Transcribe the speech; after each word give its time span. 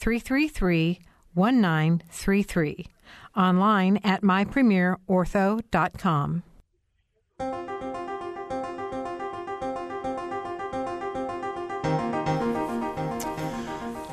333 0.00 1.00
1933. 1.34 2.86
Online 3.36 4.00
at 4.02 4.22
mypremierortho.com. 4.22 6.42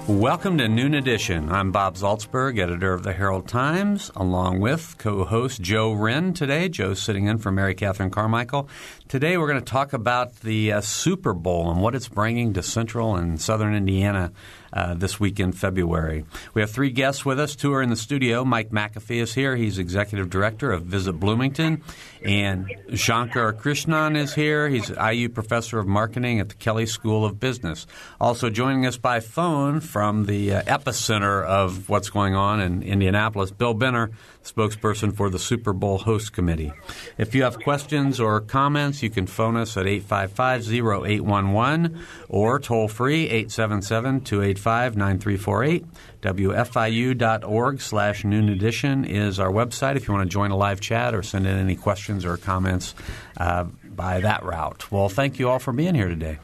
Welcome 0.07 0.57
to 0.59 0.70
Noon 0.70 0.93
Edition. 0.93 1.52
I'm 1.52 1.73
Bob 1.73 1.95
Zaltsberg, 1.95 2.57
editor 2.57 2.93
of 2.93 3.04
the 3.04 3.12
Herald 3.12 3.45
Times, 3.45 4.09
along 4.15 4.62
with 4.62 4.95
co 4.98 5.26
host 5.26 5.62
Joe 5.62 5.91
Wren 5.91 6.34
today. 6.34 6.70
Joe's 6.70 7.01
sitting 7.01 7.27
in 7.27 7.40
for 7.40 7.51
Mary 7.51 7.76
Catherine 7.76 8.09
Carmichael. 8.09 8.70
Today 9.09 9.38
we're 9.38 9.49
going 9.49 9.59
to 9.59 9.70
talk 9.70 9.91
about 9.91 10.38
the 10.38 10.71
uh, 10.71 10.79
Super 10.79 11.34
Bowl 11.34 11.70
and 11.70 11.81
what 11.81 11.93
it's 11.93 12.07
bringing 12.07 12.54
to 12.54 12.63
central 12.63 13.17
and 13.17 13.41
southern 13.41 13.76
Indiana 13.76 14.31
uh, 14.73 14.94
this 14.94 15.20
week 15.20 15.39
in 15.39 15.52
February. 15.52 16.26
We 16.53 16.62
have 16.62 16.71
three 16.71 16.89
guests 16.89 17.26
with 17.26 17.39
us. 17.39 17.55
Two 17.55 17.73
are 17.73 17.81
in 17.81 17.89
the 17.89 17.95
studio. 17.95 18.44
Mike 18.45 18.70
McAfee 18.71 19.21
is 19.21 19.34
here. 19.34 19.55
He's 19.55 19.77
executive 19.77 20.29
director 20.29 20.71
of 20.71 20.84
Visit 20.84 21.13
Bloomington. 21.13 21.84
And 22.23 22.68
Shankar 22.95 23.54
Krishnan 23.54 24.18
is 24.18 24.34
here. 24.34 24.70
He's 24.70 24.90
IU 24.90 25.29
professor 25.29 25.79
of 25.79 25.88
marketing 25.88 26.40
at 26.40 26.49
the 26.49 26.55
Kelley 26.55 26.85
School 26.85 27.26
of 27.26 27.40
Business. 27.40 27.88
Also 28.20 28.49
joining 28.49 28.85
us 28.85 28.98
by 28.98 29.20
phone 29.20 29.79
from 29.79 30.26
the 30.26 30.55
uh, 30.55 30.62
epicenter 30.63 31.43
of 31.43 31.90
what's 31.90 32.10
going 32.10 32.35
on 32.35 32.60
in 32.60 32.84
Indianapolis, 32.84 33.51
Bill 33.51 33.73
Benner, 33.73 34.12
spokesperson 34.53 35.15
for 35.15 35.29
the 35.29 35.40
Super 35.40 35.71
Bowl 35.73 35.99
host 35.99 36.34
committee. 36.34 36.73
If 37.17 37.34
you 37.35 37.43
have 37.43 37.59
questions 37.59 38.20
or 38.20 38.41
comments, 38.41 39.04
you 39.04 39.09
can 39.09 39.27
phone 39.27 39.55
us 39.57 39.77
at 39.77 39.85
855-0811 39.85 41.99
or 42.29 42.59
toll 42.59 42.87
free 42.87 43.27
877-285-9348. 43.45 45.85
WFIU.org 46.21 47.81
slash 47.81 48.23
noon 48.23 48.49
edition 48.49 49.05
is 49.05 49.39
our 49.39 49.51
website 49.51 49.95
if 49.95 50.07
you 50.07 50.13
want 50.13 50.29
to 50.29 50.34
join 50.34 50.51
a 50.51 50.57
live 50.57 50.79
chat 50.79 51.13
or 51.13 51.21
send 51.23 51.45
in 51.45 51.57
any 51.57 51.76
questions 51.76 52.26
or 52.26 52.37
comments 52.37 52.95
uh, 53.37 53.65
by 53.84 54.21
that 54.21 54.43
route. 54.43 54.91
Well, 54.91 55.09
thank 55.09 55.39
you 55.39 55.49
all 55.49 55.59
for 55.59 55.73
being 55.73 55.95
here 55.95 56.09
today. 56.09 56.39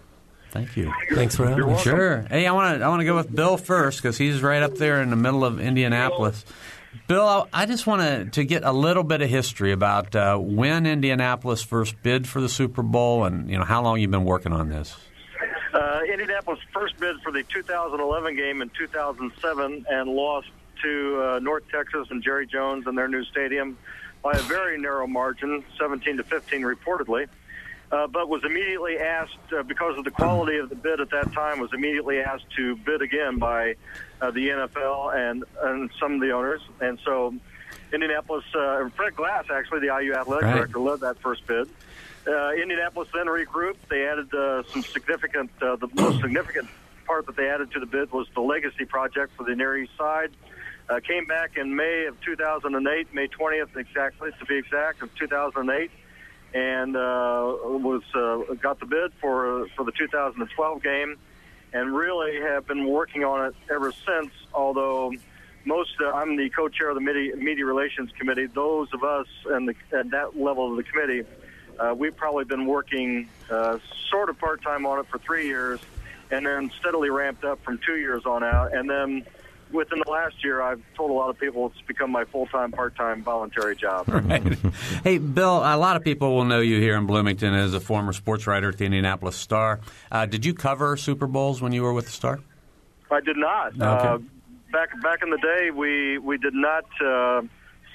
Thank 0.51 0.77
you. 0.77 0.93
Thanks 1.11 1.35
for 1.35 1.47
having 1.47 1.67
me. 1.67 1.77
Sure. 1.79 2.27
Hey, 2.29 2.45
I 2.45 2.51
want 2.51 2.77
to 2.77 2.85
I 2.85 2.87
want 2.87 2.99
to 2.99 3.05
go 3.05 3.15
with 3.15 3.35
Bill 3.35 3.57
first 3.57 3.99
because 3.99 4.19
he's 4.19 4.43
right 4.43 4.61
up 4.61 4.75
there 4.75 5.01
in 5.01 5.09
the 5.09 5.15
middle 5.15 5.43
of 5.43 5.59
Indianapolis. 5.59 6.45
Bill, 7.07 7.47
I 7.51 7.65
just 7.65 7.85
want 7.87 8.33
to 8.33 8.43
get 8.43 8.63
a 8.63 8.71
little 8.71 9.03
bit 9.03 9.21
of 9.21 9.29
history 9.29 9.71
about 9.71 10.15
uh, 10.15 10.37
when 10.37 10.85
Indianapolis 10.85 11.61
first 11.61 12.01
bid 12.03 12.27
for 12.27 12.41
the 12.41 12.49
Super 12.49 12.81
Bowl, 12.81 13.25
and 13.25 13.49
you 13.49 13.57
know 13.57 13.65
how 13.65 13.81
long 13.81 13.99
you've 13.99 14.11
been 14.11 14.25
working 14.25 14.53
on 14.53 14.69
this. 14.69 14.95
Uh, 15.73 16.01
Indianapolis 16.11 16.59
first 16.71 16.99
bid 16.99 17.19
for 17.21 17.31
the 17.31 17.43
2011 17.43 18.35
game 18.35 18.61
in 18.61 18.69
2007 18.77 19.85
and 19.89 20.09
lost 20.09 20.49
to 20.83 21.21
uh, 21.21 21.39
North 21.39 21.63
Texas 21.69 22.07
and 22.09 22.23
Jerry 22.23 22.45
Jones 22.45 22.85
in 22.87 22.95
their 22.95 23.07
new 23.07 23.23
stadium 23.25 23.77
by 24.21 24.31
a 24.31 24.41
very 24.41 24.79
narrow 24.79 25.07
margin, 25.07 25.63
17 25.77 26.17
to 26.17 26.23
15 26.23 26.61
reportedly 26.61 27.27
uh, 27.93 28.07
but 28.07 28.27
was 28.27 28.43
immediately 28.43 28.97
asked 28.97 29.37
uh, 29.55 29.61
because 29.61 29.95
of 29.99 30.03
the 30.03 30.09
quality 30.11 30.57
of 30.57 30.67
the 30.69 30.75
bid 30.75 30.99
at 30.99 31.11
that 31.11 31.31
time 31.31 31.59
was 31.59 31.71
immediately 31.73 32.19
asked 32.19 32.49
to 32.55 32.75
bid 32.77 33.01
again 33.03 33.37
by 33.37 33.75
uh, 34.19 34.31
the 34.31 34.47
NFL 34.49 35.13
and 35.15 35.43
and 35.61 35.91
some 35.99 36.15
of 36.15 36.21
the 36.21 36.31
owners, 36.31 36.61
and 36.81 36.97
so 37.05 37.33
Indianapolis 37.93 38.45
uh, 38.55 38.89
Fred 38.95 39.15
Glass 39.15 39.45
actually 39.51 39.81
the 39.87 39.95
IU 40.01 40.13
athletic 40.15 40.45
Right. 40.45 40.55
director 40.55 40.79
led 40.79 40.99
that 41.01 41.19
first 41.19 41.45
bid. 41.45 41.69
Uh, 42.25 42.51
Indianapolis 42.53 43.09
then 43.13 43.27
regrouped. 43.27 43.87
They 43.89 44.07
added 44.07 44.33
uh, 44.33 44.63
some 44.71 44.81
significant. 44.81 45.51
Uh, 45.61 45.75
the 45.75 45.89
most 45.93 46.21
significant 46.21 46.69
part 47.05 47.27
that 47.27 47.35
they 47.35 47.49
added 47.49 47.69
to 47.73 47.79
the 47.79 47.85
bid 47.85 48.11
was 48.11 48.27
the 48.33 48.41
legacy 48.41 48.85
project 48.85 49.33
for 49.37 49.43
the 49.43 49.55
Near 49.55 49.77
East 49.77 49.91
Side. 49.97 50.31
Uh, 50.89 50.99
came 50.99 51.25
back 51.25 51.57
in 51.57 51.75
May 51.75 52.05
of 52.05 52.19
2008, 52.21 53.13
May 53.13 53.27
20th 53.27 53.75
exactly 53.77 54.31
to 54.39 54.45
be 54.45 54.55
exact, 54.57 55.01
of 55.01 55.13
2008 55.15 55.91
and 56.53 56.95
uh, 56.95 57.55
was 57.63 58.03
uh, 58.13 58.53
got 58.61 58.79
the 58.79 58.85
bid 58.85 59.11
for 59.19 59.67
for 59.75 59.83
the 59.83 59.91
2012 59.91 60.83
game, 60.83 61.17
and 61.73 61.95
really 61.95 62.39
have 62.41 62.67
been 62.67 62.87
working 62.87 63.23
on 63.23 63.47
it 63.47 63.55
ever 63.71 63.91
since. 63.91 64.31
Although 64.53 65.13
most, 65.65 65.95
uh, 66.01 66.11
I'm 66.11 66.35
the 66.35 66.49
co-chair 66.49 66.89
of 66.89 66.95
the 66.95 67.01
media, 67.01 67.35
media 67.35 67.65
relations 67.65 68.11
committee. 68.17 68.45
Those 68.45 68.93
of 68.93 69.03
us 69.03 69.27
and 69.45 69.73
at 69.91 70.11
that 70.11 70.39
level 70.39 70.71
of 70.71 70.77
the 70.77 70.83
committee, 70.83 71.23
uh, 71.79 71.95
we've 71.97 72.15
probably 72.15 72.45
been 72.45 72.65
working 72.65 73.29
uh, 73.49 73.79
sort 74.09 74.29
of 74.29 74.37
part 74.37 74.61
time 74.61 74.85
on 74.85 74.99
it 74.99 75.07
for 75.07 75.17
three 75.17 75.47
years, 75.47 75.79
and 76.29 76.45
then 76.45 76.71
steadily 76.79 77.09
ramped 77.09 77.43
up 77.43 77.63
from 77.63 77.79
two 77.85 77.97
years 77.97 78.25
on 78.25 78.43
out, 78.43 78.73
and 78.73 78.89
then. 78.89 79.25
Within 79.73 80.01
the 80.05 80.11
last 80.11 80.43
year, 80.43 80.61
I've 80.61 80.81
told 80.95 81.09
a 81.09 81.13
lot 81.13 81.29
of 81.29 81.39
people 81.39 81.65
it's 81.65 81.81
become 81.87 82.11
my 82.11 82.25
full-time, 82.25 82.71
part-time, 82.71 83.23
voluntary 83.23 83.75
job. 83.75 84.07
Right. 84.13 84.57
hey, 85.03 85.17
Bill, 85.17 85.57
a 85.57 85.75
lot 85.75 85.95
of 85.95 86.03
people 86.03 86.35
will 86.35 86.45
know 86.45 86.61
you 86.61 86.79
here 86.79 86.95
in 86.95 87.07
Bloomington 87.07 87.53
as 87.53 87.73
a 87.73 87.79
former 87.79 88.13
sports 88.13 88.45
writer 88.45 88.69
at 88.69 88.77
the 88.77 88.85
Indianapolis 88.85 89.35
Star. 89.35 89.79
Uh, 90.11 90.27
did 90.27 90.45
you 90.45 90.53
cover 90.53 90.95
Super 90.95 91.25
Bowls 91.25 91.61
when 91.61 91.71
you 91.73 91.81
were 91.81 91.93
with 91.93 92.05
the 92.05 92.11
Star? 92.11 92.39
I 93.09 93.19
did 93.19 93.37
not. 93.37 93.73
Okay. 93.73 93.83
Uh, 93.83 94.17
back 94.71 94.89
back 95.01 95.23
in 95.23 95.29
the 95.29 95.37
day, 95.37 95.71
we 95.71 96.17
we 96.17 96.37
did 96.37 96.53
not 96.53 96.85
uh, 97.03 97.41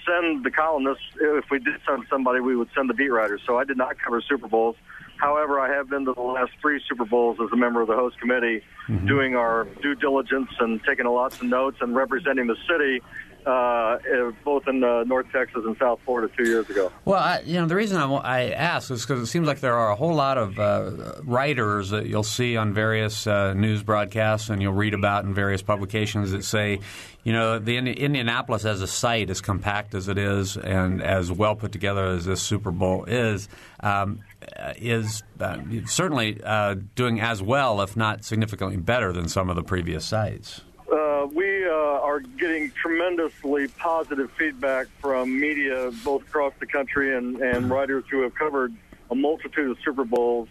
send 0.07 0.45
the 0.45 0.51
columnists. 0.51 1.05
If 1.21 1.45
we 1.51 1.59
did 1.59 1.75
send 1.87 2.05
somebody, 2.11 2.41
we 2.41 2.57
would 2.57 2.69
send 2.75 2.89
the 2.91 2.95
beat 2.95 3.11
writers. 3.11 3.43
So 3.47 3.59
I 3.59 3.65
did 3.65 3.77
not 3.77 3.99
cover 3.99 4.21
Super 4.21 4.49
Bowls. 4.49 4.77
However, 5.19 5.59
I 5.61 5.75
have 5.75 5.91
been 5.91 6.05
to 6.05 6.13
the 6.15 6.21
last 6.21 6.53
three 6.61 6.81
Super 6.89 7.05
Bowls 7.05 7.39
as 7.43 7.51
a 7.53 7.57
member 7.57 7.81
of 7.81 7.89
the 7.89 7.97
host 7.97 8.21
committee, 8.21 8.63
mm-hmm. 8.87 9.07
doing 9.07 9.35
our 9.35 9.65
due 9.83 9.97
diligence 9.97 10.51
and 10.61 10.81
taking 10.85 11.07
lots 11.07 11.41
of 11.41 11.49
notes 11.49 11.79
and 11.81 11.95
representing 11.95 12.47
the 12.47 12.57
city, 12.69 13.03
uh, 13.49 13.51
uh, 13.51 14.31
both 14.45 14.69
in 14.69 14.85
uh, 14.85 15.05
North 15.05 15.27
Texas 15.33 15.63
and 15.65 15.75
South 15.79 16.01
Florida 16.05 16.31
two 16.37 16.47
years 16.47 16.69
ago. 16.69 16.93
Well, 17.07 17.19
I, 17.19 17.41
you 17.47 17.55
know, 17.55 17.67
the 17.67 17.77
reason 17.77 17.97
I, 17.97 18.05
I 18.05 18.51
ask 18.51 18.91
is 18.91 19.07
because 19.07 19.23
it 19.23 19.27
seems 19.27 19.47
like 19.47 19.61
there 19.61 19.75
are 19.75 19.91
a 19.91 19.97
whole 19.97 20.15
lot 20.15 20.37
of 20.37 20.59
uh, 20.59 21.15
writers 21.23 21.89
that 21.89 22.07
you'll 22.07 22.23
see 22.25 22.59
on 22.59 22.75
various 22.75 23.27
uh, 23.27 23.55
news 23.55 23.83
broadcasts 23.83 24.51
and 24.51 24.61
you'll 24.61 24.75
read 24.75 24.93
about 24.93 25.25
in 25.25 25.33
various 25.33 25.63
publications 25.63 26.33
that 26.33 26.45
say, 26.45 26.81
you 27.25 27.33
know, 27.33 27.59
the 27.59 27.79
Indi- 27.79 27.93
Indianapolis 27.93 28.67
as 28.67 28.83
a 28.83 28.87
site, 28.87 29.31
as 29.31 29.41
compact 29.41 29.95
as 29.95 30.09
it 30.09 30.19
is 30.19 30.59
and 30.59 31.03
as 31.03 31.33
well 31.33 31.57
put 31.57 31.73
together 31.73 32.05
as 32.05 32.27
this 32.27 32.43
Super 32.43 32.71
Bowl 32.71 33.05
is, 33.05 33.49
um, 33.81 34.21
uh, 34.59 34.75
is 34.77 35.23
certainly 35.87 36.39
doing 36.95 37.19
as 37.19 37.43
well, 37.43 37.81
if 37.81 37.97
not 37.97 38.27
significantly 38.27 38.77
better, 38.77 39.11
than 39.15 39.27
some 39.27 39.49
of 39.49 39.57
the 39.57 39.63
previous 39.63 40.05
sites. 40.05 40.61
We 41.33 41.67
uh, 41.67 41.71
are 41.71 42.21
getting 42.21 42.71
tremendously 42.71 43.69
positive 43.69 44.31
feedback 44.33 44.87
from 45.01 45.39
media 45.39 45.91
both 46.05 46.23
across 46.23 46.55
the 46.59 46.67
country 46.67 47.17
and, 47.17 47.41
and 47.41 47.69
writers 47.69 48.05
who 48.11 48.23
have 48.23 48.35
covered 48.35 48.75
a 49.11 49.15
multitude 49.15 49.71
of 49.71 49.79
Super 49.85 50.05
Bowls, 50.05 50.49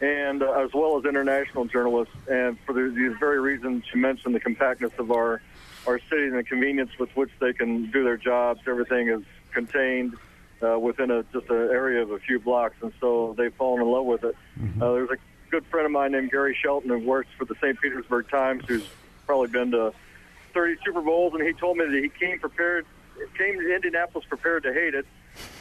and 0.00 0.42
uh, 0.42 0.52
as 0.52 0.70
well 0.74 0.98
as 0.98 1.04
international 1.04 1.64
journalists. 1.66 2.14
And 2.28 2.58
for 2.60 2.72
the, 2.72 2.90
these 2.94 3.16
very 3.18 3.40
reasons 3.40 3.84
you 3.92 4.00
mentioned, 4.00 4.34
the 4.34 4.40
compactness 4.40 4.92
of 4.98 5.10
our 5.10 5.40
our 5.86 5.98
city 6.10 6.24
and 6.24 6.34
the 6.34 6.42
convenience 6.42 6.90
with 6.98 7.10
which 7.16 7.30
they 7.40 7.52
can 7.52 7.90
do 7.90 8.04
their 8.04 8.18
jobs, 8.18 8.60
everything 8.66 9.08
is 9.08 9.22
contained 9.52 10.14
uh, 10.62 10.78
within 10.78 11.10
a, 11.10 11.22
just 11.32 11.48
an 11.48 11.56
area 11.56 12.02
of 12.02 12.10
a 12.10 12.18
few 12.18 12.38
blocks, 12.38 12.76
and 12.82 12.92
so 13.00 13.34
they've 13.38 13.54
fallen 13.54 13.80
in 13.80 13.88
love 13.88 14.04
with 14.04 14.24
it. 14.24 14.36
Uh, 14.82 14.92
there's 14.92 15.10
a 15.10 15.16
good 15.50 15.64
friend 15.66 15.86
of 15.86 15.92
mine 15.92 16.12
named 16.12 16.30
Gary 16.30 16.56
Shelton 16.60 16.90
who 16.90 16.98
works 16.98 17.30
for 17.38 17.46
the 17.46 17.54
St. 17.54 17.80
Petersburg 17.80 18.28
Times, 18.28 18.64
who's 18.68 18.86
probably 19.24 19.48
been 19.48 19.70
to 19.70 19.94
30 20.52 20.76
Super 20.84 21.00
Bowls, 21.00 21.34
and 21.34 21.42
he 21.42 21.52
told 21.52 21.76
me 21.76 21.84
that 21.86 21.94
he 21.94 22.08
came 22.08 22.38
prepared, 22.38 22.86
came 23.36 23.58
to 23.58 23.74
Indianapolis 23.74 24.26
prepared 24.28 24.62
to 24.64 24.72
hate 24.72 24.94
it, 24.94 25.06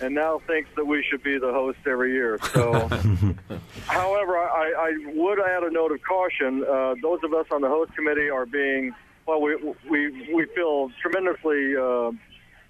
and 0.01 0.15
now 0.15 0.39
thinks 0.47 0.69
that 0.75 0.85
we 0.85 1.03
should 1.09 1.23
be 1.23 1.37
the 1.37 1.51
host 1.51 1.79
every 1.85 2.13
year. 2.13 2.39
So, 2.53 2.73
however, 3.85 4.37
I, 4.37 4.73
I 4.77 5.13
would 5.13 5.39
add 5.39 5.63
a 5.63 5.71
note 5.71 5.91
of 5.91 6.01
caution. 6.03 6.63
Uh, 6.63 6.95
those 7.01 7.19
of 7.23 7.33
us 7.33 7.45
on 7.51 7.61
the 7.61 7.69
host 7.69 7.93
committee 7.95 8.29
are 8.29 8.45
being, 8.45 8.93
well, 9.25 9.41
we 9.41 9.55
we 9.89 10.33
we 10.33 10.45
feel 10.55 10.91
tremendously 11.01 11.75
uh, 11.75 12.11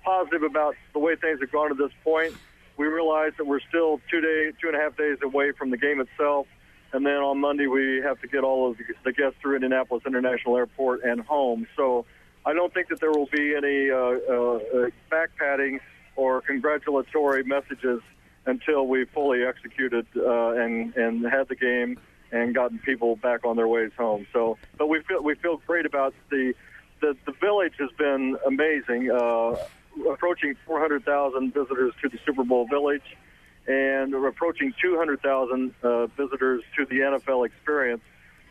positive 0.03 0.43
about 0.43 0.75
the 0.93 0.99
way 0.99 1.15
things 1.15 1.39
have 1.41 1.51
gone 1.51 1.69
to 1.69 1.75
this 1.75 1.91
point. 2.03 2.33
We 2.77 2.85
realize 2.87 3.31
that 3.37 3.45
we're 3.45 3.59
still 3.67 3.99
two 4.09 4.21
day, 4.21 4.51
two 4.61 4.67
and 4.67 4.75
a 4.75 4.79
half 4.79 4.95
days 4.97 5.17
away 5.23 5.51
from 5.51 5.71
the 5.71 5.77
game 5.77 5.99
itself, 5.99 6.47
and 6.93 7.05
then 7.05 7.17
on 7.17 7.39
Monday 7.39 7.67
we 7.67 8.01
have 8.03 8.19
to 8.21 8.27
get 8.27 8.43
all 8.43 8.71
of 8.71 8.77
the 9.03 9.11
guests 9.11 9.37
through 9.41 9.55
Indianapolis 9.55 10.03
International 10.05 10.57
Airport 10.57 11.03
and 11.03 11.21
home. 11.21 11.67
So 11.75 12.05
I 12.45 12.53
don't 12.53 12.73
think 12.73 12.89
that 12.89 12.99
there 12.99 13.11
will 13.11 13.27
be 13.27 13.55
any 13.55 13.89
uh, 13.89 13.97
uh, 13.97 14.89
back 15.09 15.29
padding 15.37 15.79
or 16.15 16.41
congratulatory 16.41 17.43
messages 17.43 18.01
until 18.45 18.87
we 18.87 19.05
fully 19.05 19.43
executed 19.43 20.07
uh, 20.15 20.51
and 20.51 20.95
and 20.95 21.25
had 21.25 21.49
the 21.49 21.55
game 21.55 21.99
and 22.31 22.53
gotten 22.53 22.79
people 22.79 23.15
back 23.15 23.45
on 23.45 23.55
their 23.55 23.67
ways 23.67 23.91
home. 23.97 24.25
So, 24.33 24.57
but 24.77 24.87
we 24.87 25.01
feel 25.01 25.21
we 25.21 25.35
feel 25.35 25.57
great 25.67 25.85
about 25.85 26.13
the 26.29 26.53
the, 27.01 27.15
the 27.25 27.33
village 27.33 27.73
has 27.79 27.91
been 27.97 28.37
amazing. 28.45 29.11
Uh, 29.11 29.55
approaching 30.11 30.55
400,000 30.65 31.53
visitors 31.53 31.93
to 32.01 32.09
the 32.09 32.19
Super 32.25 32.43
Bowl 32.43 32.67
village, 32.67 33.17
and 33.67 34.13
we're 34.13 34.27
approaching 34.27 34.73
200,000 34.81 35.73
uh, 35.83 36.07
visitors 36.07 36.63
to 36.77 36.85
the 36.85 36.99
NFL 36.99 37.45
experience 37.45 38.01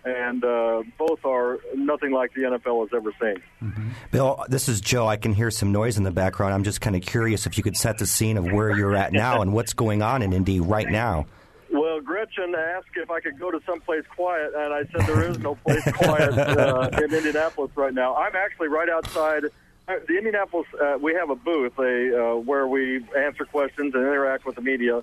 and 0.06 0.44
uh, 0.44 0.84
both 0.98 1.24
are 1.24 1.58
nothing 1.74 2.12
like 2.12 2.32
the 2.32 2.42
NFL 2.42 2.88
has 2.88 2.96
ever 2.96 3.12
seen. 3.20 3.42
Mm-hmm. 3.60 3.88
Bill, 4.12 4.44
this 4.48 4.68
is 4.68 4.80
Joe. 4.80 5.06
I 5.08 5.16
can 5.16 5.34
hear 5.34 5.50
some 5.50 5.72
noise 5.72 5.98
in 5.98 6.04
the 6.04 6.12
background. 6.12 6.54
I'm 6.54 6.62
just 6.62 6.80
kind 6.80 6.94
of 6.94 7.02
curious 7.02 7.44
if 7.46 7.58
you 7.58 7.64
could 7.64 7.76
set 7.76 7.98
the 7.98 8.06
scene 8.06 8.36
of 8.36 8.44
where 8.44 8.70
you're 8.76 8.94
at 8.94 9.12
now 9.12 9.42
and 9.42 9.52
what's 9.52 9.72
going 9.72 10.02
on 10.02 10.22
in 10.22 10.32
Indy 10.32 10.60
right 10.60 10.88
now. 10.88 11.26
Well, 11.72 12.00
Gretchen 12.00 12.54
asked 12.54 12.86
if 12.94 13.10
I 13.10 13.20
could 13.20 13.38
go 13.38 13.50
to 13.50 13.60
someplace 13.66 14.04
quiet, 14.14 14.52
and 14.56 14.72
I 14.72 14.84
said 14.92 15.08
there 15.08 15.28
is 15.28 15.38
no 15.40 15.56
place 15.56 15.82
quiet 15.92 16.38
uh, 16.38 16.88
in 17.02 17.12
Indianapolis 17.12 17.72
right 17.74 17.92
now. 17.92 18.14
I'm 18.14 18.36
actually 18.36 18.69
right 18.69 18.88
outside 18.88 19.42
the 19.86 20.16
Indianapolis. 20.16 20.66
Uh, 20.80 20.98
we 21.00 21.14
have 21.14 21.30
a 21.30 21.36
booth 21.36 21.78
a, 21.78 22.32
uh, 22.32 22.36
where 22.36 22.66
we 22.66 23.04
answer 23.16 23.44
questions 23.44 23.94
and 23.94 24.02
interact 24.02 24.44
with 24.44 24.56
the 24.56 24.62
media 24.62 25.02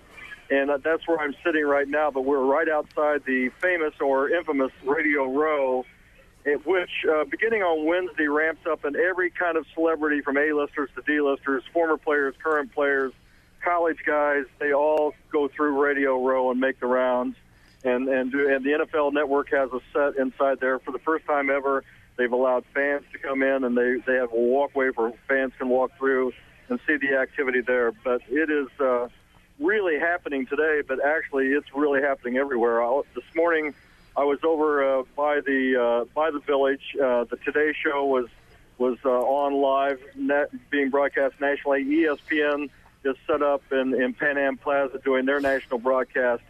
and 0.49 0.69
that's 0.83 1.07
where 1.07 1.19
I'm 1.19 1.35
sitting 1.43 1.65
right 1.65 1.87
now. 1.87 2.11
But 2.11 2.21
we're 2.21 2.43
right 2.43 2.69
outside 2.69 3.23
the 3.25 3.49
famous 3.59 3.93
or 3.99 4.29
infamous 4.29 4.71
Radio 4.83 5.25
Row, 5.25 5.85
which, 6.65 7.05
uh, 7.11 7.23
beginning 7.25 7.63
on 7.63 7.85
Wednesday, 7.85 8.27
ramps 8.27 8.65
up 8.69 8.85
in 8.85 8.95
every 8.95 9.29
kind 9.31 9.57
of 9.57 9.65
celebrity 9.73 10.21
from 10.21 10.37
A-listers 10.37 10.89
to 10.95 11.01
D-listers, 11.01 11.63
former 11.73 11.97
players, 11.97 12.35
current 12.43 12.73
players, 12.73 13.13
college 13.63 13.99
guys. 14.05 14.45
They 14.59 14.73
all 14.73 15.15
go 15.31 15.47
through 15.47 15.81
Radio 15.81 16.23
Row 16.23 16.51
and 16.51 16.59
make 16.59 16.79
the 16.79 16.87
rounds. 16.87 17.35
And 17.85 18.07
and 18.07 18.31
do, 18.31 18.47
and 18.47 18.63
the 18.63 18.85
NFL 18.85 19.11
Network 19.11 19.49
has 19.51 19.69
a 19.73 19.81
set 19.91 20.15
inside 20.17 20.61
there 20.61 20.79
for 20.79 20.91
the 20.91 20.99
first 20.99 21.25
time 21.25 21.49
ever. 21.49 21.83
They've 22.17 22.31
allowed 22.31 22.65
fans 22.73 23.03
to 23.11 23.19
come 23.19 23.41
in, 23.43 23.63
and 23.63 23.77
they 23.77 23.97
they 24.05 24.15
have 24.15 24.31
a 24.31 24.39
walkway 24.39 24.89
where 24.89 25.11
fans 25.27 25.53
can 25.57 25.69
walk 25.69 25.91
through 25.97 26.33
and 26.69 26.79
see 26.87 26.97
the 26.97 27.17
activity 27.17 27.61
there. 27.61 27.91
But 27.91 28.21
it 28.29 28.49
is. 28.49 28.67
Uh, 28.79 29.07
really 29.59 29.99
happening 29.99 30.47
today, 30.47 30.81
but 30.87 30.97
actually 31.03 31.47
it's 31.47 31.67
really 31.75 32.01
happening 32.01 32.37
everywhere. 32.37 32.83
I, 32.83 33.01
this 33.13 33.23
morning, 33.35 33.73
I 34.15 34.23
was 34.23 34.39
over 34.43 34.99
uh, 34.99 35.03
by 35.15 35.41
the 35.41 35.79
uh, 35.79 36.05
by 36.13 36.31
the 36.31 36.39
village. 36.39 36.95
Uh, 36.95 37.23
the 37.25 37.37
Today 37.45 37.73
Show 37.83 38.05
was 38.05 38.27
was 38.77 38.97
uh, 39.05 39.09
on 39.09 39.53
live, 39.53 39.99
net, 40.15 40.49
being 40.69 40.89
broadcast 40.89 41.35
nationally. 41.39 41.83
ESPN 41.85 42.69
is 43.03 43.15
set 43.27 43.41
up 43.41 43.61
in, 43.71 43.93
in 43.93 44.13
Pan 44.13 44.37
Am 44.37 44.57
Plaza 44.57 44.99
doing 45.03 45.25
their 45.25 45.39
national 45.39 45.79
broadcast. 45.79 46.41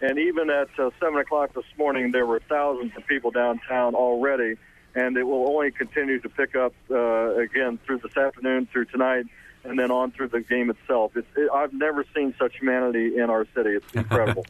And 0.00 0.18
even 0.18 0.50
at 0.50 0.68
uh, 0.78 0.90
7 1.00 1.16
o'clock 1.18 1.54
this 1.54 1.64
morning, 1.78 2.12
there 2.12 2.26
were 2.26 2.40
thousands 2.48 2.92
of 2.96 3.06
people 3.06 3.30
downtown 3.30 3.94
already. 3.94 4.56
And 4.94 5.16
it 5.16 5.24
will 5.24 5.48
only 5.48 5.70
continue 5.70 6.20
to 6.20 6.28
pick 6.28 6.54
up 6.54 6.74
uh, 6.90 7.36
again 7.36 7.78
through 7.86 7.98
this 7.98 8.16
afternoon, 8.16 8.68
through 8.70 8.86
tonight, 8.86 9.24
and 9.64 9.78
then 9.78 9.90
on 9.90 10.10
through 10.10 10.28
the 10.28 10.40
game 10.40 10.70
itself. 10.70 11.16
It's, 11.16 11.26
it, 11.36 11.48
I've 11.52 11.72
never 11.72 12.04
seen 12.14 12.34
such 12.38 12.58
humanity 12.58 13.16
in 13.16 13.30
our 13.30 13.46
city. 13.54 13.70
It's 13.70 13.86
incredible. 13.94 14.44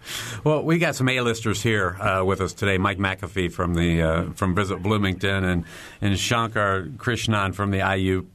well, 0.45 0.65
we 0.65 0.79
got 0.79 0.95
some 0.95 1.09
A-listers 1.09 1.63
here 1.63 1.97
uh, 2.01 2.25
with 2.25 2.41
us 2.41 2.53
today. 2.53 2.79
Mike 2.79 2.99
McAfee 2.99 3.53
from 3.53 3.75
the 3.75 4.03
uh, 4.03 4.31
from 4.33 4.55
Visit 4.55 4.83
Bloomington 4.83 5.45
and 5.45 5.65
and 6.01 6.19
Shankar 6.19 6.83
Krishnan 6.97 7.55
from 7.55 7.71
the 7.71 7.79
IU. 7.97 8.27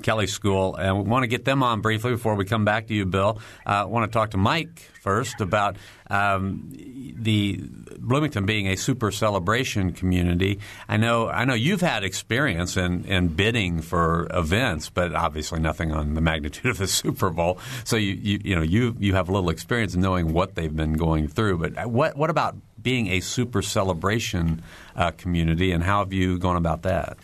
Uh, 0.00 0.02
Kelley 0.02 0.26
School, 0.26 0.74
and 0.76 0.96
we 0.96 1.02
want 1.04 1.22
to 1.22 1.28
get 1.28 1.44
them 1.44 1.62
on 1.62 1.80
briefly 1.80 2.12
before 2.12 2.34
we 2.34 2.44
come 2.44 2.64
back 2.64 2.88
to 2.88 2.94
you, 2.94 3.06
Bill. 3.06 3.40
Uh, 3.66 3.70
I 3.70 3.84
want 3.84 4.10
to 4.10 4.12
talk 4.12 4.30
to 4.30 4.36
Mike 4.36 4.90
first 5.00 5.40
about 5.40 5.76
um, 6.08 6.68
the 7.16 7.60
Bloomington 7.98 8.46
being 8.46 8.66
a 8.68 8.76
super 8.76 9.10
celebration 9.10 9.92
community. 9.92 10.60
I 10.88 10.96
know 10.96 11.28
I 11.28 11.44
know 11.44 11.54
you've 11.54 11.80
had 11.80 12.04
experience 12.04 12.76
in, 12.76 13.04
in 13.04 13.28
bidding 13.28 13.82
for 13.82 14.28
events, 14.32 14.90
but 14.90 15.14
obviously 15.14 15.60
nothing 15.60 15.92
on 15.92 16.14
the 16.14 16.20
magnitude 16.20 16.70
of 16.70 16.78
the 16.78 16.86
Super 17.00 17.30
Bowl. 17.30 17.58
So 17.84 17.96
you, 17.96 18.14
you 18.14 18.40
you 18.44 18.56
know 18.56 18.62
you 18.62 18.96
you 18.98 19.14
have 19.14 19.28
a 19.28 19.32
little 19.32 19.50
experience 19.50 19.94
in 19.94 20.00
knowing 20.00 20.32
what 20.32 20.54
they've 20.54 20.74
been 20.74 20.94
going 20.94 21.28
through. 21.28 21.58
But 21.58 21.86
what 21.90 22.16
what 22.16 22.30
about 22.30 22.56
being 22.82 23.08
a 23.08 23.20
super 23.20 23.62
celebration 23.62 24.62
uh, 24.96 25.10
community, 25.12 25.72
and 25.72 25.82
how 25.82 26.00
have 26.00 26.12
you 26.12 26.38
gone 26.38 26.56
about 26.56 26.82
that? 26.82 27.16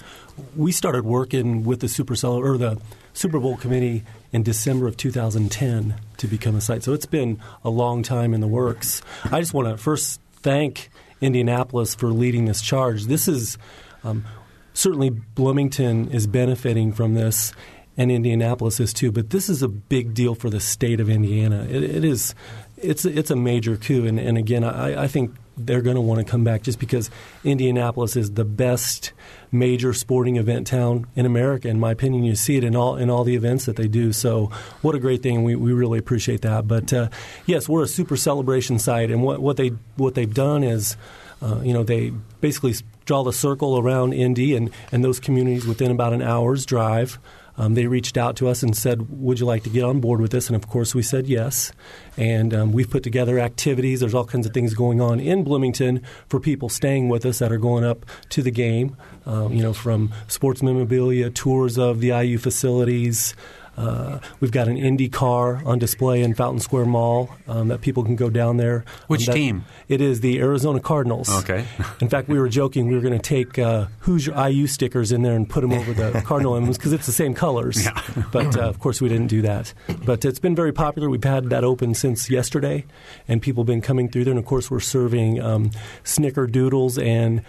We 0.54 0.72
started 0.72 1.04
working 1.04 1.64
with 1.64 1.80
the 1.80 1.88
Super 1.88 2.14
Cel- 2.14 2.34
or 2.34 2.58
the 2.58 2.80
Super 3.12 3.40
Bowl 3.40 3.56
committee 3.56 4.04
in 4.32 4.42
December 4.42 4.86
of 4.86 4.96
2010 4.96 5.94
to 6.18 6.26
become 6.26 6.54
a 6.54 6.60
site. 6.60 6.82
So 6.82 6.92
it's 6.92 7.06
been 7.06 7.40
a 7.64 7.70
long 7.70 8.02
time 8.02 8.34
in 8.34 8.40
the 8.40 8.46
works. 8.46 9.00
I 9.24 9.40
just 9.40 9.54
want 9.54 9.68
to 9.68 9.76
first 9.78 10.20
thank 10.42 10.90
Indianapolis 11.20 11.94
for 11.94 12.08
leading 12.08 12.44
this 12.44 12.60
charge. 12.60 13.06
This 13.06 13.28
is 13.28 13.56
um, 14.04 14.24
certainly 14.74 15.10
Bloomington 15.10 16.10
is 16.10 16.26
benefiting 16.26 16.92
from 16.92 17.14
this, 17.14 17.52
and 17.96 18.12
Indianapolis 18.12 18.78
is 18.80 18.92
too. 18.92 19.10
But 19.10 19.30
this 19.30 19.48
is 19.48 19.62
a 19.62 19.68
big 19.68 20.14
deal 20.14 20.34
for 20.34 20.50
the 20.50 20.60
state 20.60 21.00
of 21.00 21.08
Indiana. 21.08 21.64
it, 21.64 21.82
it 21.82 22.04
is. 22.04 22.34
It's 22.76 23.06
it's 23.06 23.30
a 23.30 23.36
major 23.36 23.78
coup, 23.78 24.04
and, 24.04 24.20
and 24.20 24.36
again, 24.36 24.62
I, 24.62 25.04
I 25.04 25.08
think 25.08 25.34
they're 25.56 25.82
going 25.82 25.96
to 25.96 26.00
want 26.00 26.24
to 26.24 26.30
come 26.30 26.44
back 26.44 26.62
just 26.62 26.78
because 26.78 27.10
Indianapolis 27.44 28.16
is 28.16 28.32
the 28.32 28.44
best 28.44 29.12
major 29.50 29.92
sporting 29.92 30.36
event 30.36 30.66
town 30.66 31.06
in 31.14 31.24
America. 31.26 31.68
In 31.68 31.80
my 31.80 31.92
opinion, 31.92 32.24
you 32.24 32.34
see 32.34 32.56
it 32.56 32.64
in 32.64 32.76
all 32.76 32.96
in 32.96 33.10
all 33.10 33.24
the 33.24 33.34
events 33.34 33.64
that 33.66 33.76
they 33.76 33.88
do. 33.88 34.12
So, 34.12 34.46
what 34.82 34.94
a 34.94 34.98
great 34.98 35.22
thing! 35.22 35.44
We, 35.44 35.56
we 35.56 35.72
really 35.72 35.98
appreciate 35.98 36.42
that. 36.42 36.68
But 36.68 36.92
uh, 36.92 37.08
yes, 37.46 37.68
we're 37.68 37.82
a 37.82 37.88
super 37.88 38.16
celebration 38.16 38.78
site, 38.78 39.10
and 39.10 39.22
what, 39.22 39.40
what 39.40 39.56
they 39.56 39.68
what 39.96 40.14
they've 40.14 40.32
done 40.32 40.62
is, 40.62 40.96
uh, 41.40 41.60
you 41.62 41.72
know, 41.72 41.82
they 41.82 42.10
basically 42.40 42.74
draw 43.06 43.22
the 43.22 43.32
circle 43.32 43.78
around 43.78 44.12
Indy 44.12 44.54
and 44.54 44.70
and 44.92 45.02
those 45.02 45.20
communities 45.20 45.66
within 45.66 45.90
about 45.90 46.12
an 46.12 46.22
hour's 46.22 46.66
drive. 46.66 47.18
Um, 47.58 47.74
they 47.74 47.86
reached 47.86 48.16
out 48.16 48.36
to 48.36 48.48
us 48.48 48.62
and 48.62 48.76
said, 48.76 49.08
"Would 49.10 49.40
you 49.40 49.46
like 49.46 49.62
to 49.64 49.70
get 49.70 49.84
on 49.84 50.00
board 50.00 50.20
with 50.20 50.30
this?" 50.30 50.48
And 50.48 50.56
of 50.56 50.68
course, 50.68 50.94
we 50.94 51.02
said 51.02 51.26
yes. 51.26 51.72
And 52.16 52.54
um, 52.54 52.72
we've 52.72 52.90
put 52.90 53.02
together 53.02 53.38
activities. 53.38 54.00
There's 54.00 54.14
all 54.14 54.24
kinds 54.24 54.46
of 54.46 54.54
things 54.54 54.74
going 54.74 55.00
on 55.00 55.20
in 55.20 55.44
Bloomington 55.44 56.02
for 56.28 56.40
people 56.40 56.68
staying 56.68 57.08
with 57.08 57.24
us 57.26 57.38
that 57.38 57.52
are 57.52 57.58
going 57.58 57.84
up 57.84 58.06
to 58.30 58.42
the 58.42 58.50
game. 58.50 58.96
Um, 59.26 59.52
you 59.52 59.62
know, 59.62 59.72
from 59.72 60.12
sports 60.28 60.62
memorabilia, 60.62 61.30
tours 61.30 61.78
of 61.78 62.00
the 62.00 62.08
IU 62.08 62.38
facilities. 62.38 63.34
Uh, 63.76 64.18
we've 64.40 64.52
got 64.52 64.68
an 64.68 64.76
Indy 64.76 65.08
car 65.08 65.62
on 65.64 65.78
display 65.78 66.22
in 66.22 66.34
Fountain 66.34 66.60
Square 66.60 66.86
Mall 66.86 67.30
um, 67.46 67.68
that 67.68 67.80
people 67.80 68.02
can 68.04 68.16
go 68.16 68.30
down 68.30 68.56
there. 68.56 68.84
Which 69.06 69.22
um, 69.22 69.26
that, 69.26 69.32
team? 69.34 69.64
It 69.88 70.00
is 70.00 70.20
the 70.20 70.38
Arizona 70.40 70.80
Cardinals. 70.80 71.28
Okay. 71.42 71.66
in 72.00 72.08
fact, 72.08 72.28
we 72.28 72.38
were 72.38 72.48
joking 72.48 72.88
we 72.88 72.94
were 72.94 73.00
going 73.00 73.18
to 73.18 73.18
take 73.18 73.58
uh, 73.58 73.86
Hoosier 74.00 74.34
IU 74.48 74.66
stickers 74.66 75.12
in 75.12 75.22
there 75.22 75.34
and 75.34 75.48
put 75.48 75.60
them 75.60 75.72
over 75.72 75.92
the 75.92 76.20
Cardinal 76.24 76.56
emblems 76.56 76.78
because 76.78 76.92
it's 76.92 77.06
the 77.06 77.12
same 77.12 77.34
colors. 77.34 77.84
Yeah. 77.84 78.00
but 78.32 78.56
uh, 78.56 78.62
of 78.62 78.80
course, 78.80 79.00
we 79.00 79.08
didn't 79.08 79.28
do 79.28 79.42
that. 79.42 79.72
But 80.04 80.24
it's 80.24 80.38
been 80.38 80.54
very 80.54 80.72
popular. 80.72 81.10
We've 81.10 81.22
had 81.22 81.50
that 81.50 81.64
open 81.64 81.94
since 81.94 82.30
yesterday, 82.30 82.84
and 83.28 83.42
people 83.42 83.62
have 83.62 83.66
been 83.68 83.82
coming 83.82 84.08
through 84.08 84.24
there. 84.24 84.32
And 84.32 84.38
of 84.38 84.46
course, 84.46 84.70
we're 84.70 84.80
serving 84.80 85.40
um, 85.40 85.70
snickerdoodles 86.04 87.02
and 87.02 87.42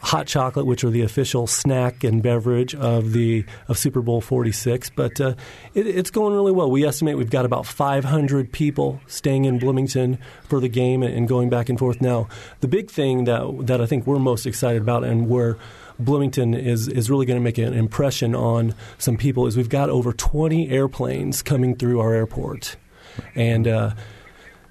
hot 0.00 0.26
chocolate, 0.26 0.66
which 0.66 0.84
are 0.84 0.90
the 0.90 1.02
official 1.02 1.46
snack 1.46 2.04
and 2.04 2.22
beverage 2.22 2.74
of 2.74 3.12
the 3.12 3.44
of 3.68 3.78
Super 3.78 4.00
Bowl 4.00 4.20
46. 4.20 4.90
But 4.90 5.20
uh, 5.20 5.34
it, 5.74 5.86
it's 5.86 6.10
going 6.10 6.34
really 6.34 6.52
well. 6.52 6.70
We 6.70 6.84
estimate 6.84 7.16
we've 7.16 7.30
got 7.30 7.44
about 7.44 7.66
500 7.66 8.52
people 8.52 9.00
staying 9.06 9.44
in 9.44 9.58
Bloomington 9.58 10.18
for 10.44 10.60
the 10.60 10.68
game 10.68 11.02
and 11.02 11.28
going 11.28 11.50
back 11.50 11.68
and 11.68 11.78
forth. 11.78 12.00
Now, 12.00 12.28
the 12.60 12.68
big 12.68 12.90
thing 12.90 13.24
that 13.24 13.66
that 13.66 13.80
I 13.80 13.86
think 13.86 14.06
we're 14.06 14.18
most 14.18 14.46
excited 14.46 14.82
about 14.82 15.04
and 15.04 15.28
where 15.28 15.56
Bloomington 15.98 16.54
is 16.54 16.88
is 16.88 17.10
really 17.10 17.26
going 17.26 17.38
to 17.38 17.44
make 17.44 17.58
an 17.58 17.74
impression 17.74 18.34
on 18.34 18.74
some 18.98 19.16
people 19.16 19.46
is 19.46 19.56
we've 19.56 19.68
got 19.68 19.90
over 19.90 20.12
20 20.12 20.70
airplanes 20.70 21.42
coming 21.42 21.76
through 21.76 22.00
our 22.00 22.14
airport, 22.14 22.76
and. 23.34 23.68
Uh, 23.68 23.90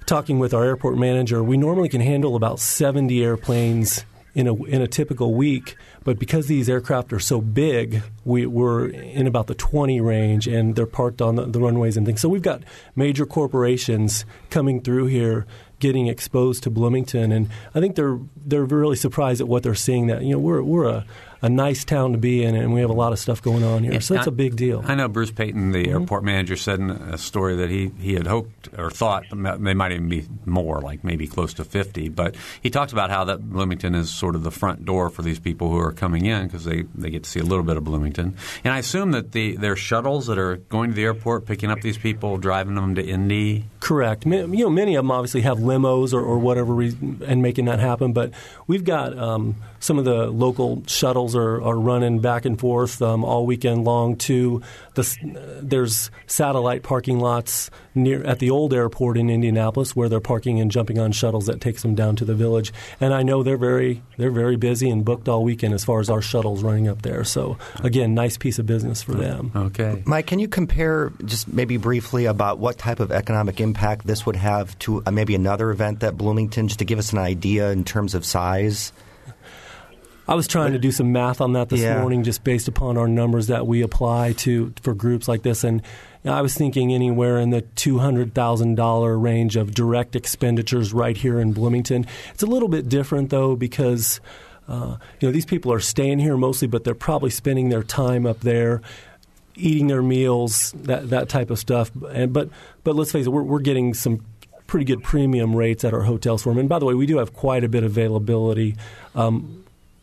talking 0.04 0.40
with 0.40 0.52
our 0.52 0.64
airport 0.64 0.98
manager, 0.98 1.44
we 1.44 1.56
normally 1.56 1.88
can 1.88 2.00
handle 2.00 2.34
about 2.34 2.58
70 2.58 3.22
airplanes 3.22 4.04
in 4.34 4.46
a 4.48 4.54
in 4.64 4.82
a 4.82 4.86
typical 4.86 5.34
week. 5.34 5.76
But 6.04 6.18
because 6.18 6.46
these 6.46 6.68
aircraft 6.68 7.12
are 7.12 7.20
so 7.20 7.40
big, 7.40 8.02
we, 8.24 8.44
are 8.46 8.88
in 8.88 9.26
about 9.26 9.46
the 9.46 9.54
20 9.54 10.00
range, 10.00 10.48
and 10.48 10.74
they're 10.74 10.86
parked 10.86 11.22
on 11.22 11.36
the, 11.36 11.46
the, 11.46 11.60
runways 11.60 11.96
and 11.96 12.04
things. 12.04 12.20
So 12.20 12.28
we've 12.28 12.42
got 12.42 12.62
major 12.96 13.24
corporations 13.24 14.24
coming 14.50 14.80
through 14.80 15.06
here, 15.06 15.46
getting 15.78 16.08
exposed 16.08 16.64
to 16.64 16.70
Bloomington, 16.70 17.30
and 17.30 17.48
I 17.74 17.80
think 17.80 17.96
they're 17.96 18.18
they're 18.36 18.64
really 18.64 18.96
surprised 18.96 19.40
at 19.40 19.48
what 19.48 19.62
they're 19.62 19.74
seeing. 19.74 20.08
That 20.08 20.22
you 20.22 20.32
know 20.32 20.38
we're 20.38 20.62
we're 20.62 20.88
a 20.88 21.06
a 21.42 21.48
nice 21.48 21.84
town 21.84 22.12
to 22.12 22.18
be 22.18 22.44
in, 22.44 22.54
and 22.54 22.72
we 22.72 22.80
have 22.80 22.90
a 22.90 22.94
lot 22.94 23.12
of 23.12 23.18
stuff 23.18 23.42
going 23.42 23.64
on 23.64 23.82
here. 23.82 24.00
so 24.00 24.14
it's 24.14 24.26
I- 24.26 24.30
a 24.30 24.32
big 24.32 24.56
deal. 24.56 24.82
I 24.86 24.94
know 24.94 25.08
Bruce 25.08 25.32
Payton, 25.32 25.72
the 25.72 25.90
airport 25.90 26.22
manager, 26.22 26.56
said 26.56 26.78
in 26.78 26.90
a 26.90 27.18
story 27.18 27.56
that 27.56 27.68
he, 27.68 27.90
he 27.98 28.14
had 28.14 28.26
hoped 28.28 28.68
or 28.78 28.90
thought 28.90 29.24
they 29.30 29.74
might 29.74 29.92
even 29.92 30.08
be 30.08 30.24
more, 30.46 30.80
like 30.80 31.02
maybe 31.02 31.26
close 31.26 31.52
to 31.54 31.64
50. 31.64 32.08
But 32.10 32.36
he 32.62 32.70
talked 32.70 32.92
about 32.92 33.10
how 33.10 33.24
that 33.24 33.50
Bloomington 33.50 33.94
is 33.94 34.12
sort 34.14 34.36
of 34.36 34.44
the 34.44 34.50
front 34.52 34.84
door 34.84 35.10
for 35.10 35.22
these 35.22 35.40
people 35.40 35.68
who 35.68 35.78
are 35.78 35.92
coming 35.92 36.26
in 36.26 36.46
because 36.46 36.64
they, 36.64 36.82
they 36.94 37.10
get 37.10 37.24
to 37.24 37.30
see 37.30 37.40
a 37.40 37.44
little 37.44 37.64
bit 37.64 37.76
of 37.76 37.84
Bloomington. 37.84 38.36
And 38.62 38.72
I 38.72 38.78
assume 38.78 39.10
that 39.10 39.32
the 39.32 39.56
there 39.56 39.72
are 39.72 39.76
shuttles 39.76 40.28
that 40.28 40.38
are 40.38 40.56
going 40.56 40.90
to 40.90 40.94
the 40.96 41.02
airport, 41.04 41.46
picking 41.46 41.70
up 41.70 41.80
these 41.80 41.98
people, 41.98 42.36
driving 42.38 42.76
them 42.76 42.94
to 42.94 43.04
Indy. 43.04 43.64
Correct. 43.80 44.24
You 44.24 44.46
know, 44.46 44.70
many 44.70 44.94
of 44.94 45.04
them 45.04 45.10
obviously 45.10 45.40
have 45.40 45.58
limos 45.58 46.12
or, 46.14 46.20
or 46.20 46.38
whatever, 46.38 46.72
reason, 46.72 47.20
and 47.26 47.42
making 47.42 47.64
that 47.64 47.80
happen. 47.80 48.12
But 48.12 48.30
we've 48.68 48.84
got 48.84 49.18
um, 49.18 49.56
some 49.80 49.98
of 49.98 50.04
the 50.04 50.28
local 50.28 50.82
shuttles 50.86 51.31
are, 51.34 51.62
are 51.62 51.78
running 51.78 52.20
back 52.20 52.44
and 52.44 52.58
forth 52.58 53.00
um, 53.02 53.24
all 53.24 53.46
weekend 53.46 53.84
long. 53.84 54.16
To 54.16 54.62
the 54.94 55.60
there's 55.62 56.10
satellite 56.26 56.82
parking 56.82 57.18
lots 57.18 57.70
near 57.94 58.22
at 58.24 58.38
the 58.38 58.50
old 58.50 58.72
airport 58.72 59.18
in 59.18 59.30
Indianapolis 59.30 59.94
where 59.94 60.08
they're 60.08 60.20
parking 60.20 60.60
and 60.60 60.70
jumping 60.70 60.98
on 60.98 61.12
shuttles 61.12 61.46
that 61.46 61.60
takes 61.60 61.82
them 61.82 61.94
down 61.94 62.16
to 62.16 62.24
the 62.24 62.34
village. 62.34 62.72
And 63.00 63.12
I 63.12 63.22
know 63.22 63.42
they're 63.42 63.56
very 63.56 64.02
they're 64.16 64.30
very 64.30 64.56
busy 64.56 64.90
and 64.90 65.04
booked 65.04 65.28
all 65.28 65.44
weekend 65.44 65.74
as 65.74 65.84
far 65.84 66.00
as 66.00 66.10
our 66.10 66.22
shuttles 66.22 66.62
running 66.62 66.88
up 66.88 67.02
there. 67.02 67.24
So 67.24 67.58
again, 67.82 68.14
nice 68.14 68.36
piece 68.36 68.58
of 68.58 68.66
business 68.66 69.02
for 69.02 69.12
them. 69.12 69.52
Okay. 69.54 70.02
Mike, 70.06 70.26
can 70.26 70.38
you 70.38 70.48
compare 70.48 71.12
just 71.24 71.48
maybe 71.48 71.76
briefly 71.76 72.26
about 72.26 72.58
what 72.58 72.78
type 72.78 73.00
of 73.00 73.12
economic 73.12 73.60
impact 73.60 74.06
this 74.06 74.26
would 74.26 74.36
have 74.36 74.78
to 74.80 75.02
uh, 75.04 75.10
maybe 75.10 75.34
another 75.34 75.70
event 75.70 76.00
that 76.00 76.16
Bloomington, 76.16 76.68
just 76.68 76.78
to 76.78 76.84
give 76.84 76.98
us 76.98 77.12
an 77.12 77.18
idea 77.18 77.70
in 77.70 77.84
terms 77.84 78.14
of 78.14 78.24
size? 78.24 78.92
I 80.28 80.34
was 80.34 80.46
trying 80.46 80.72
to 80.72 80.78
do 80.78 80.92
some 80.92 81.10
math 81.12 81.40
on 81.40 81.54
that 81.54 81.68
this 81.68 81.80
Yeah. 81.80 82.00
morning, 82.00 82.22
just 82.22 82.44
based 82.44 82.68
upon 82.68 82.96
our 82.96 83.08
numbers 83.08 83.48
that 83.48 83.66
we 83.66 83.82
apply 83.82 84.32
to 84.38 84.72
for 84.82 84.94
groups 84.94 85.26
like 85.28 85.42
this, 85.42 85.64
and 85.64 85.82
I 86.24 86.40
was 86.42 86.54
thinking 86.54 86.92
anywhere 86.94 87.38
in 87.38 87.50
the 87.50 87.62
two 87.62 87.98
hundred 87.98 88.32
thousand 88.34 88.76
dollar 88.76 89.18
range 89.18 89.56
of 89.56 89.74
direct 89.74 90.14
expenditures 90.14 90.92
right 90.92 91.16
here 91.16 91.40
in 91.40 91.52
Bloomington. 91.52 92.06
It's 92.32 92.42
a 92.44 92.46
little 92.46 92.68
bit 92.68 92.88
different 92.88 93.30
though 93.30 93.56
because 93.56 94.20
uh, 94.68 94.96
you 95.20 95.28
know 95.28 95.32
these 95.32 95.44
people 95.46 95.72
are 95.72 95.80
staying 95.80 96.20
here 96.20 96.36
mostly, 96.36 96.68
but 96.68 96.84
they're 96.84 96.94
probably 96.94 97.30
spending 97.30 97.68
their 97.70 97.82
time 97.82 98.24
up 98.26 98.40
there. 98.40 98.80
Eating 99.54 99.88
their 99.88 100.00
meals, 100.02 100.72
that 100.74 101.10
that 101.10 101.28
type 101.28 101.50
of 101.50 101.58
stuff, 101.58 101.90
and 102.10 102.32
but 102.32 102.48
but 102.84 102.96
let's 102.96 103.12
face 103.12 103.26
it, 103.26 103.28
we're, 103.28 103.42
we're 103.42 103.60
getting 103.60 103.92
some 103.92 104.24
pretty 104.66 104.86
good 104.86 105.02
premium 105.02 105.54
rates 105.54 105.84
at 105.84 105.92
our 105.92 106.00
hotels 106.00 106.42
for 106.42 106.48
them. 106.48 106.58
And 106.58 106.68
by 106.70 106.78
the 106.78 106.86
way, 106.86 106.94
we 106.94 107.04
do 107.04 107.18
have 107.18 107.34
quite 107.34 107.62
a 107.62 107.68
bit 107.68 107.84
of 107.84 107.90
availability 107.90 108.76
um, 109.14 109.61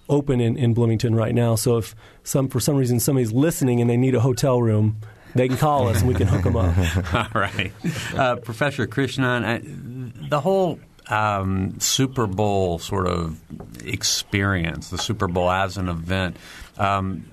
open 0.10 0.42
in, 0.42 0.58
in 0.58 0.74
Bloomington 0.74 1.16
right 1.16 1.34
now. 1.34 1.56
So 1.56 1.78
if 1.78 1.96
some 2.24 2.50
for 2.50 2.60
some 2.60 2.75
reason 2.75 3.00
somebody's 3.00 3.32
listening 3.32 3.80
and 3.82 3.89
they 3.89 3.98
need 3.98 4.16
a 4.16 4.20
hotel 4.20 4.62
room, 4.62 4.98
they 5.36 5.48
can 5.48 5.58
call 5.58 5.88
us 5.88 6.00
and 6.00 6.08
we 6.08 6.16
can 6.16 6.28
hook 6.28 6.44
them 6.44 6.58
up. 6.58 6.75
All 7.36 7.42
right. 7.42 7.72
Uh, 8.16 8.38
Professor 8.38 8.88
Krishnan, 8.88 9.46
I, 9.46 9.62
the 10.28 10.42
whole 10.42 10.80
um, 11.08 11.80
Super 11.80 12.28
Bowl 12.28 12.80
sort 12.80 13.08
of 13.08 13.39
experience, 13.86 14.89
the 14.89 14.98
Super 14.98 15.28
Bowl 15.28 15.50
as 15.50 15.78
an 15.78 15.89
event, 15.89 16.38
um, 16.78 17.25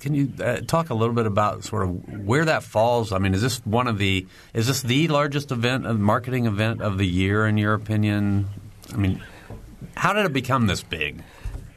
can 0.00 0.14
you 0.14 0.32
uh, 0.40 0.60
talk 0.60 0.90
a 0.90 0.94
little 0.94 1.14
bit 1.14 1.26
about 1.26 1.64
sort 1.64 1.82
of 1.82 2.24
where 2.24 2.44
that 2.44 2.62
falls? 2.62 3.12
I 3.12 3.18
mean, 3.18 3.34
is 3.34 3.42
this 3.42 3.58
one 3.66 3.88
of 3.88 3.98
the 3.98 4.24
is 4.54 4.68
this 4.68 4.82
the 4.82 5.08
largest 5.08 5.50
event, 5.50 5.84
uh, 5.84 5.94
marketing 5.94 6.46
event 6.46 6.80
of 6.80 6.96
the 6.96 7.06
year 7.06 7.46
in 7.46 7.58
your 7.58 7.74
opinion? 7.74 8.46
I 8.92 8.96
mean, 8.96 9.20
how 9.96 10.12
did 10.12 10.24
it 10.24 10.32
become 10.32 10.68
this 10.68 10.82
big? 10.82 11.22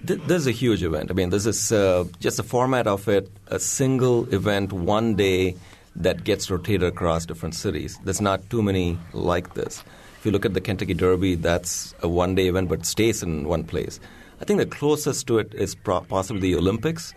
Th- 0.05 0.19
This 0.27 0.41
is 0.41 0.47
a 0.47 0.51
huge 0.51 0.83
event. 0.83 1.11
I 1.11 1.13
mean, 1.13 1.29
this 1.29 1.45
is 1.45 1.71
uh, 1.71 2.05
just 2.19 2.37
the 2.37 2.43
format 2.43 2.87
of 2.87 3.07
it, 3.07 3.29
a 3.47 3.59
single 3.59 4.31
event, 4.33 4.71
one 4.71 5.15
day 5.15 5.55
that 5.95 6.23
gets 6.23 6.49
rotated 6.49 6.83
across 6.83 7.25
different 7.25 7.55
cities. 7.55 7.99
There's 8.03 8.21
not 8.21 8.49
too 8.49 8.61
many 8.61 8.97
like 9.13 9.53
this. 9.55 9.83
If 10.19 10.25
you 10.25 10.31
look 10.31 10.45
at 10.45 10.53
the 10.53 10.61
Kentucky 10.61 10.93
Derby, 10.93 11.35
that's 11.35 11.93
a 12.01 12.07
one 12.07 12.35
day 12.35 12.47
event 12.47 12.69
but 12.69 12.85
stays 12.85 13.23
in 13.23 13.47
one 13.47 13.63
place. 13.63 13.99
I 14.41 14.45
think 14.45 14.59
the 14.59 14.65
closest 14.65 15.27
to 15.27 15.39
it 15.39 15.53
is 15.53 15.75
pro- 15.75 16.01
possibly 16.01 16.41
the 16.41 16.55
Olympics, 16.55 17.13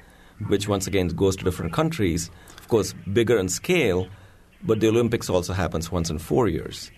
which 0.49 0.67
once 0.69 0.87
again 0.89 1.09
goes 1.09 1.37
to 1.37 1.45
different 1.45 1.73
countries. 1.73 2.31
Of 2.59 2.69
course, 2.69 2.95
bigger 3.13 3.39
in 3.39 3.49
scale, 3.49 4.09
but 4.65 4.81
the 4.81 4.89
Olympics 4.89 5.31
also 5.31 5.53
happens 5.53 5.93
once 5.93 6.11
in 6.11 6.19
four 6.19 6.49
years. 6.49 6.91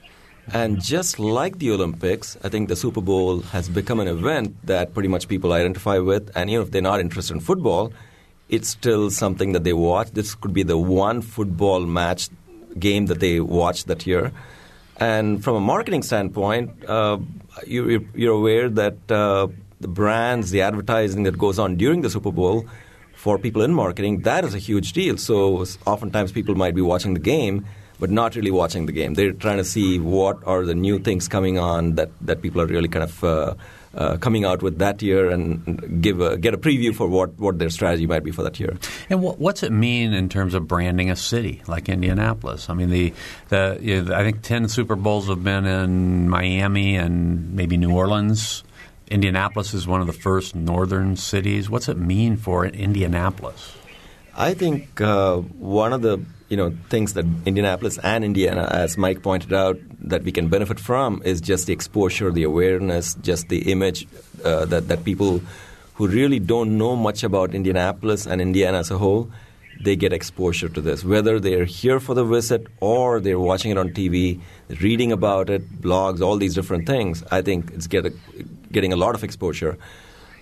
And 0.53 0.81
just 0.83 1.19
like 1.19 1.59
the 1.59 1.71
Olympics, 1.71 2.37
I 2.45 2.49
think 2.49 2.69
the 2.69 2.77
Super 2.77 3.01
Bowl 3.01 3.41
has 3.41 3.69
become 3.69 3.99
an 4.01 4.09
event 4.09 4.55
that 4.67 4.93
pretty 4.95 5.09
much 5.09 5.27
people 5.27 5.53
identify 5.53 5.99
with. 5.99 6.31
And 6.37 6.51
know, 6.51 6.61
if 6.63 6.71
they're 6.71 6.83
not 6.83 7.01
interested 7.01 7.35
in 7.35 7.41
football, 7.41 7.93
it's 8.49 8.69
still 8.69 9.11
something 9.11 9.53
that 9.53 9.65
they 9.65 9.73
watch. 9.73 10.11
This 10.13 10.35
could 10.35 10.53
be 10.53 10.63
the 10.63 10.77
one 10.77 11.23
football 11.23 11.81
match 11.87 12.29
game 12.79 13.07
that 13.07 13.21
they 13.21 13.41
watch 13.41 13.85
that 13.85 14.07
year. 14.07 14.33
And 14.99 15.43
from 15.43 15.57
a 15.57 15.61
marketing 15.61 16.03
standpoint, 16.03 16.71
uh, 16.87 17.19
you, 17.67 17.89
you're- 17.89 18.07
you're 18.15 18.35
aware 18.35 18.69
that 18.69 18.97
uh, 19.11 19.49
the 19.81 19.89
brands, 19.89 20.51
the 20.51 20.61
advertising 20.61 21.23
that 21.25 21.39
goes 21.39 21.59
on 21.59 21.77
during 21.77 22.03
the 22.03 22.11
Super 22.11 22.31
Bowl 22.31 22.67
for 23.15 23.39
people 23.39 23.63
in 23.63 23.73
marketing, 23.73 24.21
that 24.23 24.45
is 24.45 24.55
a 24.55 24.59
huge 24.59 24.93
deal. 24.93 25.17
So 25.17 25.65
oftentimes 25.87 26.33
people 26.33 26.55
might 26.55 26.75
be 26.75 26.83
watching 26.83 27.15
the 27.15 27.21
game, 27.21 27.65
but 27.99 28.11
not 28.11 28.37
really 28.37 28.51
watching 28.51 28.87
the 28.87 28.93
game. 28.93 29.15
They're 29.15 29.33
trying 29.33 29.59
to 29.59 29.65
see 29.65 29.99
what 29.99 30.39
are 30.47 30.65
the 30.65 30.75
new 30.75 30.99
things 30.99 31.29
coming 31.29 31.59
on 31.59 31.95
that, 31.95 32.11
that 32.23 32.43
people 32.43 32.61
are 32.61 32.67
really 32.67 32.89
kind 32.89 33.05
of 33.05 33.25
uh, 33.25 33.55
uh, 33.95 34.17
coming 34.17 34.45
out 34.45 34.63
with 34.63 34.79
that 34.79 35.01
year 35.03 35.31
and 35.31 36.03
give 36.03 36.21
a, 36.21 36.37
get 36.37 36.55
a 36.55 36.59
preview 36.59 36.95
for 36.95 37.07
what, 37.07 37.39
what 37.39 37.59
their 37.59 37.71
strategy 37.71 38.07
might 38.07 38.25
be 38.25 38.33
for 38.33 38.43
that 38.43 38.59
year. 38.59 38.77
And 39.09 39.23
what, 39.23 39.39
what's 39.39 39.63
it 39.63 39.71
mean 39.71 40.13
in 40.13 40.29
terms 40.29 40.55
of 40.55 40.67
branding 40.67 41.11
a 41.11 41.17
city 41.17 41.63
like 41.67 41.89
Indianapolis? 41.89 42.69
I 42.69 42.75
mean, 42.75 42.91
the 42.91 43.13
the 43.51 43.79
you 43.81 44.03
know, 44.03 44.15
I 44.15 44.25
think 44.25 44.43
ten 44.43 44.69
Super 44.69 44.97
Bowls 44.97 45.29
have 45.29 45.45
been 45.45 45.65
in 45.65 46.29
Miami 46.29 46.97
and 46.97 47.55
maybe 47.55 47.77
New 47.77 47.93
Orleans. 47.93 48.65
Indianapolis 49.09 49.75
is 49.75 49.87
one 49.87 50.01
of 50.01 50.07
the 50.07 50.13
first 50.13 50.57
northern 50.57 51.17
cities. 51.17 51.71
What's 51.71 51.89
it 51.89 51.99
mean 51.99 52.37
for 52.37 52.67
Indianapolis? 52.67 53.77
I 54.37 54.55
think 54.55 55.01
uh, 55.01 55.37
one 55.37 55.93
of 55.93 56.03
the 56.03 56.19
you 56.55 56.59
know 56.63 56.73
things 56.89 57.15
that 57.15 57.27
Indianapolis 57.47 57.99
and 57.99 58.25
Indiana, 58.25 58.69
as 58.71 58.97
Mike 58.97 59.25
pointed 59.25 59.53
out, 59.53 59.77
that 59.99 60.23
we 60.23 60.31
can 60.31 60.47
benefit 60.47 60.79
from 60.79 61.21
is 61.25 61.41
just 61.41 61.67
the 61.67 61.73
exposure, 61.73 62.31
the 62.31 62.45
awareness, 62.45 63.15
just 63.15 63.49
the 63.49 63.73
image 63.73 64.07
uh, 64.45 64.65
that 64.67 64.87
that 64.87 65.03
people 65.05 65.43
who 65.95 66.07
really 66.07 66.39
don't 66.39 66.79
know 66.79 66.95
much 66.95 67.25
about 67.25 67.57
Indianapolis 67.57 68.25
and 68.25 68.41
Indiana 68.41 68.79
as 68.79 68.93
a 68.93 68.99
whole, 68.99 69.33
they 69.83 69.97
get 69.97 70.13
exposure 70.13 70.69
to 70.69 70.81
this. 70.81 71.05
Whether 71.05 71.41
they're 71.41 71.65
here 71.65 71.99
for 71.99 72.15
the 72.15 72.25
visit 72.25 72.69
or 72.79 73.19
they're 73.19 73.41
watching 73.41 73.73
it 73.73 73.79
on 73.79 73.91
TV, 73.91 74.41
reading 74.81 75.11
about 75.11 75.51
it, 75.51 75.69
blogs, 75.81 76.21
all 76.21 76.37
these 76.37 76.55
different 76.55 76.87
things, 76.87 77.25
I 77.33 77.43
think 77.43 77.73
it's 77.73 77.89
get 77.89 78.07
a, 78.07 78.13
getting 78.71 78.93
a 78.93 78.97
lot 78.97 79.17
of 79.17 79.25
exposure. 79.25 79.77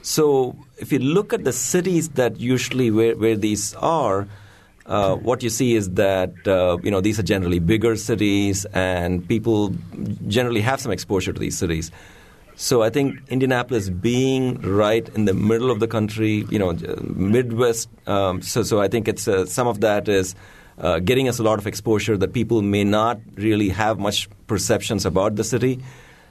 So 0.02 0.56
if 0.76 0.92
you 0.92 0.98
look 0.98 1.32
at 1.32 1.44
the 1.44 1.52
cities 1.54 2.10
that 2.20 2.38
usually 2.38 2.90
where, 2.90 3.16
where 3.16 3.36
these 3.36 3.74
are, 3.76 4.28
uh, 4.86 5.14
what 5.16 5.42
you 5.42 5.50
see 5.50 5.74
is 5.74 5.90
that 5.90 6.32
uh, 6.46 6.78
you 6.82 6.90
know 6.90 7.00
these 7.00 7.18
are 7.18 7.22
generally 7.22 7.58
bigger 7.58 7.96
cities, 7.96 8.64
and 8.72 9.26
people 9.26 9.74
generally 10.28 10.60
have 10.60 10.80
some 10.80 10.92
exposure 10.92 11.32
to 11.32 11.38
these 11.38 11.56
cities. 11.56 11.90
So 12.56 12.82
I 12.82 12.90
think 12.90 13.20
Indianapolis 13.28 13.88
being 13.88 14.60
right 14.60 15.08
in 15.10 15.24
the 15.24 15.34
middle 15.34 15.70
of 15.70 15.80
the 15.80 15.88
country, 15.88 16.44
you 16.50 16.58
know, 16.58 16.72
Midwest. 17.02 17.88
Um, 18.06 18.42
so 18.42 18.62
so 18.62 18.80
I 18.80 18.88
think 18.88 19.08
it's 19.08 19.28
uh, 19.28 19.46
some 19.46 19.66
of 19.66 19.80
that 19.80 20.08
is. 20.08 20.34
Uh, 20.78 20.98
getting 20.98 21.28
us 21.28 21.38
a 21.38 21.42
lot 21.42 21.58
of 21.58 21.66
exposure 21.66 22.16
that 22.16 22.32
people 22.32 22.62
may 22.62 22.82
not 22.82 23.20
really 23.34 23.68
have 23.68 23.98
much 23.98 24.26
perceptions 24.46 25.04
about 25.04 25.36
the 25.36 25.44
city. 25.44 25.78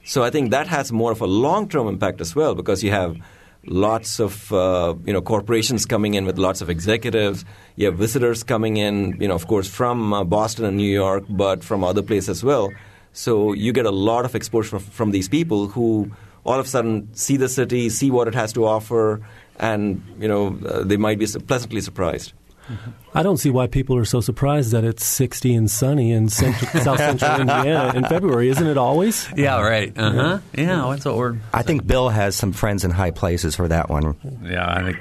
So 0.04 0.24
I 0.24 0.32
think 0.32 0.50
that 0.50 0.66
has 0.66 0.92
more 0.92 1.12
of 1.12 1.22
a 1.22 1.28
long-term 1.28 1.88
impact 1.88 2.22
as 2.22 2.36
well 2.36 2.56
because 2.56 2.84
you 2.84 2.90
have 2.90 3.16
lots 3.66 4.20
of 4.20 4.52
uh, 4.52 4.96
you 5.06 5.14
know 5.14 5.22
corporations 5.22 5.86
coming 5.86 6.14
in 6.14 6.26
with 6.26 6.38
lots 6.38 6.62
of 6.62 6.70
executives. 6.70 7.46
You 7.76 7.88
have 7.88 7.98
visitors 7.98 8.44
coming 8.44 8.78
in, 8.78 9.18
you 9.20 9.28
know, 9.28 9.36
of 9.36 9.48
course 9.48 9.68
from 9.68 10.14
uh, 10.14 10.24
Boston 10.24 10.66
and 10.66 10.78
New 10.78 10.92
York, 10.92 11.24
but 11.30 11.64
from 11.64 11.84
other 11.84 12.02
places 12.02 12.30
as 12.30 12.44
well. 12.44 12.72
So 13.14 13.54
you 13.54 13.74
get 13.74 13.86
a 13.86 13.92
lot 13.92 14.26
of 14.26 14.36
exposure 14.36 14.80
from, 14.80 14.80
from 14.80 15.12
these 15.12 15.28
people 15.28 15.68
who 15.68 16.12
all 16.44 16.60
of 16.60 16.66
a 16.66 16.70
sudden 16.70 17.14
see 17.14 17.38
the 17.38 17.50
city, 17.50 17.90
see 17.90 18.10
what 18.10 18.28
it 18.28 18.34
has 18.34 18.54
to 18.54 18.66
offer, 18.66 19.22
and 19.58 20.04
you 20.20 20.28
know 20.28 20.58
uh, 20.66 20.84
they 20.84 20.98
might 20.98 21.20
be 21.20 21.28
pleasantly 21.28 21.82
surprised. 21.82 22.34
I 23.14 23.24
don't 23.24 23.38
see 23.38 23.50
why 23.50 23.68
people 23.68 23.98
are 23.98 24.06
so 24.06 24.22
surprised 24.22 24.72
that 24.72 24.84
it's 24.84 25.06
60 25.06 25.54
and 25.54 25.70
sunny 25.70 26.12
in 26.12 26.30
central, 26.30 26.72
South 26.84 26.98
Central 26.98 27.42
Indiana 27.42 27.94
in 27.96 28.06
February. 28.06 28.50
Isn't 28.50 28.68
it 28.68 28.78
always? 28.78 29.28
Yeah, 29.36 29.62
right. 29.62 29.96
Uh 29.98 30.12
huh. 30.12 30.40
Yeah, 30.58 30.86
what's 30.86 31.06
what 31.06 31.18
we're. 31.18 31.38
I 31.54 31.64
think 31.64 31.86
Bill 31.86 32.10
has 32.10 32.36
some 32.36 32.54
friends 32.54 32.84
in 32.86 32.92
high 32.92 33.12
places 33.12 33.56
for 33.56 33.68
that 33.68 33.90
one. 33.90 34.16
Yeah, 34.44 34.68
I 34.70 34.94
think. 34.94 35.00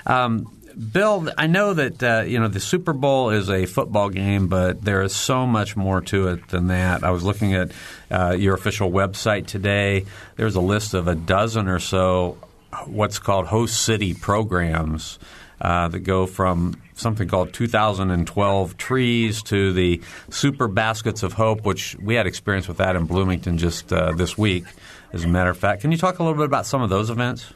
Um, 0.06 0.52
Bill, 0.78 1.32
I 1.38 1.48
know 1.48 1.74
that 1.74 2.04
uh, 2.04 2.24
you 2.28 2.40
know 2.40 2.48
the 2.48 2.60
Super 2.60 2.94
Bowl 2.94 3.32
is 3.32 3.50
a 3.50 3.66
football 3.66 4.10
game, 4.10 4.48
but 4.48 4.84
there 4.84 5.02
is 5.02 5.16
so 5.16 5.48
much 5.48 5.76
more 5.76 6.02
to 6.02 6.28
it 6.28 6.50
than 6.50 6.68
that. 6.68 7.04
I 7.04 7.10
was 7.10 7.24
looking 7.24 7.56
at 7.56 7.72
uh, 8.12 8.36
your 8.38 8.54
official 8.54 8.92
website 8.92 9.48
today. 9.48 10.06
There's 10.36 10.56
a 10.56 10.62
list 10.62 10.94
of 10.94 11.08
a 11.08 11.16
dozen 11.16 11.68
or 11.68 11.80
so 11.80 12.38
what's 12.86 13.18
called 13.18 13.48
host 13.48 13.82
city 13.82 14.14
programs 14.14 15.18
uh, 15.62 15.88
that 15.88 16.00
go 16.00 16.26
from 16.26 16.80
something 16.94 17.28
called 17.28 17.54
2012 17.54 18.78
Trees 18.78 19.42
to 19.44 19.74
the 19.74 20.02
Super 20.30 20.68
Baskets 20.68 21.24
of 21.24 21.34
Hope, 21.34 21.66
which 21.66 21.96
we 22.00 22.16
had 22.16 22.28
experience 22.28 22.68
with 22.68 22.78
that 22.78 22.96
in 22.96 23.06
Bloomington 23.06 23.58
just 23.58 23.92
uh, 23.92 24.12
this 24.12 24.38
week, 24.38 24.66
as 25.14 25.24
a 25.24 25.28
matter 25.28 25.50
of 25.50 25.58
fact. 25.58 25.82
Can 25.82 25.92
you 25.92 25.98
talk 25.98 26.20
a 26.20 26.24
little 26.24 26.38
bit 26.38 26.46
about 26.46 26.66
some 26.66 26.82
of 26.82 26.90
those 26.90 27.10
events? 27.10 27.52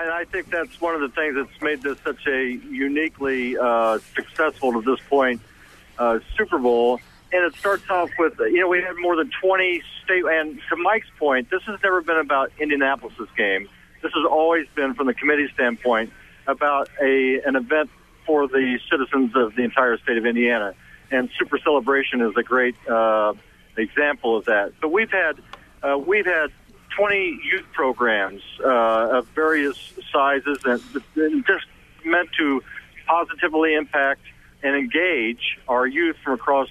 And 0.00 0.10
I 0.10 0.24
think 0.24 0.50
that's 0.50 0.80
one 0.80 0.94
of 0.94 1.02
the 1.02 1.10
things 1.10 1.34
that's 1.34 1.60
made 1.60 1.82
this 1.82 1.98
such 2.02 2.26
a 2.26 2.58
uniquely 2.70 3.58
uh, 3.58 3.98
successful 4.14 4.72
to 4.72 4.80
this 4.80 5.00
point 5.08 5.42
uh, 5.98 6.20
Super 6.38 6.58
Bowl. 6.58 7.00
And 7.32 7.44
it 7.44 7.54
starts 7.54 7.88
off 7.90 8.08
with, 8.18 8.38
you 8.38 8.60
know, 8.60 8.68
we 8.68 8.80
had 8.80 8.96
more 8.98 9.14
than 9.14 9.30
20 9.42 9.82
state, 10.02 10.24
and 10.24 10.58
to 10.70 10.76
Mike's 10.76 11.06
point, 11.18 11.50
this 11.50 11.62
has 11.64 11.78
never 11.82 12.00
been 12.00 12.16
about 12.16 12.50
Indianapolis's 12.58 13.28
game. 13.36 13.68
This 14.02 14.12
has 14.14 14.24
always 14.28 14.66
been, 14.74 14.94
from 14.94 15.06
the 15.06 15.14
committee 15.14 15.48
standpoint, 15.52 16.12
about 16.46 16.88
a 17.00 17.40
an 17.46 17.54
event 17.54 17.90
for 18.26 18.48
the 18.48 18.80
citizens 18.90 19.36
of 19.36 19.54
the 19.54 19.62
entire 19.62 19.98
state 19.98 20.16
of 20.16 20.24
Indiana. 20.24 20.74
And 21.10 21.28
Super 21.38 21.58
Celebration 21.58 22.22
is 22.22 22.32
a 22.36 22.42
great 22.42 22.74
uh, 22.88 23.34
example 23.76 24.38
of 24.38 24.46
that. 24.46 24.72
So 24.80 24.88
we've 24.88 25.10
had 25.10 25.36
uh, 25.82 25.98
we've 25.98 26.26
had 26.26 26.50
20 27.00 27.40
youth 27.50 27.64
programs 27.72 28.42
uh, 28.62 29.18
of 29.18 29.26
various 29.28 29.94
sizes 30.12 30.58
and 30.66 31.46
just 31.46 31.64
meant 32.04 32.28
to 32.36 32.62
positively 33.06 33.74
impact 33.74 34.20
and 34.62 34.76
engage 34.76 35.58
our 35.66 35.86
youth 35.86 36.16
from 36.22 36.34
across 36.34 36.68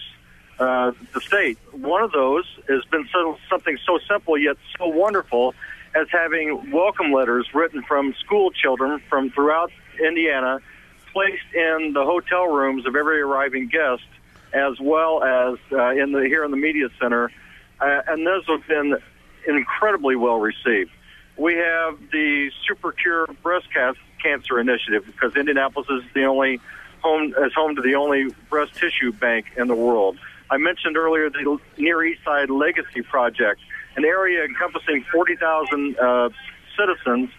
uh, 0.60 0.92
the 1.16 1.22
state. 1.22 1.58
One 1.72 2.04
of 2.04 2.12
those 2.12 2.46
has 2.68 2.86
been 2.92 3.10
so, 3.12 3.40
something 3.50 3.80
so 3.84 3.98
simple 4.08 4.38
yet 4.38 4.58
so 4.78 4.90
wonderful 4.90 5.56
as 5.96 6.06
having 6.12 6.70
welcome 6.70 7.12
letters 7.12 7.48
written 7.56 7.82
from 7.82 8.14
school 8.24 8.52
children 8.52 9.02
from 9.10 9.32
throughout 9.32 9.72
Indiana 10.00 10.60
placed 11.12 11.56
in 11.56 11.94
the 11.94 12.06
hotel 12.06 12.46
rooms 12.46 12.86
of 12.86 12.96
every 12.96 13.20
arriving 13.20 13.68
guest 13.68 14.04
as 14.54 14.80
well 14.80 15.24
as 15.24 15.58
uh, 15.72 15.90
in 15.90 16.12
the 16.12 16.22
here 16.28 16.44
in 16.44 16.52
the 16.52 16.58
media 16.58 16.90
center 17.02 17.32
uh, 17.80 18.02
and 18.08 18.28
those 18.28 18.46
have 18.46 18.68
been 18.68 18.96
incredibly 19.48 20.16
well 20.16 20.40
received. 20.40 20.92
We 21.38 21.56
have 21.56 21.98
the 22.12 22.52
Super 22.68 22.92
Cure 22.92 23.28
Breast 23.42 23.68
Cancer 24.22 24.60
Initiative 24.60 25.06
because 25.06 25.36
Indianapolis 25.36 25.88
is 25.90 26.04
the 26.14 26.26
only 26.26 26.60
home 27.02 27.34
is 27.46 27.54
home 27.54 27.76
to 27.76 27.82
the 27.82 27.96
only 27.96 28.28
breast 28.50 28.76
tissue 28.76 29.12
bank 29.14 29.46
in 29.56 29.68
the 29.68 29.76
world. 29.76 30.18
I 30.52 30.58
mentioned 30.58 30.98
earlier 30.98 31.30
the 31.30 31.60
Near 31.78 32.04
East 32.04 32.24
Side 32.26 32.50
Legacy 32.50 33.02
Project, 33.04 33.62
an 33.96 34.04
area 34.04 34.44
encompassing 34.44 35.06
40,000 35.12 35.98
uh, 35.98 36.30
citizens. 36.78 37.30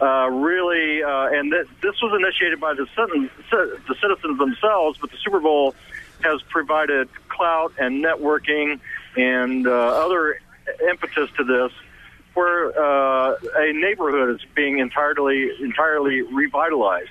Uh, 0.00 0.28
really, 0.30 1.02
uh, 1.02 1.28
and 1.28 1.52
th- 1.52 1.66
this 1.80 1.94
was 2.02 2.20
initiated 2.20 2.58
by 2.60 2.74
the, 2.74 2.86
citizens, 2.96 3.30
the 3.50 3.94
citizens 4.00 4.36
themselves, 4.36 4.98
but 5.00 5.12
the 5.12 5.16
Super 5.18 5.38
Bowl 5.38 5.76
has 6.22 6.42
provided 6.42 7.08
clout 7.28 7.72
and 7.78 8.04
networking 8.04 8.80
and 9.16 9.66
uh, 9.66 9.70
other 9.70 10.40
impetus 10.88 11.30
to 11.36 11.44
this, 11.44 11.72
where 12.34 12.68
uh, 12.78 13.36
a 13.56 13.72
neighborhood 13.72 14.36
is 14.36 14.46
being 14.54 14.78
entirely 14.78 15.50
entirely 15.60 16.22
revitalized. 16.22 17.10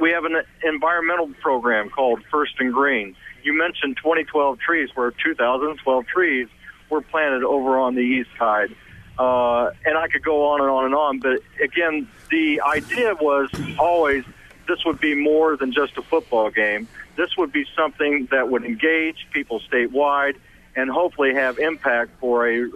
We 0.00 0.10
have 0.10 0.24
an 0.24 0.42
environmental 0.64 1.28
program 1.40 1.90
called 1.90 2.22
First 2.30 2.54
and 2.58 2.72
Green. 2.72 3.14
You 3.42 3.56
mentioned 3.56 3.96
2012 3.98 4.58
trees, 4.58 4.90
where 4.94 5.10
2012 5.10 6.06
trees 6.06 6.48
were 6.90 7.02
planted 7.02 7.44
over 7.44 7.78
on 7.78 7.94
the 7.94 8.00
east 8.00 8.30
side. 8.38 8.74
Uh, 9.18 9.70
and 9.84 9.96
I 9.96 10.08
could 10.08 10.22
go 10.24 10.48
on 10.48 10.60
and 10.60 10.70
on 10.70 10.84
and 10.84 10.94
on, 10.94 11.20
but 11.20 11.40
again, 11.62 12.08
the 12.30 12.60
idea 12.60 13.14
was 13.14 13.48
always 13.78 14.24
this 14.66 14.84
would 14.84 15.00
be 15.00 15.14
more 15.14 15.56
than 15.56 15.72
just 15.72 15.96
a 15.96 16.02
football 16.02 16.50
game. 16.50 16.88
This 17.16 17.36
would 17.36 17.52
be 17.52 17.66
something 17.76 18.28
that 18.30 18.50
would 18.50 18.64
engage 18.64 19.26
people 19.32 19.60
statewide 19.60 20.36
and 20.76 20.90
hopefully 20.90 21.34
have 21.34 21.58
impact 21.58 22.12
for 22.20 22.48
a, 22.48 22.68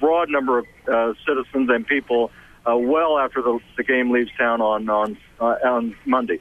broad 0.00 0.30
number 0.30 0.58
of 0.58 0.66
uh, 0.86 1.12
citizens 1.26 1.68
and 1.68 1.86
people 1.86 2.30
uh, 2.66 2.76
well 2.76 3.18
after 3.18 3.42
the, 3.42 3.58
the 3.76 3.82
game 3.82 4.10
leaves 4.10 4.30
town 4.38 4.60
on 4.60 4.88
on 4.88 5.18
uh, 5.40 5.56
on 5.64 5.96
Monday. 6.06 6.40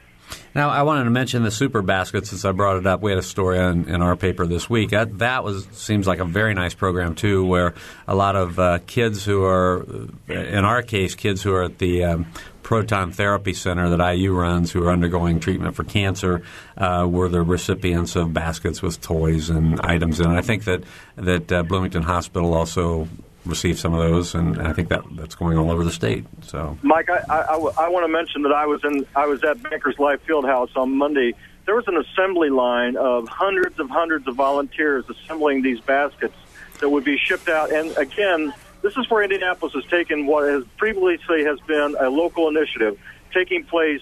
Now, 0.53 0.69
I 0.69 0.81
wanted 0.81 1.05
to 1.05 1.09
mention 1.09 1.43
the 1.43 1.51
super 1.51 1.81
basket 1.81 2.25
since 2.25 2.43
I 2.43 2.51
brought 2.51 2.77
it 2.77 2.87
up. 2.87 3.01
We 3.01 3.11
had 3.11 3.19
a 3.19 3.23
story 3.23 3.59
in, 3.59 3.87
in 3.87 4.01
our 4.01 4.15
paper 4.15 4.45
this 4.45 4.69
week. 4.69 4.89
That, 4.89 5.19
that, 5.19 5.43
was 5.43 5.65
seems 5.71 6.07
like 6.07 6.19
a 6.19 6.25
very 6.25 6.53
nice 6.53 6.73
program 6.73 7.15
too, 7.15 7.45
where 7.45 7.75
a 8.07 8.15
lot 8.15 8.35
of 8.35 8.59
uh, 8.59 8.79
kids 8.87 9.23
who 9.23 9.43
are, 9.43 9.85
in 10.27 10.65
our 10.65 10.81
case, 10.81 11.15
kids 11.15 11.43
who 11.43 11.53
are 11.53 11.63
at 11.63 11.77
the 11.77 12.03
um, 12.03 12.25
proton 12.67 13.13
therapy 13.13 13.53
center 13.53 13.95
that 13.95 14.13
IU 14.13 14.33
runs, 14.33 14.73
who 14.73 14.83
are 14.85 14.91
undergoing 14.91 15.39
treatment 15.39 15.73
for 15.73 15.85
cancer, 15.85 16.41
uh, 16.75 17.07
were 17.09 17.29
the 17.29 17.41
recipients 17.41 18.17
of 18.17 18.33
baskets 18.33 18.81
with 18.81 18.99
toys 18.99 19.49
and 19.49 19.79
items 19.79 20.19
And. 20.19 20.27
I 20.27 20.41
think 20.41 20.65
that 20.65 20.83
that 21.15 21.49
uh, 21.49 21.63
Bloomington 21.63 22.03
Hospital 22.03 22.53
also 22.53 23.07
received 23.45 23.79
some 23.79 23.93
of 23.93 23.99
those, 23.99 24.35
and 24.35 24.61
I 24.61 24.73
think 24.73 24.89
that 24.89 25.01
that's 25.11 25.33
going 25.33 25.57
all 25.57 25.71
over 25.71 25.85
the 25.85 25.93
state. 25.93 26.25
So, 26.41 26.77
Mike, 26.81 27.09
I, 27.09 27.23
I, 27.29 27.55
I 27.55 27.87
want 27.87 28.03
to 28.03 28.11
mention 28.11 28.41
that 28.41 28.51
I 28.51 28.65
was 28.65 28.83
in 28.83 29.05
I 29.15 29.27
was 29.27 29.41
at 29.45 29.63
Bankers 29.63 29.97
Life 29.97 30.19
Fieldhouse 30.27 30.75
on 30.75 30.97
Monday. 30.97 31.35
There 31.65 31.75
was 31.75 31.87
an 31.87 31.95
assembly 31.95 32.49
line 32.49 32.97
of 32.97 33.29
hundreds 33.29 33.79
of 33.79 33.89
hundreds 33.89 34.27
of 34.27 34.35
volunteers 34.35 35.05
assembling 35.09 35.61
these 35.61 35.79
baskets 35.79 36.35
that 36.81 36.89
would 36.89 37.05
be 37.05 37.17
shipped 37.17 37.47
out. 37.47 37.71
And 37.71 37.95
again, 37.95 38.53
this 38.87 38.95
is 38.95 39.09
where 39.09 39.21
Indianapolis 39.21 39.73
has 39.73 39.83
taken 39.85 40.25
what 40.25 40.47
has 40.47 40.63
previously 40.77 41.43
has 41.43 41.59
been 41.61 41.97
a 41.99 42.09
local 42.09 42.47
initiative 42.47 42.97
taking 43.33 43.65
place 43.65 44.01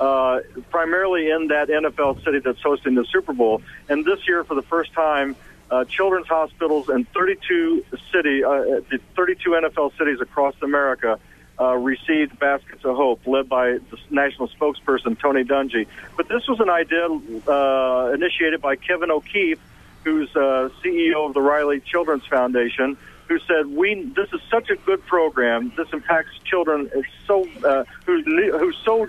uh, 0.00 0.40
primarily 0.70 1.28
in 1.28 1.48
that 1.48 1.68
NFL 1.68 2.24
city 2.24 2.38
that's 2.38 2.62
hosting 2.62 2.94
the 2.94 3.04
Super 3.04 3.34
Bowl. 3.34 3.60
And 3.90 4.06
this 4.06 4.26
year, 4.26 4.42
for 4.42 4.54
the 4.54 4.62
first 4.62 4.94
time, 4.94 5.36
uh, 5.70 5.84
children's 5.84 6.28
hospitals 6.28 6.88
in 6.88 7.04
32 7.04 7.84
city, 8.10 8.42
uh, 8.42 8.80
32 9.14 9.50
NFL 9.50 9.98
cities 9.98 10.18
across 10.22 10.54
America 10.62 11.18
uh, 11.60 11.74
received 11.76 12.38
baskets 12.38 12.86
of 12.86 12.96
hope, 12.96 13.26
led 13.26 13.50
by 13.50 13.72
the 13.72 13.98
national 14.08 14.48
spokesperson 14.48 15.18
Tony 15.20 15.44
Dungy. 15.44 15.86
But 16.16 16.28
this 16.28 16.48
was 16.48 16.58
an 16.60 16.70
idea 16.70 17.04
uh, 17.04 18.12
initiated 18.14 18.62
by 18.62 18.76
Kevin 18.76 19.10
O'Keefe, 19.10 19.60
who's 20.04 20.34
uh, 20.34 20.70
CEO 20.82 21.26
of 21.26 21.34
the 21.34 21.42
Riley 21.42 21.80
Children's 21.80 22.26
Foundation, 22.26 22.96
who 23.28 23.38
said, 23.40 23.66
"We 23.66 24.04
this 24.16 24.32
is 24.32 24.40
such 24.50 24.70
a 24.70 24.76
good 24.76 25.04
program. 25.06 25.72
This 25.76 25.88
impacts 25.92 26.38
children. 26.44 26.90
It's 26.94 27.08
so 27.26 27.48
uh, 27.64 27.84
who 28.06 28.22
who 28.22 28.72
so 28.84 29.08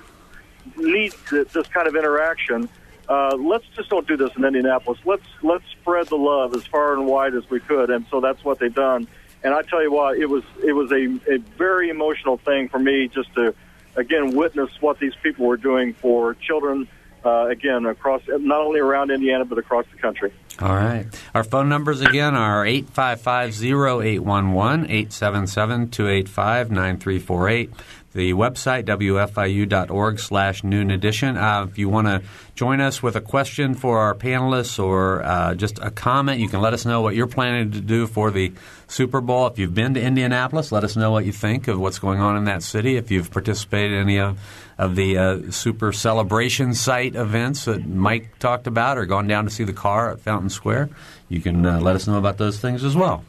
need 0.78 1.14
this 1.32 1.68
kind 1.68 1.88
of 1.88 1.96
interaction." 1.96 2.70
uh, 3.08 3.36
let's 3.36 3.66
just 3.76 3.90
don't 3.90 4.08
do 4.08 4.18
this 4.18 4.32
in 4.36 4.46
Indianapolis. 4.46 5.00
Let's 5.06 5.26
let's 5.42 5.66
spread 5.72 6.08
the 6.08 6.16
love 6.16 6.56
as 6.56 6.66
far 6.66 6.94
and 6.94 7.06
wide 7.06 7.34
as 7.36 7.50
we 7.50 7.60
could, 7.60 7.90
and 7.90 8.06
so 8.10 8.22
that's 8.22 8.44
what 8.44 8.60
they've 8.60 8.74
done. 8.74 9.08
And 9.44 9.54
I 9.54 9.62
tell 9.62 9.82
you 9.82 9.92
what, 9.92 10.18
it 10.18 10.28
was 10.28 10.44
it 10.64 10.74
was 10.74 10.92
a, 10.92 11.34
a 11.34 11.38
very 11.58 11.90
emotional 11.90 12.38
thing 12.38 12.70
for 12.70 12.80
me 12.80 13.10
just 13.10 13.34
to 13.36 13.54
again 13.96 14.36
witness 14.36 14.70
what 14.80 15.00
these 15.00 15.14
people 15.22 15.46
were 15.46 15.58
doing 15.58 15.94
for 15.94 16.34
children. 16.36 16.88
Uh, 17.26 17.48
again, 17.48 17.86
across 17.86 18.22
not 18.28 18.62
only 18.62 18.80
around 18.80 19.12
Indiana 19.12 19.46
but 19.46 19.58
across 19.58 19.86
the 19.94 19.98
country. 19.98 20.34
All 20.60 20.76
right. 20.76 21.06
Our 21.34 21.44
phone 21.44 21.70
numbers 21.70 22.02
again 22.02 22.36
are 22.36 22.66
855 22.66 23.64
0811 23.64 24.86
877 24.86 25.90
285 25.90 26.72
9348 26.72 27.72
the 28.14 28.34
website, 28.34 28.86
wfiu.org 28.86 30.20
slash 30.20 30.64
noon 30.64 30.92
edition. 30.92 31.36
Uh, 31.36 31.68
if 31.70 31.78
you 31.78 31.90
want 31.90 32.08
to 32.08 32.22
join 32.56 32.80
us 32.80 33.02
with 33.02 33.16
a 33.16 33.22
question 33.22 33.74
for 33.74 34.00
our 34.00 34.14
panelists 34.14 34.82
or 34.82 35.24
uh, 35.24 35.56
just 35.56 35.80
a 35.80 35.90
comment, 35.90 36.40
you 36.40 36.48
can 36.48 36.62
let 36.62 36.74
us 36.74 36.86
know 36.86 37.02
what 37.02 37.16
you're 37.16 37.28
planning 37.28 37.72
to 37.72 37.82
do 37.82 38.06
for 38.06 38.30
the 38.30 38.54
Super 38.88 39.20
Bowl. 39.20 39.48
If 39.48 39.58
you've 39.58 39.74
been 39.74 39.96
to 39.96 40.02
Indianapolis, 40.02 40.72
let 40.72 40.84
us 40.84 40.96
know 40.96 41.12
what 41.12 41.26
you 41.26 41.32
think 41.32 41.68
of 41.68 41.80
what's 41.80 42.00
going 42.00 42.20
on 42.20 42.38
in 42.38 42.44
that 42.46 42.62
city. 42.62 42.98
If 42.98 43.10
you've 43.10 43.32
participated 43.32 43.94
in 43.94 44.02
any 44.02 44.20
of, 44.20 44.40
of 44.78 44.96
the 44.96 45.18
uh, 45.18 45.52
Super 45.52 45.92
Celebration 45.92 46.74
site 46.74 47.16
events 47.16 47.66
that 47.66 47.86
Mike 47.86 48.40
talked 48.40 48.68
about 48.68 48.98
or 48.98 49.06
gone 49.06 49.28
down 49.28 49.46
to 49.46 49.52
see 49.52 49.64
the 49.64 49.74
car 49.74 50.12
at 50.12 50.20
Fountain 50.20 50.50
Square, 50.50 50.90
you 51.30 51.42
can 51.42 51.66
uh, 51.66 51.80
let 51.80 51.96
us 51.96 52.08
know 52.08 52.18
about 52.18 52.38
those 52.38 52.60
things 52.60 52.84
as 52.84 52.96
well. 52.96 53.24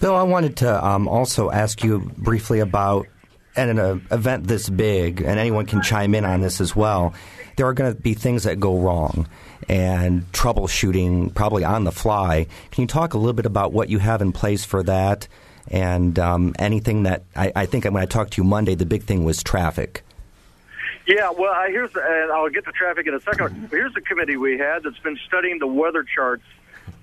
Bill, 0.00 0.14
I 0.14 0.22
wanted 0.22 0.56
to 0.58 0.84
um, 0.84 1.08
also 1.08 1.50
ask 1.50 1.82
you 1.82 2.10
briefly 2.16 2.60
about 2.60 3.06
at 3.56 3.68
an 3.68 3.78
uh, 3.78 3.98
event 4.10 4.46
this 4.46 4.68
big, 4.68 5.20
and 5.20 5.38
anyone 5.38 5.66
can 5.66 5.80
chime 5.82 6.14
in 6.14 6.24
on 6.24 6.40
this 6.40 6.60
as 6.60 6.74
well, 6.74 7.14
there 7.56 7.66
are 7.66 7.72
going 7.72 7.94
to 7.94 8.00
be 8.00 8.14
things 8.14 8.44
that 8.44 8.58
go 8.58 8.76
wrong 8.78 9.28
and 9.68 10.30
troubleshooting 10.32 11.32
probably 11.34 11.64
on 11.64 11.84
the 11.84 11.92
fly. 11.92 12.46
Can 12.72 12.82
you 12.82 12.88
talk 12.88 13.14
a 13.14 13.18
little 13.18 13.32
bit 13.32 13.46
about 13.46 13.72
what 13.72 13.88
you 13.88 13.98
have 13.98 14.20
in 14.20 14.32
place 14.32 14.64
for 14.64 14.82
that 14.82 15.28
and 15.68 16.18
um, 16.18 16.54
anything 16.58 17.04
that 17.04 17.22
I, 17.34 17.52
I 17.54 17.66
think 17.66 17.84
when 17.84 17.96
I 17.96 18.06
talked 18.06 18.34
to 18.34 18.42
you 18.42 18.48
Monday, 18.48 18.74
the 18.74 18.86
big 18.86 19.04
thing 19.04 19.24
was 19.24 19.42
traffic? 19.42 20.02
Yeah, 21.06 21.30
well, 21.30 21.52
I, 21.52 21.68
here's 21.68 21.90
and 21.94 22.32
I'll 22.32 22.48
get 22.48 22.64
to 22.64 22.72
traffic 22.72 23.06
in 23.06 23.14
a 23.14 23.20
second. 23.20 23.68
Here's 23.70 23.92
the 23.92 24.00
committee 24.00 24.36
we 24.36 24.58
had 24.58 24.82
that's 24.82 24.98
been 25.00 25.18
studying 25.26 25.58
the 25.58 25.66
weather 25.66 26.02
charts 26.02 26.44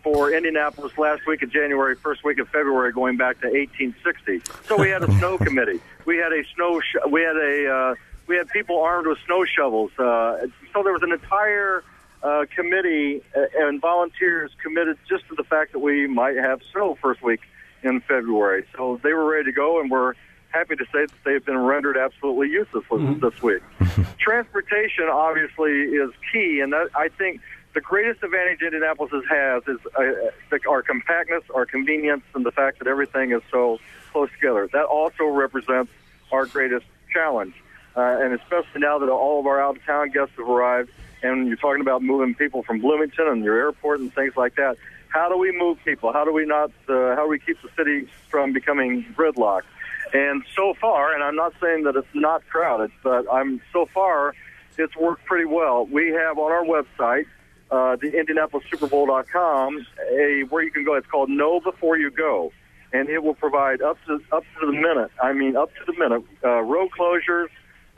for 0.04 0.32
Indianapolis 0.32 0.98
last 0.98 1.28
week 1.28 1.44
of 1.44 1.52
January, 1.52 1.96
first 1.96 2.24
week 2.24 2.40
of 2.40 2.48
February, 2.50 2.92
going 2.92 3.18
back 3.18 3.40
to 3.42 3.48
1860. 3.48 4.42
So 4.68 4.78
we 4.78 4.90
had 4.90 5.04
a 5.04 5.12
snow 5.20 5.38
committee. 5.38 5.80
We 6.06 6.18
had 6.18 6.34
a 6.34 6.44
snow. 6.56 6.80
Sh- 6.82 7.10
we 7.10 7.22
had 7.22 7.38
a. 7.38 7.72
Uh, 7.72 7.96
we 8.28 8.38
had 8.38 8.48
people 8.50 8.82
armed 8.82 9.08
with 9.08 9.20
snow 9.26 9.46
shovels. 9.46 9.92
Uh, 10.00 10.48
so 10.74 10.84
there 10.84 10.94
was 10.94 11.04
an 11.04 11.12
entire 11.12 11.84
uh, 12.24 12.46
committee 12.56 13.22
uh, 13.36 13.42
and 13.58 13.82
volunteers 13.82 14.52
committed 14.64 14.98
just 15.10 15.28
to 15.28 15.36
the 15.36 15.44
fact 15.44 15.74
that 15.74 15.80
we 15.80 16.08
might 16.08 16.38
have 16.38 16.62
snow 16.72 16.98
first 17.02 17.22
week 17.22 17.42
in 17.84 18.00
February. 18.02 18.66
So 18.76 19.00
they 19.04 19.14
were 19.14 19.26
ready 19.26 19.46
to 19.46 19.52
go, 19.52 19.80
and 19.80 19.92
we're 19.92 20.14
happy 20.52 20.76
to 20.76 20.86
say 20.86 21.06
that 21.06 21.12
they've 21.24 21.46
been 21.46 21.58
rendered 21.58 21.98
absolutely 21.98 22.50
useless 22.50 22.86
mm-hmm. 22.90 23.20
this 23.20 23.42
week. 23.42 23.62
Transportation 24.20 25.06
obviously 25.12 25.72
is 25.72 26.12
key, 26.32 26.60
and 26.60 26.74
that, 26.74 26.90
I 26.96 27.10
think 27.10 27.42
the 27.74 27.82
greatest 27.82 28.24
advantage 28.24 28.62
Indianapolis 28.62 29.24
has 29.30 29.64
is 29.68 29.80
uh, 29.98 30.58
our 30.70 30.82
compactness, 30.82 31.44
our 31.54 31.66
convenience, 31.66 32.24
and 32.36 32.46
the 32.46 32.52
fact 32.52 32.80
that 32.80 32.88
everything 32.88 33.32
is 33.32 33.42
so 33.50 33.80
close 34.12 34.30
together. 34.32 34.68
That 34.74 34.86
also 34.86 35.26
represents 35.26 35.92
our 36.32 36.46
greatest 36.46 36.86
challenge, 37.14 37.54
uh, 37.96 38.02
and 38.02 38.34
especially 38.34 38.82
now 38.82 39.00
that 39.00 39.10
all 39.10 39.40
of 39.40 39.46
our 39.48 39.62
out-of-town 39.62 40.10
guests 40.12 40.36
have 40.38 40.50
arrived, 40.50 40.92
and 41.24 41.48
you're 41.48 41.58
talking 41.58 41.82
about 41.82 42.02
moving 42.02 42.36
people 42.36 42.64
from 42.64 42.80
Bloomington 42.80 43.28
and 43.28 43.44
your 43.44 43.58
airport 43.58 44.00
and 44.00 44.14
things 44.14 44.34
like 44.36 44.56
that. 44.56 44.78
How 45.10 45.30
do 45.30 45.38
we 45.38 45.52
move 45.52 45.78
people? 45.84 46.14
How 46.14 46.24
do 46.24 46.32
we 46.32 46.46
not? 46.46 46.72
Uh, 46.88 47.16
how 47.16 47.24
do 47.24 47.28
we 47.28 47.40
keep 47.40 47.62
the 47.62 47.70
city 47.78 48.08
from 48.30 48.54
becoming 48.54 49.06
gridlocked? 49.18 49.64
And 50.14 50.44
so 50.56 50.74
far, 50.80 51.14
and 51.14 51.24
I'm 51.24 51.36
not 51.36 51.54
saying 51.62 51.84
that 51.84 51.96
it's 51.96 52.08
not 52.14 52.46
crowded, 52.48 52.92
but 53.04 53.26
I'm 53.32 53.62
so 53.72 53.88
far 53.94 54.34
it's 54.78 54.96
worked 54.96 55.26
pretty 55.26 55.46
well. 55.46 55.86
We 55.86 56.10
have 56.12 56.38
on 56.38 56.52
our 56.52 56.64
website, 56.64 57.26
uh, 57.70 57.96
the 57.96 58.12
IndianapolisSuperBowl.com, 58.12 59.86
a 60.12 60.44
where 60.50 60.64
you 60.64 60.72
can 60.72 60.84
go. 60.84 60.96
It's 60.96 61.08
called 61.08 61.30
Know 61.30 61.60
Before 61.62 61.98
You 61.98 62.12
Go, 62.12 62.52
and 62.92 63.08
it 63.10 63.24
will 63.24 63.36
provide 63.36 63.82
up 63.82 63.98
to 64.08 64.20
up 64.32 64.44
to 64.60 64.66
the 64.66 64.74
minute. 64.74 65.12
I 65.22 65.32
mean, 65.34 65.56
up 65.56 65.72
to 65.76 65.86
the 65.86 65.98
minute 65.98 66.24
uh, 66.44 66.62
road 66.62 66.90
closures, 66.98 67.48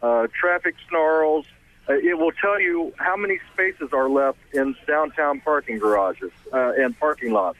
uh, 0.01 0.27
traffic 0.39 0.75
snarls. 0.89 1.45
Uh, 1.89 1.93
it 1.95 2.17
will 2.17 2.31
tell 2.31 2.61
you 2.61 2.93
how 2.97 3.17
many 3.17 3.39
spaces 3.53 3.89
are 3.91 4.09
left 4.09 4.37
in 4.53 4.75
downtown 4.87 5.41
parking 5.41 5.79
garages 5.79 6.31
uh, 6.53 6.71
and 6.77 6.97
parking 6.97 7.33
lots. 7.33 7.57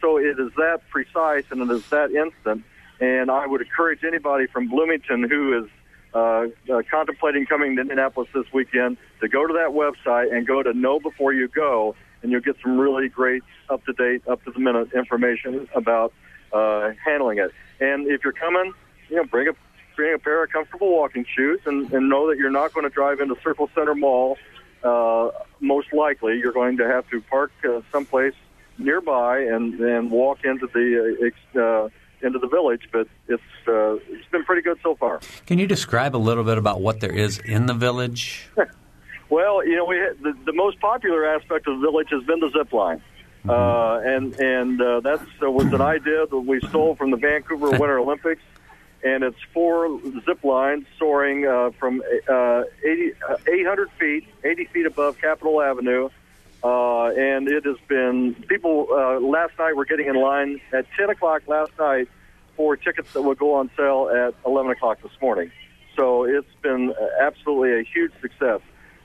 So 0.00 0.16
it 0.16 0.40
is 0.40 0.50
that 0.56 0.80
precise 0.88 1.44
and 1.50 1.60
it 1.60 1.70
is 1.70 1.86
that 1.90 2.10
instant 2.10 2.64
and 3.00 3.30
I 3.30 3.46
would 3.46 3.62
encourage 3.62 4.04
anybody 4.04 4.46
from 4.46 4.68
Bloomington 4.68 5.28
who 5.28 5.64
is 5.64 5.70
uh, 6.14 6.46
uh, 6.72 6.82
contemplating 6.90 7.46
coming 7.46 7.76
to 7.76 7.82
Indianapolis 7.82 8.28
this 8.34 8.52
weekend 8.52 8.98
to 9.20 9.28
go 9.28 9.46
to 9.46 9.52
that 9.54 9.70
website 9.70 10.34
and 10.34 10.46
go 10.46 10.62
to 10.62 10.72
Know 10.72 10.98
Before 11.00 11.32
You 11.32 11.48
Go, 11.48 11.94
and 12.22 12.32
you'll 12.32 12.40
get 12.40 12.56
some 12.62 12.78
really 12.78 13.08
great, 13.08 13.42
up 13.68 13.84
to 13.86 13.92
date, 13.92 14.26
up 14.28 14.44
to 14.44 14.50
the 14.50 14.58
minute 14.58 14.92
information 14.92 15.68
about 15.74 16.12
uh, 16.52 16.90
handling 17.04 17.38
it. 17.38 17.52
And 17.80 18.08
if 18.08 18.24
you're 18.24 18.32
coming, 18.32 18.72
you 19.08 19.16
know, 19.16 19.24
bring 19.24 19.48
a 19.48 19.52
bring 19.96 20.14
a 20.14 20.18
pair 20.18 20.42
of 20.42 20.50
comfortable 20.50 20.90
walking 20.92 21.24
shoes, 21.24 21.60
and, 21.64 21.92
and 21.92 22.08
know 22.08 22.28
that 22.28 22.38
you're 22.38 22.50
not 22.50 22.72
going 22.74 22.84
to 22.84 22.90
drive 22.90 23.20
into 23.20 23.36
Circle 23.42 23.70
Center 23.74 23.94
Mall. 23.94 24.36
Uh, 24.82 25.30
most 25.60 25.92
likely, 25.92 26.38
you're 26.38 26.52
going 26.52 26.76
to 26.78 26.86
have 26.86 27.08
to 27.10 27.20
park 27.22 27.52
uh, 27.68 27.82
someplace 27.92 28.34
nearby 28.78 29.40
and 29.40 29.78
and 29.78 30.10
walk 30.10 30.44
into 30.44 30.66
the 30.68 31.32
uh, 31.54 31.60
uh 31.60 31.88
into 32.22 32.38
the 32.38 32.48
village, 32.48 32.82
but 32.92 33.08
it's 33.28 33.42
uh, 33.66 33.94
it's 34.08 34.28
been 34.30 34.44
pretty 34.44 34.62
good 34.62 34.78
so 34.82 34.94
far. 34.96 35.20
Can 35.46 35.58
you 35.58 35.66
describe 35.66 36.14
a 36.14 36.18
little 36.18 36.44
bit 36.44 36.58
about 36.58 36.80
what 36.80 37.00
there 37.00 37.12
is 37.12 37.38
in 37.38 37.66
the 37.66 37.74
village? 37.74 38.48
well, 39.30 39.66
you 39.66 39.76
know, 39.76 39.84
we 39.84 39.96
the, 40.22 40.36
the 40.44 40.52
most 40.52 40.80
popular 40.80 41.26
aspect 41.26 41.66
of 41.66 41.80
the 41.80 41.86
village 41.86 42.08
has 42.10 42.22
been 42.24 42.40
the 42.40 42.50
zip 42.50 42.72
line. 42.72 43.02
Mm-hmm. 43.44 43.50
Uh, 43.50 44.00
and 44.00 44.38
and 44.38 44.82
uh, 44.82 45.00
that 45.00 45.20
uh, 45.42 45.50
was 45.50 45.66
an 45.72 45.80
idea 45.80 46.26
that 46.26 46.38
we 46.38 46.60
stole 46.68 46.94
from 46.94 47.10
the 47.10 47.16
Vancouver 47.16 47.70
Winter 47.70 47.98
Olympics, 48.06 48.42
and 49.02 49.24
it's 49.24 49.38
four 49.54 49.98
zip 50.26 50.44
lines 50.44 50.84
soaring 50.98 51.46
uh, 51.46 51.70
from 51.78 52.02
uh, 52.28 52.62
80, 52.84 53.12
uh, 53.28 53.36
800 53.48 53.90
feet, 53.98 54.26
80 54.44 54.64
feet 54.66 54.86
above 54.86 55.18
Capitol 55.18 55.62
Avenue, 55.62 56.10
uh, 56.62 57.06
and 57.06 57.48
it 57.48 57.64
has 57.64 57.76
been 57.88 58.34
people. 58.48 58.88
Uh, 58.90 59.20
last 59.20 59.52
night 59.58 59.74
were 59.74 59.84
getting 59.84 60.06
in 60.06 60.16
line 60.16 60.60
at 60.72 60.86
10 60.96 61.10
o'clock 61.10 61.42
last 61.46 61.72
night 61.78 62.08
for 62.56 62.76
tickets 62.76 63.12
that 63.14 63.22
will 63.22 63.34
go 63.34 63.54
on 63.54 63.70
sale 63.76 64.10
at 64.10 64.34
11 64.46 64.72
o'clock 64.72 65.00
this 65.02 65.12
morning. 65.22 65.50
So 65.96 66.24
it's 66.24 66.54
been 66.62 66.94
absolutely 67.20 67.80
a 67.80 67.82
huge 67.82 68.12
success. 68.20 68.60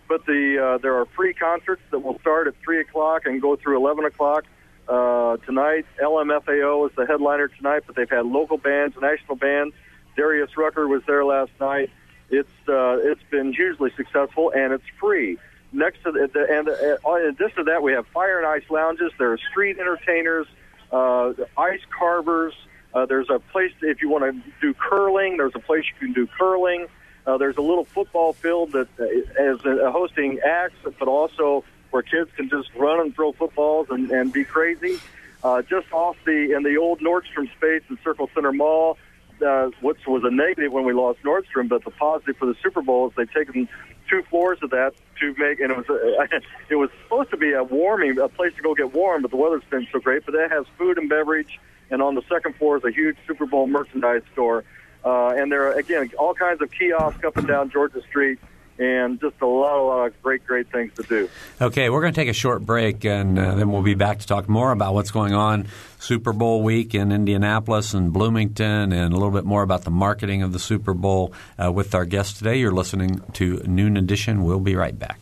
But 0.07 0.25
the 0.25 0.75
uh, 0.75 0.77
there 0.79 0.95
are 0.95 1.05
free 1.15 1.33
concerts 1.33 1.81
that 1.91 1.99
will 1.99 2.19
start 2.19 2.47
at 2.47 2.55
3 2.63 2.81
o'clock 2.81 3.25
and 3.25 3.41
go 3.41 3.55
through 3.55 3.77
11 3.77 4.05
o'clock 4.05 4.43
uh, 4.87 5.37
tonight. 5.37 5.85
LMFAO 6.01 6.89
is 6.89 6.95
the 6.95 7.05
headliner 7.05 7.47
tonight, 7.47 7.83
but 7.87 7.95
they've 7.95 8.09
had 8.09 8.25
local 8.25 8.57
bands, 8.57 8.95
national 9.01 9.35
bands. 9.35 9.73
Darius 10.15 10.55
Rucker 10.57 10.87
was 10.87 11.01
there 11.07 11.25
last 11.25 11.51
night. 11.59 11.89
It's 12.29 12.49
uh, 12.67 12.97
it's 13.01 13.23
been 13.31 13.53
hugely 13.53 13.91
successful 13.95 14.51
and 14.55 14.73
it's 14.73 14.83
free 14.99 15.37
next 15.75 16.03
to 16.03 16.11
the, 16.11 16.29
the 16.33 16.47
and 16.49 16.69
uh, 16.69 17.15
in 17.15 17.25
addition 17.27 17.57
to 17.57 17.63
that, 17.65 17.83
we 17.83 17.93
have 17.93 18.07
fire 18.07 18.37
and 18.37 18.47
ice 18.47 18.69
lounges. 18.69 19.11
There 19.17 19.33
are 19.33 19.37
street 19.37 19.77
entertainers, 19.79 20.47
uh, 20.91 21.33
ice 21.57 21.81
carvers. 21.97 22.53
Uh, 22.93 23.05
there's 23.05 23.29
a 23.29 23.39
place 23.39 23.71
if 23.81 24.01
you 24.01 24.09
want 24.09 24.23
to 24.23 24.51
do 24.61 24.73
curling. 24.73 25.37
There's 25.37 25.55
a 25.55 25.59
place 25.59 25.83
you 25.85 26.07
can 26.07 26.13
do 26.13 26.27
curling. 26.27 26.87
Uh, 27.27 27.37
there's 27.37 27.57
a 27.57 27.61
little 27.61 27.85
football 27.85 28.33
field 28.33 28.71
that 28.71 28.87
uh, 28.99 29.03
is 29.03 29.59
uh, 29.65 29.91
hosting 29.91 30.39
acts, 30.39 30.77
but 30.97 31.07
also 31.07 31.63
where 31.91 32.03
kids 32.03 32.29
can 32.35 32.49
just 32.49 32.73
run 32.75 32.99
and 32.99 33.15
throw 33.15 33.31
footballs 33.31 33.87
and, 33.89 34.11
and 34.11 34.31
be 34.31 34.45
crazy. 34.45 34.99
Uh, 35.43 35.61
just 35.61 35.91
off 35.91 36.15
the 36.25 36.53
in 36.55 36.63
the 36.63 36.77
old 36.77 36.99
Nordstrom 36.99 37.51
space 37.55 37.83
in 37.89 37.97
Circle 38.03 38.29
Center 38.33 38.51
Mall, 38.51 38.97
uh, 39.41 39.69
which 39.81 39.99
was 40.07 40.23
a 40.23 40.31
negative 40.31 40.71
when 40.71 40.85
we 40.85 40.93
lost 40.93 41.19
Nordstrom, 41.23 41.69
but 41.69 41.83
the 41.83 41.91
positive 41.91 42.37
for 42.37 42.45
the 42.45 42.55
Super 42.61 42.81
Bowl 42.81 43.07
is 43.07 43.13
they've 43.15 43.31
taken 43.31 43.67
two 44.09 44.23
floors 44.29 44.59
of 44.61 44.69
that 44.71 44.93
to 45.19 45.35
make, 45.37 45.59
and 45.59 45.71
it 45.71 45.77
was 45.77 45.89
a, 45.89 46.39
it 46.69 46.75
was 46.75 46.89
supposed 47.03 47.31
to 47.31 47.37
be 47.37 47.53
a 47.53 47.63
warming, 47.63 48.17
a 48.19 48.27
place 48.27 48.53
to 48.55 48.61
go 48.61 48.75
get 48.75 48.93
warm, 48.93 49.21
but 49.21 49.31
the 49.31 49.37
weather's 49.37 49.63
been 49.69 49.87
so 49.91 49.99
great. 49.99 50.25
But 50.25 50.35
it 50.35 50.51
has 50.51 50.65
food 50.77 50.97
and 50.97 51.09
beverage, 51.09 51.59
and 51.89 52.01
on 52.01 52.15
the 52.15 52.23
second 52.29 52.55
floor 52.55 52.77
is 52.77 52.83
a 52.83 52.91
huge 52.91 53.17
Super 53.27 53.45
Bowl 53.45 53.67
merchandise 53.67 54.23
store, 54.33 54.63
uh, 55.03 55.29
and 55.29 55.51
there 55.51 55.67
are 55.67 55.73
again 55.73 56.11
all 56.17 56.33
kinds 56.33 56.61
of 56.61 56.71
kiosks 56.71 57.23
up 57.23 57.37
and 57.37 57.47
down 57.47 57.69
Georgia 57.69 58.01
Street 58.01 58.39
and 58.77 59.19
just 59.19 59.35
a 59.41 59.45
lot, 59.45 59.79
a 59.79 59.81
lot 59.81 60.07
of 60.07 60.21
great, 60.21 60.45
great 60.45 60.71
things 60.71 60.93
to 60.95 61.03
do. 61.03 61.29
Okay, 61.61 61.89
we're 61.89 62.01
going 62.01 62.13
to 62.13 62.19
take 62.19 62.29
a 62.29 62.33
short 62.33 62.65
break, 62.65 63.05
and 63.05 63.37
uh, 63.39 63.55
then 63.55 63.71
we'll 63.71 63.81
be 63.81 63.95
back 63.95 64.19
to 64.19 64.27
talk 64.27 64.49
more 64.49 64.71
about 64.71 64.93
what's 64.93 65.11
going 65.11 65.33
on 65.33 65.67
Super 65.99 66.33
Bowl 66.33 66.61
week 66.61 66.93
in 66.93 67.11
Indianapolis 67.11 67.93
and 67.93 68.11
Bloomington, 68.11 68.91
and 68.91 69.13
a 69.13 69.15
little 69.15 69.31
bit 69.31 69.45
more 69.45 69.63
about 69.63 69.83
the 69.83 69.91
marketing 69.91 70.43
of 70.43 70.53
the 70.53 70.59
Super 70.59 70.93
Bowl 70.93 71.33
uh, 71.63 71.71
with 71.71 71.95
our 71.95 72.05
guest 72.05 72.37
today. 72.37 72.57
You're 72.57 72.73
listening 72.73 73.21
to 73.33 73.61
Noon 73.65 73.97
Edition. 73.97 74.43
We'll 74.43 74.59
be 74.59 74.75
right 74.75 74.97
back. 74.97 75.19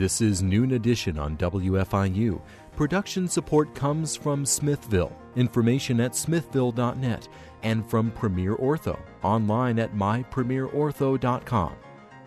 This 0.00 0.22
is 0.22 0.42
Noon 0.42 0.72
Edition 0.72 1.18
on 1.18 1.36
WFIU. 1.36 2.40
Production 2.74 3.28
support 3.28 3.74
comes 3.74 4.16
from 4.16 4.46
Smithville, 4.46 5.14
information 5.36 6.00
at 6.00 6.16
smithville.net, 6.16 7.28
and 7.62 7.84
from 7.84 8.10
Premier 8.12 8.56
Ortho, 8.56 8.98
online 9.22 9.78
at 9.78 9.94
mypremierortho.com. 9.94 11.76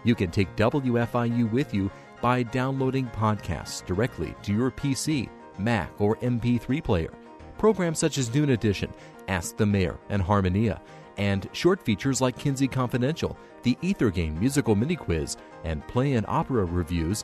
You 0.04 0.14
can 0.14 0.30
take 0.30 0.56
WFIU 0.56 1.52
with 1.52 1.74
you 1.74 1.90
by 2.22 2.44
downloading 2.44 3.08
podcasts 3.08 3.84
directly 3.84 4.36
to 4.44 4.54
your 4.54 4.70
PC, 4.70 5.28
Mac, 5.58 6.00
or 6.00 6.18
MP3 6.18 6.84
player. 6.84 7.12
Programs 7.58 7.98
such 7.98 8.20
as 8.20 8.32
Noon 8.36 8.52
Edition, 8.52 8.94
Ask 9.28 9.58
the 9.58 9.66
Mayor, 9.66 9.98
and 10.10 10.22
Harmonia 10.22 10.80
and 11.18 11.48
short 11.52 11.82
features 11.82 12.22
like 12.22 12.38
Kinsey 12.38 12.68
Confidential, 12.68 13.38
the 13.64 13.78
Ether 13.82 14.10
Game 14.10 14.40
musical 14.40 14.76
mini 14.76 14.96
quiz, 14.96 15.38
and 15.64 15.86
play 15.88 16.14
and 16.14 16.26
opera 16.28 16.66
reviews 16.66 17.24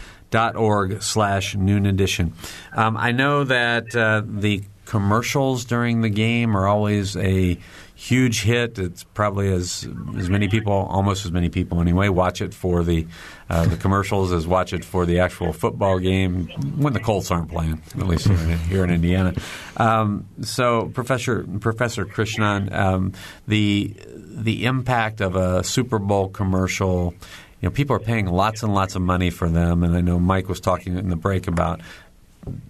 slash 1.02 1.54
noon 1.54 1.86
edition. 1.86 2.32
Um, 2.72 2.96
I 2.96 3.12
know 3.12 3.44
that 3.44 3.94
uh, 3.94 4.22
the 4.24 4.64
commercials 4.86 5.64
during 5.64 6.00
the 6.02 6.10
game 6.10 6.56
are 6.56 6.66
always 6.66 7.16
a 7.16 7.56
huge 8.02 8.42
hit. 8.42 8.78
It's 8.78 9.04
probably 9.04 9.52
as 9.52 9.88
as 10.16 10.28
many 10.28 10.48
people, 10.48 10.72
almost 10.72 11.24
as 11.24 11.30
many 11.30 11.48
people 11.48 11.80
anyway, 11.80 12.08
watch 12.08 12.42
it 12.42 12.52
for 12.52 12.82
the 12.82 13.06
uh, 13.48 13.66
the 13.66 13.76
commercials 13.76 14.32
as 14.32 14.46
watch 14.46 14.72
it 14.72 14.84
for 14.84 15.06
the 15.06 15.20
actual 15.20 15.52
football 15.52 15.98
game 16.00 16.48
when 16.76 16.94
the 16.94 17.00
Colts 17.00 17.30
aren't 17.30 17.48
playing. 17.48 17.80
At 17.96 18.08
least 18.08 18.26
here 18.26 18.82
in 18.82 18.90
Indiana. 18.90 19.34
Um, 19.76 20.26
so, 20.40 20.90
Professor 20.92 21.44
Professor 21.60 22.04
Krishnan, 22.04 22.72
um, 22.72 23.12
the 23.46 23.94
the 23.96 24.64
impact 24.64 25.20
of 25.20 25.36
a 25.36 25.62
Super 25.62 25.98
Bowl 25.98 26.28
commercial. 26.28 27.14
You 27.60 27.68
know, 27.68 27.70
people 27.70 27.94
are 27.94 28.00
paying 28.00 28.26
lots 28.26 28.64
and 28.64 28.74
lots 28.74 28.96
of 28.96 29.02
money 29.02 29.30
for 29.30 29.48
them, 29.48 29.84
and 29.84 29.94
I 29.94 30.00
know 30.00 30.18
Mike 30.18 30.48
was 30.48 30.58
talking 30.58 30.98
in 30.98 31.08
the 31.08 31.16
break 31.16 31.46
about 31.46 31.80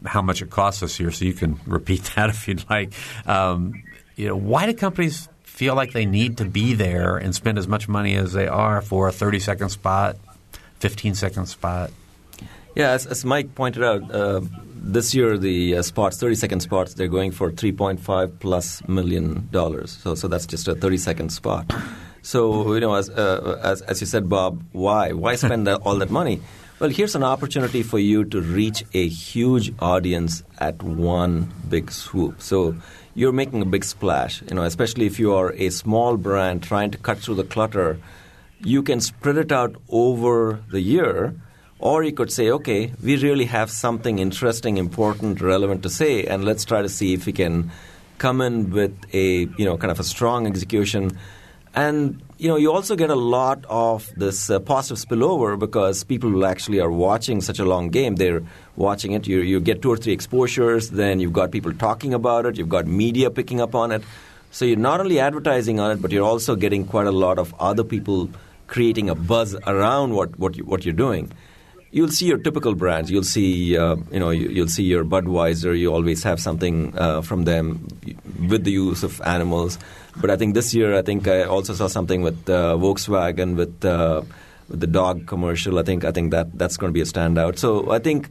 how 0.04 0.20
much 0.20 0.42
it 0.42 0.50
costs 0.50 0.82
us 0.82 0.94
here, 0.94 1.10
so 1.10 1.24
you 1.24 1.32
can 1.32 1.58
repeat 1.66 2.04
that 2.16 2.28
if 2.28 2.46
you'd 2.46 2.68
like. 2.68 2.92
Um, 3.26 3.82
you 4.16 4.28
know, 4.28 4.36
why 4.36 4.66
do 4.66 4.74
companies 4.74 5.28
feel 5.42 5.74
like 5.74 5.92
they 5.92 6.06
need 6.06 6.38
to 6.38 6.44
be 6.44 6.74
there 6.74 7.16
and 7.16 7.34
spend 7.34 7.58
as 7.58 7.68
much 7.68 7.88
money 7.88 8.16
as 8.16 8.32
they 8.32 8.48
are 8.48 8.80
for 8.80 9.08
a 9.08 9.12
30 9.12 9.38
second 9.38 9.68
spot, 9.68 10.16
15 10.80 11.14
second 11.14 11.46
spot? 11.46 11.90
Yeah, 12.74 12.90
as, 12.90 13.06
as 13.06 13.24
Mike 13.24 13.54
pointed 13.54 13.84
out, 13.84 14.10
uh, 14.10 14.40
this 14.74 15.14
year 15.14 15.36
the 15.36 15.76
uh, 15.76 15.82
spots, 15.82 16.18
30 16.18 16.34
second 16.34 16.60
spots, 16.60 16.94
they're 16.94 17.08
going 17.08 17.30
for 17.30 17.50
3.5 17.52 18.38
plus 18.40 18.86
million 18.88 19.48
dollars. 19.52 19.92
So, 20.02 20.14
so 20.14 20.26
that's 20.26 20.46
just 20.46 20.68
a 20.68 20.74
30 20.74 20.96
second 20.96 21.28
spot. 21.30 21.72
So, 22.22 22.74
you 22.74 22.80
know, 22.80 22.94
as, 22.94 23.10
uh, 23.10 23.60
as, 23.62 23.82
as 23.82 24.00
you 24.00 24.06
said, 24.06 24.28
Bob, 24.28 24.62
why? 24.72 25.12
Why 25.12 25.34
spend 25.34 25.66
that, 25.66 25.82
all 25.82 25.96
that 25.96 26.10
money? 26.10 26.40
Well, 26.78 26.90
here's 26.90 27.14
an 27.14 27.22
opportunity 27.22 27.82
for 27.82 27.98
you 27.98 28.24
to 28.24 28.40
reach 28.40 28.84
a 28.94 29.06
huge 29.06 29.72
audience 29.78 30.42
at 30.58 30.82
one 30.82 31.52
big 31.68 31.92
swoop. 31.92 32.40
So, 32.40 32.74
you're 33.14 33.32
making 33.32 33.62
a 33.62 33.66
big 33.66 33.84
splash. 33.84 34.42
You 34.42 34.54
know, 34.54 34.62
especially 34.62 35.06
if 35.06 35.18
you 35.18 35.34
are 35.34 35.52
a 35.52 35.70
small 35.70 36.16
brand 36.16 36.62
trying 36.62 36.90
to 36.92 36.98
cut 36.98 37.18
through 37.18 37.36
the 37.36 37.44
clutter, 37.44 37.98
you 38.60 38.82
can 38.82 39.00
spread 39.00 39.36
it 39.36 39.52
out 39.52 39.76
over 39.88 40.60
the 40.70 40.80
year. 40.80 41.34
Or 41.78 42.04
you 42.04 42.12
could 42.12 42.30
say, 42.30 42.48
okay, 42.50 42.92
we 43.02 43.16
really 43.16 43.46
have 43.46 43.68
something 43.68 44.20
interesting, 44.20 44.76
important, 44.76 45.40
relevant 45.40 45.82
to 45.82 45.90
say, 45.90 46.24
and 46.24 46.44
let's 46.44 46.64
try 46.64 46.80
to 46.80 46.88
see 46.88 47.12
if 47.12 47.26
we 47.26 47.32
can 47.32 47.72
come 48.18 48.40
in 48.40 48.70
with 48.70 48.96
a 49.12 49.48
you 49.58 49.64
know 49.64 49.76
kind 49.76 49.90
of 49.90 49.98
a 49.98 50.04
strong 50.04 50.46
execution 50.46 51.18
and 51.74 52.22
you 52.42 52.48
know, 52.48 52.56
you 52.56 52.72
also 52.72 52.96
get 52.96 53.08
a 53.08 53.14
lot 53.14 53.64
of 53.68 54.12
this 54.16 54.50
uh, 54.50 54.58
positive 54.58 54.98
spillover 54.98 55.56
because 55.56 56.02
people 56.02 56.28
who 56.28 56.44
actually 56.44 56.80
are 56.80 56.90
watching 56.90 57.40
such 57.40 57.60
a 57.60 57.64
long 57.64 57.88
game, 57.88 58.16
they're 58.16 58.42
watching 58.74 59.12
it. 59.12 59.28
You, 59.28 59.42
you 59.42 59.60
get 59.60 59.80
two 59.80 59.92
or 59.92 59.96
three 59.96 60.12
exposures, 60.12 60.90
then 60.90 61.20
you've 61.20 61.32
got 61.32 61.52
people 61.52 61.72
talking 61.72 62.12
about 62.12 62.44
it, 62.46 62.58
you've 62.58 62.68
got 62.68 62.88
media 62.88 63.30
picking 63.30 63.60
up 63.60 63.76
on 63.76 63.92
it. 63.92 64.02
So 64.50 64.64
you're 64.64 64.76
not 64.76 64.98
only 64.98 65.20
advertising 65.20 65.78
on 65.78 65.92
it, 65.92 66.02
but 66.02 66.10
you're 66.10 66.24
also 66.24 66.56
getting 66.56 66.84
quite 66.84 67.06
a 67.06 67.12
lot 67.12 67.38
of 67.38 67.54
other 67.60 67.84
people 67.84 68.28
creating 68.66 69.08
a 69.08 69.14
buzz 69.14 69.54
around 69.64 70.14
what, 70.14 70.36
what, 70.36 70.56
you, 70.56 70.64
what 70.64 70.84
you're 70.84 70.94
doing. 70.94 71.30
You'll 71.92 72.08
see 72.08 72.26
your 72.26 72.38
typical 72.38 72.74
brands. 72.74 73.08
You'll 73.08 73.22
see, 73.22 73.76
uh, 73.78 73.94
you 74.10 74.18
know, 74.18 74.30
you, 74.30 74.62
will 74.62 74.68
see 74.68 74.82
your 74.82 75.04
Budweiser. 75.04 75.78
You 75.78 75.94
always 75.94 76.24
have 76.24 76.40
something 76.40 76.98
uh, 76.98 77.20
from 77.20 77.44
them 77.44 77.86
with 78.48 78.64
the 78.64 78.72
use 78.72 79.04
of 79.04 79.20
animals. 79.20 79.78
But 80.16 80.30
I 80.30 80.36
think 80.36 80.54
this 80.54 80.74
year, 80.74 80.96
I 80.96 81.02
think 81.02 81.26
I 81.26 81.44
also 81.44 81.74
saw 81.74 81.86
something 81.86 82.22
with 82.22 82.48
uh, 82.48 82.76
Volkswagen 82.76 83.56
with 83.56 83.84
uh, 83.84 84.22
with 84.68 84.80
the 84.80 84.86
dog 84.86 85.26
commercial. 85.26 85.78
I 85.78 85.82
think 85.82 86.04
I 86.04 86.12
think 86.12 86.30
that 86.32 86.58
that's 86.58 86.76
going 86.76 86.90
to 86.90 86.94
be 86.94 87.00
a 87.00 87.04
standout. 87.04 87.58
So 87.58 87.90
I 87.90 87.98
think 87.98 88.28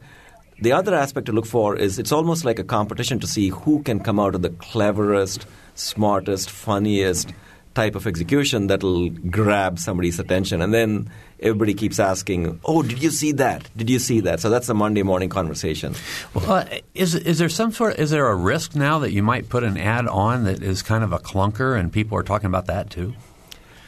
the 0.60 0.72
other 0.72 0.94
aspect 0.94 1.26
to 1.26 1.32
look 1.32 1.46
for 1.46 1.76
is 1.76 1.98
it's 1.98 2.12
almost 2.12 2.44
like 2.44 2.58
a 2.58 2.64
competition 2.64 3.18
to 3.20 3.26
see 3.26 3.48
who 3.48 3.82
can 3.82 3.98
come 4.00 4.20
out 4.20 4.34
of 4.34 4.42
the 4.42 4.50
cleverest, 4.50 5.46
smartest, 5.74 6.50
funniest 6.50 7.32
type 7.74 7.94
of 7.94 8.06
execution 8.06 8.66
that'll 8.66 9.08
grab 9.10 9.78
somebody's 9.78 10.18
attention. 10.18 10.62
And 10.62 10.72
then 10.72 11.10
everybody 11.40 11.74
keeps 11.74 11.98
asking, 11.98 12.60
"Oh, 12.64 12.82
did 12.82 13.02
you 13.02 13.10
see 13.10 13.32
that? 13.32 13.68
Did 13.76 13.90
you 13.90 13.98
see 13.98 14.20
that?" 14.20 14.40
So 14.40 14.50
that's 14.50 14.66
the 14.66 14.74
Monday 14.74 15.02
morning 15.02 15.28
conversation. 15.28 15.94
Well, 16.34 16.50
uh, 16.50 16.64
is 16.94 17.14
is 17.14 17.38
there 17.38 17.48
some 17.48 17.72
sort? 17.72 17.94
Of, 17.94 18.00
is 18.00 18.10
there 18.10 18.26
a 18.26 18.36
risk 18.36 18.74
now 18.74 18.98
that 19.00 19.12
you 19.12 19.22
might 19.22 19.48
put 19.48 19.64
an 19.64 19.76
ad 19.76 20.06
on 20.06 20.44
that 20.44 20.62
is 20.62 20.82
kind 20.82 21.04
of 21.04 21.12
a 21.12 21.18
clunker, 21.18 21.78
and 21.78 21.92
people 21.92 22.18
are 22.18 22.22
talking 22.22 22.46
about 22.46 22.66
that 22.66 22.90
too? 22.90 23.14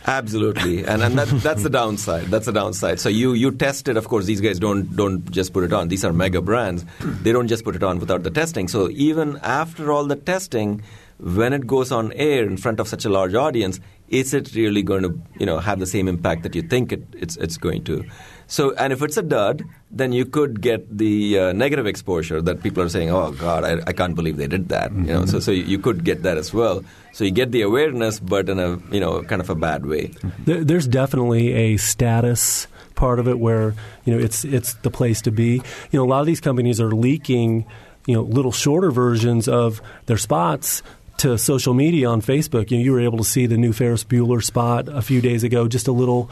Absolutely, 0.07 0.85
and 0.85 1.03
and 1.03 1.17
that, 1.17 1.29
that's 1.43 1.63
the 1.63 1.71
downside. 1.71 2.27
That's 2.27 2.45
the 2.45 2.53
downside. 2.53 3.01
So 3.01 3.09
you 3.09 3.33
you 3.33 3.51
test 3.51 3.89
it. 3.89 3.97
Of 3.97 4.07
course, 4.07 4.27
these 4.27 4.43
guys 4.43 4.59
don't 4.59 4.95
don't 4.95 5.31
just 5.31 5.55
put 5.55 5.65
it 5.65 5.73
on. 5.73 5.89
These 5.89 6.05
are 6.05 6.13
mega 6.13 6.43
brands. 6.43 6.85
They 7.01 7.33
don't 7.33 7.49
just 7.49 7.65
put 7.65 7.75
it 7.75 7.83
on 7.83 7.99
without 7.99 8.23
the 8.23 8.31
testing. 8.31 8.69
So 8.69 8.91
even 8.91 9.39
after 9.43 9.91
all 9.91 10.05
the 10.05 10.17
testing, 10.17 10.83
when 11.19 11.53
it 11.53 11.67
goes 11.67 11.93
on 11.93 12.13
air 12.13 12.45
in 12.45 12.57
front 12.57 12.81
of 12.81 12.89
such 12.89 13.05
a 13.05 13.09
large 13.09 13.35
audience, 13.35 13.81
is 14.09 14.35
it 14.35 14.55
really 14.55 14.83
going 14.83 15.03
to 15.03 15.19
you 15.39 15.47
know 15.47 15.59
have 15.59 15.81
the 15.81 15.87
same 15.87 16.09
impact 16.09 16.43
that 16.43 16.55
you 16.55 16.63
think 16.63 16.93
it, 16.93 17.03
it's 17.15 17.37
it's 17.37 17.57
going 17.57 17.85
to? 17.85 18.05
So, 18.47 18.75
and 18.75 18.93
if 18.93 19.03
it's 19.03 19.17
a 19.17 19.23
dud, 19.23 19.65
then 19.91 20.13
you 20.13 20.27
could 20.27 20.61
get 20.61 20.99
the 20.99 21.39
uh, 21.39 21.53
negative 21.53 21.87
exposure 21.87 22.43
that 22.43 22.63
people 22.63 22.83
are 22.83 22.89
saying, 22.89 23.11
"Oh 23.11 23.33
God, 23.33 23.65
I, 23.65 23.81
I 23.87 23.93
can't 23.93 24.15
believe 24.15 24.37
they 24.37 24.47
did 24.47 24.69
that." 24.69 24.91
Mm-hmm. 24.91 25.09
You 25.09 25.15
know, 25.15 25.27
so 25.27 25.41
so 25.41 25.51
you 25.51 25.79
could 25.79 26.05
get 26.05 26.23
that 26.25 26.37
as 26.37 26.53
well. 26.53 26.85
So 27.13 27.25
you 27.25 27.31
get 27.31 27.53
the 27.53 27.63
awareness, 27.63 28.21
but 28.21 28.49
in 28.49 28.59
a 28.59 28.77
you 28.93 29.01
know 29.01 29.23
kind 29.23 29.41
of 29.41 29.49
a 29.49 29.55
bad 29.55 29.87
way. 29.87 30.13
There's 30.45 30.87
definitely 30.87 31.53
a 31.53 31.77
status 31.79 32.67
part 32.95 33.19
of 33.19 33.27
it 33.27 33.39
where 33.39 33.75
you 34.05 34.15
know 34.15 34.23
it's 34.23 34.45
it's 34.45 34.75
the 34.75 34.91
place 34.91 35.23
to 35.23 35.31
be. 35.31 35.63
You 35.91 35.99
know, 35.99 36.05
a 36.05 36.11
lot 36.11 36.21
of 36.21 36.27
these 36.27 36.41
companies 36.41 36.81
are 36.81 36.93
leaking 36.93 37.67
you 38.07 38.15
know 38.15 38.23
little 38.23 38.53
shorter 38.53 38.91
versions 38.91 39.49
of 39.49 39.81
their 40.07 40.19
spots 40.19 40.83
to 41.19 41.39
social 41.39 41.75
media 41.75 42.09
on 42.09 42.21
Facebook. 42.21 42.71
You 42.71 42.79
know, 42.79 42.85
you 42.85 42.93
were 42.93 43.01
able 43.01 43.19
to 43.19 43.25
see 43.25 43.47
the 43.47 43.57
new 43.57 43.73
Ferris 43.73 44.05
Bueller 44.05 44.43
spot 44.43 44.89
a 44.89 45.03
few 45.03 45.21
days 45.21 45.45
ago. 45.45 45.69
Just 45.69 45.89
a 45.89 45.93
little, 45.93 46.31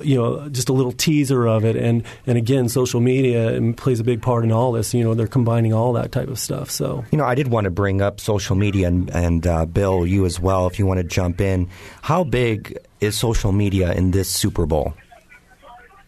you 0.00 0.16
know, 0.16 0.48
just 0.48 0.68
a 0.68 0.72
little 0.72 0.92
teaser 0.92 1.46
of 1.46 1.64
it. 1.64 1.76
And 1.76 2.04
and 2.26 2.38
again, 2.38 2.68
social 2.68 3.00
media 3.00 3.58
plays 3.76 4.00
a 4.00 4.04
big 4.04 4.22
part 4.22 4.44
in 4.44 4.52
all 4.52 4.72
this. 4.72 4.94
You 4.94 5.04
know, 5.04 5.14
they're 5.14 5.26
combining 5.26 5.72
all 5.72 5.94
that 5.94 6.12
type 6.12 6.28
of 6.28 6.38
stuff. 6.38 6.70
So 6.70 7.04
you 7.10 7.18
know, 7.18 7.24
I 7.24 7.34
did 7.34 7.48
want 7.48 7.64
to 7.64 7.70
bring 7.70 8.02
up 8.02 8.20
social 8.20 8.56
media 8.56 8.88
and, 8.88 9.10
and 9.10 9.46
uh, 9.46 9.66
Bill, 9.66 10.06
you 10.06 10.26
as 10.26 10.38
well, 10.38 10.66
if 10.66 10.78
you 10.78 10.86
want 10.86 10.98
to 10.98 11.04
jump 11.04 11.40
in. 11.40 11.68
How 12.02 12.24
big 12.24 12.78
is 13.00 13.18
social 13.18 13.52
media 13.52 13.92
in 13.92 14.10
this 14.12 14.30
Super 14.30 14.66
Bowl? 14.66 14.94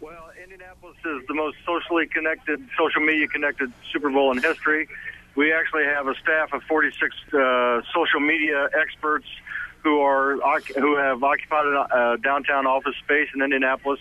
Well, 0.00 0.30
Indianapolis 0.42 0.96
is 1.04 1.26
the 1.26 1.34
most 1.34 1.56
socially 1.66 2.06
connected, 2.06 2.60
social 2.78 3.00
media 3.00 3.26
connected 3.26 3.72
Super 3.92 4.10
Bowl 4.10 4.30
in 4.30 4.42
history. 4.42 4.88
We 5.36 5.52
actually 5.52 5.84
have 5.84 6.06
a 6.06 6.14
staff 6.22 6.52
of 6.52 6.62
46 6.62 7.14
uh, 7.32 7.80
social 7.92 8.20
media 8.20 8.68
experts 8.78 9.26
who 9.82 10.00
are 10.00 10.36
who 10.76 10.96
have 10.96 11.22
occupied 11.22 11.66
a 11.66 11.78
uh, 11.78 12.16
downtown 12.16 12.66
office 12.66 12.94
space 13.04 13.28
in 13.34 13.42
Indianapolis, 13.42 14.00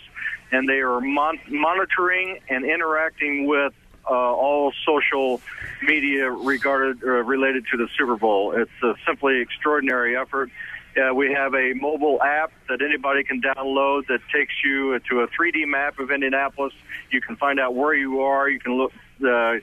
and 0.50 0.68
they 0.68 0.80
are 0.80 1.00
mon- 1.00 1.40
monitoring 1.48 2.40
and 2.48 2.64
interacting 2.64 3.46
with 3.46 3.74
uh, 4.08 4.12
all 4.12 4.72
social 4.86 5.40
media 5.82 6.30
regarded 6.30 7.02
uh, 7.02 7.08
related 7.08 7.66
to 7.70 7.76
the 7.76 7.88
Super 7.98 8.16
Bowl. 8.16 8.52
It's 8.52 8.70
a 8.82 8.94
simply 9.06 9.40
extraordinary 9.40 10.16
effort. 10.16 10.50
Uh, 10.96 11.12
we 11.12 11.32
have 11.32 11.54
a 11.54 11.72
mobile 11.74 12.22
app 12.22 12.52
that 12.68 12.80
anybody 12.80 13.24
can 13.24 13.42
download 13.42 14.06
that 14.06 14.20
takes 14.32 14.54
you 14.64 14.98
to 15.10 15.20
a 15.20 15.28
3D 15.28 15.66
map 15.66 15.98
of 15.98 16.10
Indianapolis. 16.12 16.72
You 17.10 17.20
can 17.20 17.36
find 17.36 17.58
out 17.58 17.74
where 17.74 17.94
you 17.94 18.20
are. 18.20 18.48
You 18.48 18.60
can 18.60 18.74
look. 18.74 18.92
Uh, 19.22 19.56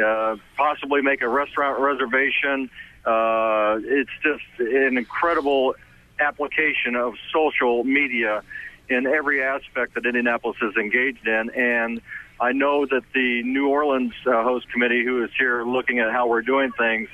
uh, 0.00 0.36
possibly 0.56 1.02
make 1.02 1.22
a 1.22 1.28
restaurant 1.28 1.80
reservation. 1.80 2.70
Uh, 3.04 3.78
it's 3.82 4.10
just 4.22 4.44
an 4.58 4.96
incredible 4.98 5.74
application 6.20 6.96
of 6.96 7.14
social 7.32 7.84
media 7.84 8.42
in 8.88 9.06
every 9.06 9.42
aspect 9.42 9.94
that 9.94 10.06
Indianapolis 10.06 10.56
is 10.62 10.76
engaged 10.76 11.26
in. 11.26 11.50
And 11.50 12.00
I 12.40 12.52
know 12.52 12.86
that 12.86 13.02
the 13.14 13.42
New 13.42 13.68
Orleans 13.68 14.14
uh, 14.26 14.42
host 14.42 14.70
committee, 14.70 15.04
who 15.04 15.24
is 15.24 15.30
here 15.38 15.64
looking 15.64 15.98
at 15.98 16.10
how 16.10 16.28
we're 16.28 16.42
doing 16.42 16.72
things, 16.72 17.08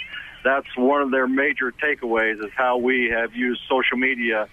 that's 0.45 0.67
one 0.77 1.01
of 1.01 1.11
their 1.11 1.27
major 1.27 1.73
takeaways 1.73 2.45
is 2.45 2.51
how 2.55 2.77
we 2.77 3.09
have 3.09 3.35
used 3.35 3.63
social 3.69 3.97
media 3.97 4.49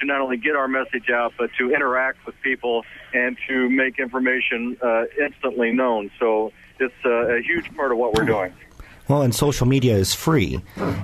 to 0.00 0.06
not 0.06 0.20
only 0.20 0.36
get 0.36 0.56
our 0.56 0.68
message 0.68 1.08
out, 1.08 1.32
but 1.38 1.50
to 1.58 1.72
interact 1.72 2.26
with 2.26 2.34
people 2.42 2.84
and 3.14 3.38
to 3.48 3.70
make 3.70 3.98
information 3.98 4.76
uh, 4.82 5.04
instantly 5.18 5.72
known. 5.72 6.10
So 6.18 6.52
it's 6.78 6.94
uh, 7.04 7.10
a 7.10 7.42
huge 7.42 7.74
part 7.76 7.92
of 7.92 7.98
what 7.98 8.14
we're 8.14 8.24
doing. 8.24 8.52
Well, 9.08 9.22
and 9.22 9.32
social 9.32 9.66
media 9.66 9.94
is 9.94 10.14
free. 10.14 10.60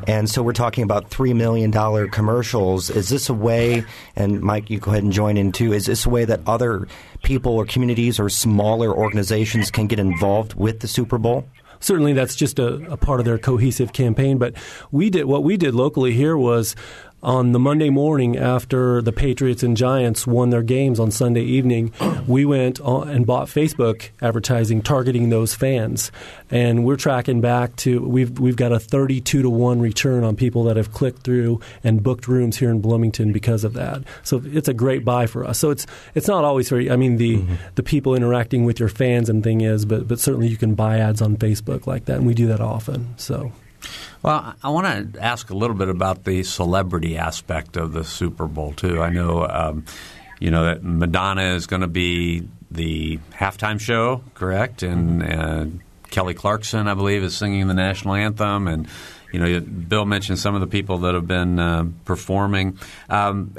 And 0.08 0.28
so 0.28 0.42
we're 0.42 0.54
talking 0.54 0.82
about 0.82 1.10
$3 1.10 1.36
million 1.36 1.70
commercials. 2.10 2.90
Is 2.90 3.08
this 3.08 3.28
a 3.28 3.34
way, 3.34 3.84
and 4.16 4.40
Mike, 4.40 4.70
you 4.70 4.80
go 4.80 4.90
ahead 4.90 5.04
and 5.04 5.12
join 5.12 5.36
in 5.36 5.52
too, 5.52 5.72
is 5.72 5.86
this 5.86 6.04
a 6.04 6.10
way 6.10 6.24
that 6.24 6.40
other 6.46 6.88
people 7.22 7.52
or 7.52 7.64
communities 7.64 8.18
or 8.18 8.28
smaller 8.28 8.92
organizations 8.92 9.70
can 9.70 9.86
get 9.86 10.00
involved 10.00 10.54
with 10.54 10.80
the 10.80 10.88
Super 10.88 11.18
Bowl? 11.18 11.46
certainly 11.78 12.12
that's 12.12 12.36
just 12.36 12.60
a, 12.60 12.74
a, 12.92 12.96
part 12.96 13.18
of 13.18 13.26
their 13.26 13.38
cohesive 13.38 13.92
campaign. 13.92 14.38
But 14.38 14.54
we 14.92 15.10
did 15.10 15.24
what 15.24 15.42
we 15.42 15.56
did 15.56 15.74
locally 15.74 16.12
here 16.12 16.36
was 16.36 16.76
on 17.22 17.52
the 17.52 17.58
Monday 17.58 17.88
morning 17.88 18.36
after 18.36 19.00
the 19.00 19.12
Patriots 19.12 19.62
and 19.62 19.76
Giants 19.76 20.26
won 20.26 20.50
their 20.50 20.62
games 20.62 20.98
on 20.98 21.12
Sunday 21.12 21.42
evening, 21.42 21.92
we 22.26 22.44
went 22.44 22.80
and 22.80 23.24
bought 23.24 23.46
Facebook 23.46 24.10
advertising 24.20 24.82
targeting 24.82 25.28
those 25.28 25.54
fans, 25.54 26.10
and 26.50 26.84
we're 26.84 26.96
tracking 26.96 27.40
back 27.40 27.76
to 27.76 28.00
we've 28.00 28.38
we've 28.38 28.56
got 28.56 28.72
a 28.72 28.80
thirty-two 28.80 29.42
to 29.42 29.50
one 29.50 29.80
return 29.80 30.24
on 30.24 30.34
people 30.34 30.64
that 30.64 30.76
have 30.76 30.92
clicked 30.92 31.22
through 31.22 31.60
and 31.84 32.02
booked 32.02 32.26
rooms 32.26 32.56
here 32.56 32.70
in 32.70 32.80
Bloomington 32.80 33.32
because 33.32 33.62
of 33.62 33.74
that. 33.74 34.02
So 34.24 34.42
it's 34.44 34.68
a 34.68 34.74
great 34.74 35.04
buy 35.04 35.26
for 35.26 35.44
us. 35.44 35.58
So 35.58 35.70
it's 35.70 35.86
it's 36.14 36.26
not 36.26 36.44
always 36.44 36.68
very. 36.68 36.90
I 36.90 36.96
mean 36.96 37.16
the 37.16 37.36
mm-hmm. 37.36 37.54
the 37.76 37.82
people 37.82 38.14
interacting 38.14 38.64
with 38.64 38.80
your 38.80 38.88
fans 38.88 39.28
and 39.28 39.44
thing 39.44 39.60
is, 39.60 39.84
but 39.84 40.08
but 40.08 40.18
certainly 40.18 40.48
you 40.48 40.56
can 40.56 40.74
buy 40.74 40.98
ads 40.98 41.22
on 41.22 41.36
Facebook 41.36 41.86
like 41.86 42.06
that, 42.06 42.16
and 42.16 42.26
we 42.26 42.34
do 42.34 42.48
that 42.48 42.60
often. 42.60 43.14
So. 43.16 43.52
Well, 44.22 44.54
I 44.62 44.70
want 44.70 45.14
to 45.14 45.20
ask 45.20 45.50
a 45.50 45.54
little 45.54 45.74
bit 45.74 45.88
about 45.88 46.24
the 46.24 46.44
celebrity 46.44 47.18
aspect 47.18 47.76
of 47.76 47.92
the 47.92 48.04
Super 48.04 48.46
Bowl 48.46 48.72
too. 48.72 49.02
I 49.02 49.10
know, 49.10 49.44
um, 49.48 49.84
you 50.38 50.52
know, 50.52 50.64
that 50.66 50.84
Madonna 50.84 51.54
is 51.54 51.66
going 51.66 51.82
to 51.82 51.88
be 51.88 52.46
the 52.70 53.18
halftime 53.32 53.80
show, 53.80 54.22
correct? 54.34 54.84
And 54.84 55.22
uh, 55.22 55.66
Kelly 56.10 56.34
Clarkson, 56.34 56.86
I 56.86 56.94
believe, 56.94 57.24
is 57.24 57.36
singing 57.36 57.66
the 57.66 57.74
national 57.74 58.14
anthem, 58.14 58.68
and 58.68 58.86
you 59.32 59.40
know, 59.40 59.60
Bill 59.60 60.04
mentioned 60.04 60.38
some 60.38 60.54
of 60.54 60.60
the 60.60 60.66
people 60.66 60.98
that 60.98 61.14
have 61.14 61.26
been 61.26 61.58
uh, 61.58 61.86
performing. 62.04 62.78
Um, 63.08 63.54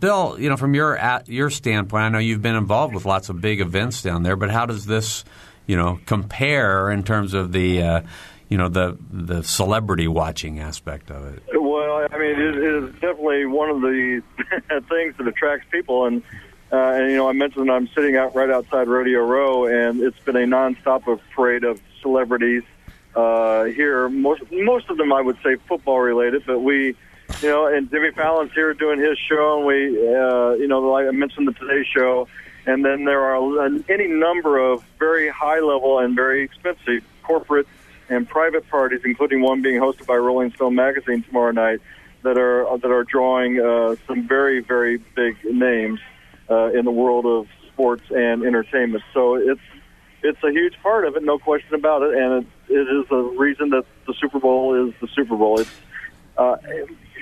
Bill, 0.00 0.36
you 0.40 0.48
know, 0.48 0.56
from 0.56 0.74
your 0.74 0.98
your 1.26 1.50
standpoint, 1.50 2.02
I 2.02 2.08
know 2.08 2.18
you've 2.18 2.42
been 2.42 2.56
involved 2.56 2.94
with 2.94 3.04
lots 3.04 3.28
of 3.28 3.40
big 3.40 3.60
events 3.60 4.02
down 4.02 4.22
there, 4.22 4.34
but 4.34 4.50
how 4.50 4.66
does 4.66 4.86
this, 4.86 5.24
you 5.66 5.76
know, 5.76 6.00
compare 6.06 6.90
in 6.90 7.04
terms 7.04 7.34
of 7.34 7.52
the 7.52 7.82
uh, 7.82 8.00
you 8.50 8.58
know 8.58 8.68
the 8.68 8.98
the 9.10 9.42
celebrity 9.42 10.08
watching 10.08 10.58
aspect 10.58 11.10
of 11.10 11.24
it. 11.24 11.42
Well, 11.54 12.08
I 12.10 12.18
mean, 12.18 12.38
it 12.38 12.56
is 12.58 12.92
definitely 12.94 13.46
one 13.46 13.70
of 13.70 13.80
the 13.80 14.22
things 14.88 15.16
that 15.16 15.28
attracts 15.28 15.66
people, 15.70 16.04
and 16.04 16.22
uh, 16.72 16.76
and 16.76 17.10
you 17.12 17.16
know, 17.16 17.28
I 17.28 17.32
mentioned 17.32 17.70
I'm 17.70 17.88
sitting 17.94 18.16
out 18.16 18.34
right 18.34 18.50
outside 18.50 18.88
Radio 18.88 19.20
Row, 19.20 19.66
and 19.66 20.02
it's 20.02 20.18
been 20.20 20.36
a 20.36 20.40
nonstop 20.40 21.06
of 21.06 21.20
parade 21.34 21.62
of 21.62 21.80
celebrities 22.02 22.64
uh, 23.14 23.64
here. 23.64 24.08
Most 24.08 24.42
most 24.50 24.90
of 24.90 24.98
them, 24.98 25.12
I 25.12 25.22
would 25.22 25.38
say, 25.42 25.56
football 25.68 26.00
related, 26.00 26.42
but 26.44 26.58
we. 26.58 26.96
You 27.42 27.48
know, 27.48 27.66
and 27.68 27.88
Jimmy 27.88 28.10
Fallon's 28.10 28.52
here 28.54 28.74
doing 28.74 28.98
his 28.98 29.16
show, 29.16 29.58
and 29.58 29.64
we, 29.64 29.86
uh, 30.04 30.54
you 30.54 30.66
know, 30.66 30.80
like 30.80 31.06
I 31.06 31.12
mentioned 31.12 31.46
the 31.46 31.52
Today 31.52 31.86
Show, 31.96 32.26
and 32.66 32.84
then 32.84 33.04
there 33.04 33.22
are 33.22 33.66
any 33.88 34.08
number 34.08 34.58
of 34.58 34.84
very 34.98 35.28
high 35.28 35.60
level 35.60 36.00
and 36.00 36.16
very 36.16 36.42
expensive 36.42 37.04
corporate 37.22 37.68
and 38.10 38.28
private 38.28 38.68
parties, 38.68 39.00
including 39.04 39.40
one 39.40 39.62
being 39.62 39.80
hosted 39.80 40.06
by 40.06 40.16
Rolling 40.16 40.52
Stone 40.52 40.74
magazine 40.74 41.22
tomorrow 41.22 41.52
night, 41.52 41.80
that 42.22 42.36
are 42.36 42.78
that 42.78 42.90
are 42.90 43.04
drawing 43.04 43.58
uh, 43.60 43.96
some 44.06 44.28
very 44.28 44.60
very 44.60 44.98
big 45.16 45.42
names 45.44 46.00
uh, 46.50 46.70
in 46.72 46.84
the 46.84 46.90
world 46.90 47.24
of 47.24 47.46
sports 47.68 48.02
and 48.10 48.44
entertainment. 48.44 49.02
So 49.14 49.36
it's 49.36 49.60
it's 50.22 50.42
a 50.44 50.50
huge 50.50 50.74
part 50.82 51.06
of 51.06 51.16
it, 51.16 51.22
no 51.22 51.38
question 51.38 51.74
about 51.74 52.02
it, 52.02 52.14
and 52.14 52.44
it, 52.44 52.46
it 52.68 52.88
is 52.98 53.06
a 53.10 53.22
reason 53.38 53.70
that 53.70 53.86
the 54.06 54.14
Super 54.20 54.38
Bowl 54.38 54.86
is 54.86 54.92
the 55.00 55.08
Super 55.14 55.36
Bowl. 55.36 55.60
It's 55.60 55.70
uh, 56.36 56.56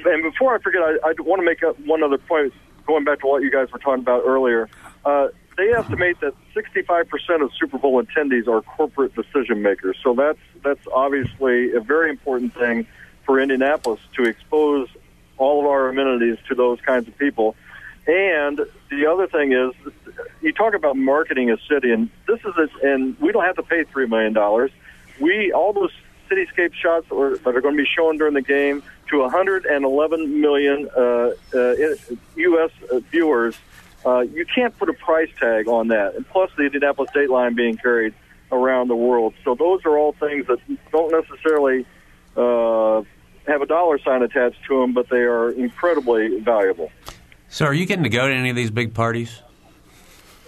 and 0.04 0.22
before 0.22 0.54
I 0.54 0.58
forget, 0.58 0.80
I, 0.82 1.10
I 1.10 1.14
want 1.20 1.40
to 1.40 1.44
make 1.44 1.62
up 1.62 1.78
one 1.80 2.02
other 2.02 2.18
point, 2.18 2.52
going 2.86 3.04
back 3.04 3.20
to 3.20 3.26
what 3.26 3.42
you 3.42 3.50
guys 3.50 3.70
were 3.70 3.78
talking 3.78 4.02
about 4.02 4.22
earlier. 4.24 4.68
Uh, 5.04 5.28
they 5.58 5.72
estimate 5.72 6.20
that 6.20 6.34
65% 6.54 7.42
of 7.42 7.50
Super 7.60 7.78
Bowl 7.78 8.02
attendees 8.02 8.46
are 8.46 8.62
corporate 8.62 9.14
decision 9.14 9.60
makers. 9.60 9.96
So 10.02 10.14
that's 10.14 10.38
that's 10.62 10.86
obviously 10.94 11.72
a 11.74 11.80
very 11.80 12.10
important 12.10 12.54
thing 12.54 12.86
for 13.26 13.40
Indianapolis 13.40 14.00
to 14.16 14.24
expose 14.24 14.88
all 15.36 15.60
of 15.60 15.66
our 15.66 15.88
amenities 15.88 16.38
to 16.48 16.54
those 16.54 16.80
kinds 16.80 17.08
of 17.08 17.18
people. 17.18 17.56
And 18.06 18.60
the 18.88 19.06
other 19.06 19.26
thing 19.26 19.52
is, 19.52 19.72
you 20.40 20.52
talk 20.52 20.74
about 20.74 20.96
marketing 20.96 21.50
a 21.50 21.58
city, 21.68 21.92
and 21.92 22.08
this 22.26 22.40
is 22.40 22.54
a, 22.56 22.68
and 22.86 23.18
we 23.20 23.32
don't 23.32 23.44
have 23.44 23.56
to 23.56 23.62
pay 23.62 23.82
three 23.82 24.06
million 24.06 24.32
dollars. 24.32 24.70
We 25.20 25.52
all 25.52 25.72
those 25.72 25.92
cityscape 26.30 26.74
shots 26.74 27.06
are, 27.10 27.36
that 27.36 27.56
are 27.56 27.60
going 27.60 27.76
to 27.76 27.82
be 27.82 27.88
shown 27.88 28.16
during 28.18 28.34
the 28.34 28.42
game 28.42 28.82
to 29.10 29.20
111 29.20 30.40
million 30.40 30.88
uh, 30.96 31.32
uh, 31.54 31.74
U.S. 32.36 32.70
viewers 33.10 33.56
uh, 34.06 34.20
you 34.20 34.46
can't 34.46 34.76
put 34.78 34.88
a 34.88 34.92
price 34.92 35.30
tag 35.38 35.68
on 35.68 35.88
that. 35.88 36.14
And 36.14 36.28
plus, 36.28 36.50
the 36.56 36.64
Indianapolis 36.64 37.10
date 37.12 37.30
line 37.30 37.54
being 37.54 37.76
carried 37.76 38.14
around 38.50 38.88
the 38.88 38.96
world. 38.96 39.34
So 39.44 39.54
those 39.54 39.84
are 39.84 39.98
all 39.98 40.12
things 40.12 40.46
that 40.46 40.58
don't 40.90 41.12
necessarily 41.12 41.86
uh, 42.36 43.02
have 43.46 43.62
a 43.62 43.66
dollar 43.66 43.98
sign 43.98 44.22
attached 44.22 44.64
to 44.68 44.80
them, 44.80 44.92
but 44.92 45.08
they 45.08 45.22
are 45.22 45.50
incredibly 45.50 46.40
valuable. 46.40 46.90
So, 47.48 47.64
are 47.64 47.74
you 47.74 47.86
getting 47.86 48.04
to 48.04 48.10
go 48.10 48.28
to 48.28 48.34
any 48.34 48.50
of 48.50 48.56
these 48.56 48.70
big 48.70 48.92
parties? 48.94 49.42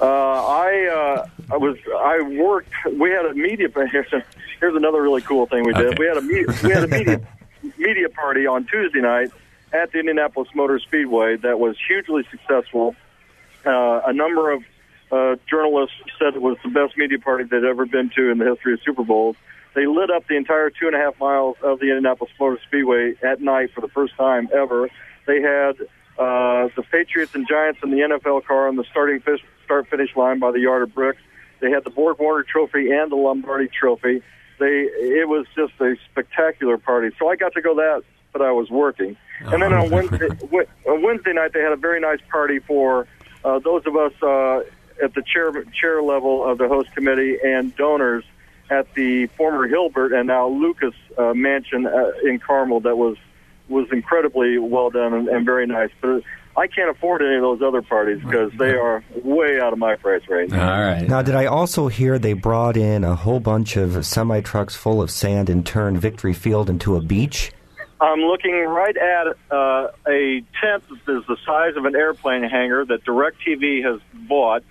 Uh, 0.00 0.06
I 0.06 0.86
uh, 0.86 1.28
I 1.52 1.56
was 1.56 1.76
I 1.98 2.20
worked. 2.22 2.72
We 2.86 3.10
had 3.10 3.26
a 3.26 3.34
media. 3.34 3.68
Here's, 3.90 4.06
here's 4.60 4.76
another 4.76 5.02
really 5.02 5.22
cool 5.22 5.46
thing 5.46 5.64
we 5.64 5.72
did. 5.72 5.86
Okay. 5.86 5.96
We 5.98 6.06
had 6.06 6.16
a 6.16 6.22
media, 6.22 6.46
we 6.62 6.70
had 6.70 6.84
a 6.84 6.88
media 6.88 7.20
media 7.78 8.08
party 8.08 8.46
on 8.46 8.66
Tuesday 8.66 9.00
night 9.00 9.30
at 9.72 9.92
the 9.92 9.98
Indianapolis 9.98 10.48
Motor 10.54 10.78
Speedway 10.78 11.36
that 11.36 11.58
was 11.58 11.76
hugely 11.86 12.24
successful. 12.30 12.94
Uh, 13.64 14.00
a 14.06 14.12
number 14.12 14.50
of 14.52 14.62
uh, 15.12 15.36
journalists 15.48 15.96
said 16.18 16.34
it 16.34 16.42
was 16.42 16.56
the 16.64 16.70
best 16.70 16.96
media 16.96 17.18
party 17.18 17.44
they'd 17.44 17.64
ever 17.64 17.86
been 17.86 18.10
to 18.16 18.30
in 18.30 18.38
the 18.38 18.44
history 18.44 18.74
of 18.74 18.80
Super 18.84 19.04
Bowls. 19.04 19.36
They 19.74 19.86
lit 19.86 20.10
up 20.10 20.26
the 20.26 20.36
entire 20.36 20.70
two 20.70 20.86
and 20.86 20.96
a 20.96 20.98
half 20.98 21.18
miles 21.20 21.56
of 21.62 21.78
the 21.78 21.86
Indianapolis 21.86 22.32
Motor 22.40 22.58
Speedway 22.66 23.14
at 23.22 23.40
night 23.40 23.72
for 23.72 23.80
the 23.80 23.88
first 23.88 24.16
time 24.16 24.48
ever. 24.52 24.88
They 25.26 25.40
had 25.40 25.80
uh, 26.18 26.68
the 26.74 26.84
Patriots 26.90 27.34
and 27.34 27.46
Giants 27.48 27.80
in 27.82 27.90
the 27.90 27.98
NFL 27.98 28.44
car 28.44 28.68
on 28.68 28.76
the 28.76 28.84
starting 28.90 29.20
fish, 29.20 29.40
start 29.64 29.88
finish 29.88 30.14
line 30.16 30.38
by 30.38 30.50
the 30.50 30.60
yard 30.60 30.82
of 30.82 30.94
bricks. 30.94 31.20
They 31.60 31.70
had 31.70 31.84
the 31.84 31.90
Borg 31.90 32.18
Warner 32.18 32.42
Trophy 32.42 32.90
and 32.90 33.12
the 33.12 33.16
Lombardi 33.16 33.68
Trophy. 33.68 34.22
They 34.58 34.88
it 34.92 35.28
was 35.28 35.46
just 35.54 35.72
a 35.80 35.96
spectacular 36.10 36.76
party. 36.76 37.14
So 37.18 37.28
I 37.28 37.36
got 37.36 37.52
to 37.54 37.62
go 37.62 37.74
that, 37.76 38.02
but 38.32 38.42
I 38.42 38.52
was 38.52 38.70
working. 38.70 39.16
And 39.40 39.62
then 39.62 39.72
on 39.72 39.90
Wednesday, 39.90 40.28
on 40.86 41.02
Wednesday 41.02 41.32
night, 41.32 41.52
they 41.54 41.60
had 41.60 41.72
a 41.72 41.76
very 41.76 42.00
nice 42.00 42.20
party 42.30 42.58
for 42.58 43.06
uh, 43.44 43.58
those 43.58 43.86
of 43.86 43.96
us 43.96 44.12
uh, 44.22 44.60
at 45.02 45.14
the 45.14 45.22
chair 45.22 45.52
chair 45.72 46.02
level 46.02 46.44
of 46.44 46.58
the 46.58 46.68
host 46.68 46.92
committee 46.94 47.36
and 47.42 47.74
donors 47.76 48.24
at 48.70 48.92
the 48.94 49.26
former 49.36 49.66
Hilbert 49.66 50.12
and 50.12 50.28
now 50.28 50.48
Lucas 50.48 50.94
uh, 51.18 51.34
mansion 51.34 51.86
uh, 51.86 52.12
in 52.24 52.38
Carmel 52.38 52.80
that 52.80 52.96
was 52.96 53.16
was 53.68 53.86
incredibly 53.92 54.58
well 54.58 54.90
done 54.90 55.14
and, 55.14 55.28
and 55.28 55.46
very 55.46 55.66
nice. 55.66 55.90
But 56.00 56.22
I 56.56 56.66
can't 56.66 56.90
afford 56.90 57.22
any 57.22 57.36
of 57.36 57.42
those 57.42 57.62
other 57.62 57.82
parties 57.82 58.20
because 58.22 58.52
they 58.58 58.74
are 58.74 59.04
way 59.22 59.60
out 59.60 59.72
of 59.72 59.78
my 59.78 59.94
price 59.96 60.22
range. 60.28 60.52
All 60.52 60.58
right. 60.58 61.08
Now, 61.08 61.22
did 61.22 61.36
I 61.36 61.46
also 61.46 61.88
hear 61.88 62.18
they 62.18 62.32
brought 62.32 62.76
in 62.76 63.04
a 63.04 63.14
whole 63.14 63.40
bunch 63.40 63.76
of 63.76 64.04
semi 64.04 64.40
trucks 64.40 64.74
full 64.74 65.00
of 65.00 65.10
sand 65.10 65.48
and 65.48 65.64
turned 65.64 65.98
Victory 66.00 66.34
Field 66.34 66.68
into 66.68 66.96
a 66.96 67.00
beach? 67.00 67.52
I'm 68.00 68.20
looking 68.20 68.54
right 68.54 68.96
at 68.96 69.26
uh, 69.50 69.88
a 70.08 70.42
tent 70.60 70.84
that 71.06 71.18
is 71.18 71.26
the 71.26 71.36
size 71.44 71.76
of 71.76 71.84
an 71.84 71.94
airplane 71.94 72.42
hangar 72.44 72.84
that 72.86 73.04
DirecTV 73.04 73.84
has 73.84 74.00
bought, 74.26 74.62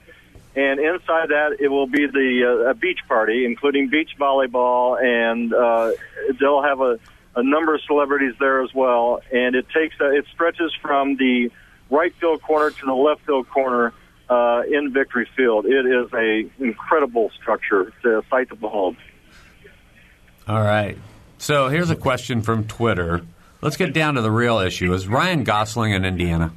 and 0.56 0.80
inside 0.80 1.30
that 1.30 1.58
it 1.60 1.68
will 1.68 1.86
be 1.86 2.08
the 2.08 2.64
uh, 2.66 2.72
a 2.72 2.74
beach 2.74 3.00
party, 3.08 3.46
including 3.46 3.90
beach 3.90 4.12
volleyball, 4.20 5.00
and 5.02 5.54
uh, 5.54 5.92
they'll 6.40 6.64
have 6.64 6.82
a, 6.82 7.00
a 7.36 7.44
number 7.44 7.76
of 7.76 7.82
celebrities 7.84 8.34
there 8.40 8.64
as 8.64 8.74
well. 8.74 9.22
And 9.32 9.56
it 9.56 9.68
takes 9.70 9.96
uh, 10.02 10.10
it 10.10 10.26
stretches 10.34 10.74
from 10.82 11.18
the 11.18 11.52
right 11.92 12.14
field 12.16 12.42
corner 12.42 12.72
to 12.72 12.86
the 12.86 12.94
left 12.94 13.22
field 13.28 13.48
corner 13.50 13.94
uh, 14.28 14.64
in 14.68 14.92
Victory 14.92 15.30
Field. 15.38 15.68
It 15.68 15.86
is 15.86 16.12
a 16.14 16.50
incredible 16.64 17.30
structure 17.40 17.94
to 18.02 18.24
sight 18.28 18.50
to 18.50 18.56
behold. 18.56 18.96
All 20.48 20.64
right. 20.64 20.98
So 21.40 21.70
here's 21.70 21.90
a 21.90 21.96
question 21.96 22.42
from 22.42 22.68
Twitter. 22.68 23.22
Let's 23.62 23.78
get 23.78 23.94
down 23.94 24.16
to 24.16 24.22
the 24.22 24.32
real 24.32 24.60
issue. 24.60 24.94
Is 24.94 25.08
Ryan 25.08 25.44
Gosling 25.44 25.94
in 25.94 26.06
Indiana? 26.06 26.52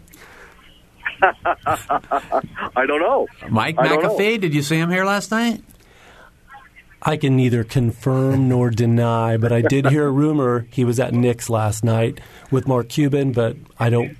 I 1.23 2.87
don't 2.87 3.01
know. 3.01 3.29
Mike 3.49 3.77
I 3.79 3.89
don't 3.89 4.03
know. 4.03 4.17
McAfee, 4.17 4.41
did 4.41 4.55
you 4.55 4.63
see 4.63 4.77
him 4.77 4.91
here 4.91 5.05
last 5.05 5.31
night? 5.31 5.63
I 7.01 7.17
can 7.17 7.37
neither 7.37 7.65
confirm 7.65 8.49
nor 8.49 8.71
deny, 8.71 9.37
but 9.37 9.53
I 9.53 9.63
did 9.63 9.87
hear 9.87 10.07
a 10.07 10.11
rumor 10.11 10.67
he 10.71 10.85
was 10.85 11.01
at 11.01 11.13
Nick's 11.13 11.49
last 11.49 11.83
night 11.83 12.21
with 12.51 12.69
Mark 12.69 12.89
Cuban, 12.89 13.33
but 13.33 13.57
I 13.79 13.91
don't, 13.91 14.17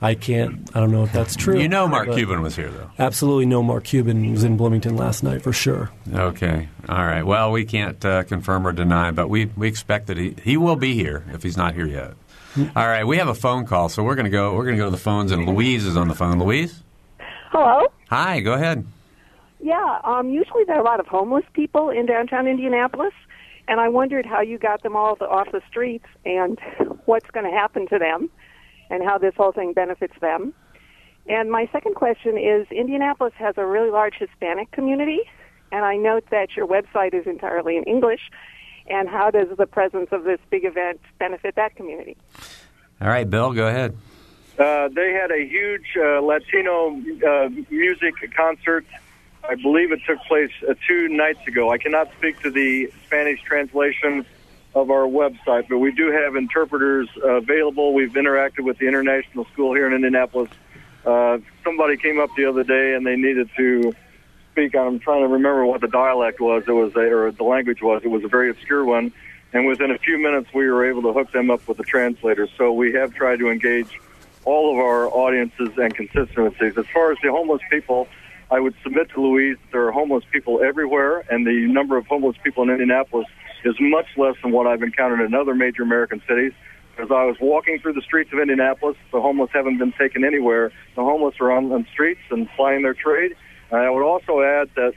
I 0.00 0.14
can't, 0.14 0.70
I 0.76 0.80
don't 0.80 0.92
know 0.92 1.02
if 1.02 1.12
that's 1.12 1.34
true. 1.34 1.58
You 1.58 1.68
know 1.68 1.88
Mark 1.88 2.12
Cuban 2.12 2.40
was 2.40 2.54
here, 2.54 2.70
though. 2.70 2.90
Absolutely 3.00 3.46
no 3.46 3.62
Mark 3.64 3.82
Cuban 3.84 4.30
was 4.30 4.44
in 4.44 4.56
Bloomington 4.56 4.96
last 4.96 5.24
night 5.24 5.42
for 5.42 5.52
sure. 5.52 5.90
Okay. 6.12 6.68
All 6.88 7.04
right. 7.04 7.24
Well, 7.24 7.50
we 7.50 7.64
can't 7.64 8.02
uh, 8.04 8.22
confirm 8.22 8.66
or 8.66 8.72
deny, 8.72 9.10
but 9.10 9.28
we, 9.28 9.46
we 9.46 9.66
expect 9.66 10.06
that 10.06 10.16
he, 10.16 10.36
he 10.44 10.56
will 10.56 10.76
be 10.76 10.94
here 10.94 11.24
if 11.32 11.42
he's 11.42 11.56
not 11.56 11.74
here 11.74 11.86
yet. 11.86 12.14
All 12.76 12.86
right. 12.86 13.04
We 13.04 13.16
have 13.18 13.28
a 13.28 13.34
phone 13.34 13.66
call, 13.66 13.88
so 13.88 14.02
we're 14.04 14.14
going 14.14 14.24
to 14.24 14.30
go. 14.30 14.54
We're 14.54 14.64
going 14.64 14.76
to 14.76 14.80
go 14.82 14.86
to 14.86 14.90
the 14.90 14.96
phones, 14.96 15.32
and 15.32 15.46
Louise 15.46 15.84
is 15.84 15.96
on 15.96 16.08
the 16.08 16.14
phone. 16.14 16.38
Louise, 16.38 16.82
Hello. 17.50 17.86
hi. 18.08 18.40
Go 18.40 18.52
ahead. 18.52 18.86
Yeah. 19.60 19.98
Um, 20.04 20.30
usually 20.30 20.64
there 20.64 20.76
are 20.76 20.80
a 20.80 20.84
lot 20.84 21.00
of 21.00 21.06
homeless 21.06 21.44
people 21.54 21.90
in 21.90 22.06
downtown 22.06 22.46
Indianapolis, 22.46 23.12
and 23.66 23.80
I 23.80 23.88
wondered 23.88 24.26
how 24.26 24.40
you 24.40 24.58
got 24.58 24.82
them 24.82 24.96
all 24.96 25.16
off 25.20 25.50
the 25.52 25.60
streets 25.68 26.06
and 26.24 26.58
what's 27.06 27.30
going 27.30 27.46
to 27.46 27.52
happen 27.52 27.86
to 27.88 27.98
them, 27.98 28.30
and 28.90 29.02
how 29.02 29.18
this 29.18 29.34
whole 29.36 29.52
thing 29.52 29.72
benefits 29.72 30.14
them. 30.20 30.54
And 31.28 31.50
my 31.50 31.68
second 31.72 31.94
question 31.94 32.38
is: 32.38 32.66
Indianapolis 32.70 33.34
has 33.36 33.54
a 33.58 33.66
really 33.66 33.90
large 33.90 34.14
Hispanic 34.18 34.70
community, 34.70 35.20
and 35.70 35.84
I 35.84 35.96
note 35.96 36.24
that 36.30 36.56
your 36.56 36.66
website 36.66 37.14
is 37.14 37.26
entirely 37.26 37.76
in 37.76 37.84
English. 37.84 38.30
And 38.90 39.06
how 39.08 39.30
does 39.30 39.48
the 39.58 39.66
presence 39.66 40.08
of 40.12 40.24
this 40.24 40.40
big 40.48 40.64
event 40.64 41.00
benefit 41.18 41.56
that 41.56 41.76
community? 41.76 42.16
All 43.02 43.08
right, 43.08 43.28
Bill. 43.28 43.52
Go 43.52 43.68
ahead. 43.68 43.94
Uh, 44.58 44.88
they 44.88 45.12
had 45.12 45.30
a 45.30 45.46
huge 45.46 45.96
uh, 45.96 46.20
Latino 46.20 47.00
uh, 47.26 47.48
music 47.70 48.14
concert. 48.34 48.86
I 49.48 49.54
believe 49.54 49.92
it 49.92 50.00
took 50.06 50.18
place 50.22 50.50
uh, 50.68 50.74
two 50.86 51.08
nights 51.08 51.46
ago. 51.46 51.70
I 51.70 51.78
cannot 51.78 52.10
speak 52.18 52.40
to 52.40 52.50
the 52.50 52.90
Spanish 53.06 53.40
translation 53.42 54.26
of 54.80 54.90
our 54.90 55.06
website, 55.06 55.68
but 55.68 55.78
we 55.78 55.92
do 55.92 56.10
have 56.10 56.36
interpreters 56.36 57.08
uh, 57.22 57.34
available. 57.36 57.94
We've 57.94 58.12
interacted 58.12 58.64
with 58.64 58.78
the 58.78 58.86
international 58.86 59.44
school 59.52 59.74
here 59.74 59.86
in 59.86 59.92
Indianapolis. 59.92 60.50
Uh, 61.04 61.38
somebody 61.64 61.96
came 61.96 62.20
up 62.20 62.30
the 62.36 62.44
other 62.46 62.64
day 62.64 62.94
and 62.94 63.06
they 63.06 63.16
needed 63.16 63.50
to 63.56 63.94
speak. 64.52 64.74
I'm 64.76 64.98
trying 64.98 65.22
to 65.22 65.28
remember 65.28 65.64
what 65.66 65.80
the 65.80 65.88
dialect 65.88 66.40
was. 66.40 66.64
It 66.66 66.72
was 66.72 66.94
a, 66.96 67.00
or 67.00 67.30
the 67.32 67.44
language 67.44 67.82
was. 67.82 68.02
It 68.04 68.08
was 68.08 68.24
a 68.24 68.28
very 68.28 68.50
obscure 68.50 68.84
one. 68.84 69.12
And 69.52 69.66
within 69.66 69.90
a 69.90 69.98
few 69.98 70.18
minutes, 70.18 70.48
we 70.54 70.68
were 70.68 70.84
able 70.84 71.02
to 71.02 71.12
hook 71.12 71.32
them 71.32 71.50
up 71.50 71.66
with 71.66 71.80
a 71.80 71.84
translator. 71.84 72.46
So 72.58 72.72
we 72.72 72.92
have 72.92 73.14
tried 73.14 73.38
to 73.38 73.50
engage 73.50 73.98
all 74.44 74.72
of 74.72 74.78
our 74.78 75.08
audiences 75.08 75.70
and 75.76 75.94
constituencies. 75.94 76.76
As 76.76 76.86
far 76.92 77.12
as 77.12 77.18
the 77.22 77.30
homeless 77.30 77.62
people, 77.70 78.08
I 78.50 78.60
would 78.60 78.74
submit 78.82 79.10
to 79.10 79.20
Louise 79.20 79.56
that 79.56 79.72
there 79.72 79.86
are 79.86 79.92
homeless 79.92 80.24
people 80.30 80.62
everywhere, 80.62 81.24
and 81.30 81.46
the 81.46 81.66
number 81.66 81.96
of 81.96 82.06
homeless 82.06 82.36
people 82.42 82.62
in 82.62 82.70
Indianapolis 82.70 83.26
is 83.64 83.74
much 83.80 84.06
less 84.16 84.36
than 84.42 84.52
what 84.52 84.66
I've 84.66 84.82
encountered 84.82 85.20
in 85.20 85.34
other 85.34 85.54
major 85.54 85.82
American 85.82 86.22
cities. 86.28 86.52
As 86.98 87.10
I 87.10 87.24
was 87.24 87.36
walking 87.40 87.78
through 87.78 87.92
the 87.92 88.02
streets 88.02 88.32
of 88.32 88.40
Indianapolis, 88.40 88.96
the 89.12 89.20
homeless 89.20 89.50
haven't 89.52 89.78
been 89.78 89.92
taken 89.92 90.24
anywhere. 90.24 90.72
The 90.96 91.04
homeless 91.04 91.36
are 91.40 91.52
on 91.52 91.68
the 91.68 91.84
streets 91.92 92.20
and 92.30 92.48
plying 92.56 92.82
their 92.82 92.94
trade. 92.94 93.36
And 93.70 93.80
I 93.80 93.90
would 93.90 94.02
also 94.02 94.40
add 94.40 94.70
that 94.74 94.94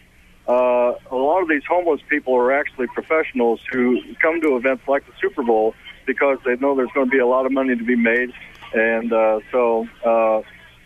uh, 0.47 0.95
a 1.12 1.16
lot 1.16 1.41
of 1.43 1.49
these 1.49 1.64
homeless 1.68 2.01
people 2.09 2.34
are 2.36 2.51
actually 2.51 2.88
professionals 2.88 3.59
who 3.72 4.01
come 4.22 4.41
to 4.41 4.57
events 4.57 4.88
like 4.88 5.05
the 5.05 5.14
Super 5.22 5.43
Bowl 5.43 5.76
because 6.07 6.39
they 6.43 6.55
know 6.55 6.76
there's 6.76 6.91
going 6.93 7.05
to 7.05 7.12
be 7.12 7.20
a 7.20 7.28
lot 7.28 7.45
of 7.45 7.51
money 7.51 7.76
to 7.76 7.84
be 7.84 7.95
made. 7.95 8.34
And 8.74 9.14
uh, 9.14 9.41
so 9.51 9.88
uh, 10.03 10.41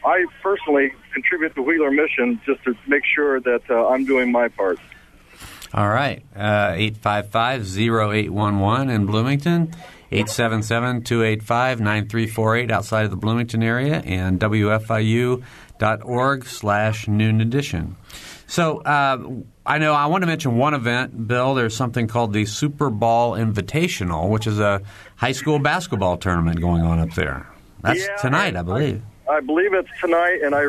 I 0.05 0.25
personally 0.43 0.91
contribute 1.13 1.55
to 1.55 1.61
Wheeler 1.61 1.91
Mission 1.91 2.41
just 2.45 2.63
to 2.65 2.75
make 2.87 3.03
sure 3.05 3.39
that 3.39 3.61
uh, 3.69 3.87
I'm 3.87 4.05
doing 4.05 4.31
my 4.31 4.49
part. 4.49 4.79
All 5.75 5.89
right. 5.89 6.23
Uh, 6.33 6.71
855-0811 6.71 8.89
in 8.89 9.05
Bloomington, 9.05 9.75
877-285-9348 10.13 12.71
outside 12.71 13.03
of 13.03 13.11
the 13.11 13.17
Bloomington 13.17 13.61
area, 13.61 14.01
and 14.05 14.39
WFIU.org 14.39 16.45
slash 16.45 17.09
noon 17.09 17.41
edition. 17.41 17.97
So 18.47 18.77
uh, 18.79 19.17
I 19.65 19.79
know 19.79 19.93
I 19.93 20.05
want 20.05 20.21
to 20.21 20.27
mention 20.27 20.57
one 20.57 20.73
event, 20.73 21.27
Bill. 21.27 21.55
There's 21.55 21.75
something 21.75 22.07
called 22.07 22.31
the 22.31 22.45
Super 22.45 22.89
Ball 22.89 23.33
Invitational, 23.33 24.29
which 24.29 24.47
is 24.47 24.61
a 24.61 24.81
high 25.17 25.33
school 25.33 25.59
basketball 25.59 26.15
tournament 26.15 26.61
going 26.61 26.83
on 26.83 26.99
up 26.99 27.13
there. 27.15 27.49
That's 27.81 27.99
Yeah, 27.99 28.15
tonight, 28.15 28.55
I, 28.55 28.61
believe. 28.61 29.01
I 29.29 29.41
believe 29.41 29.73
it's 29.73 29.89
tonight, 29.99 30.39
and 30.41 30.55
I 30.55 30.67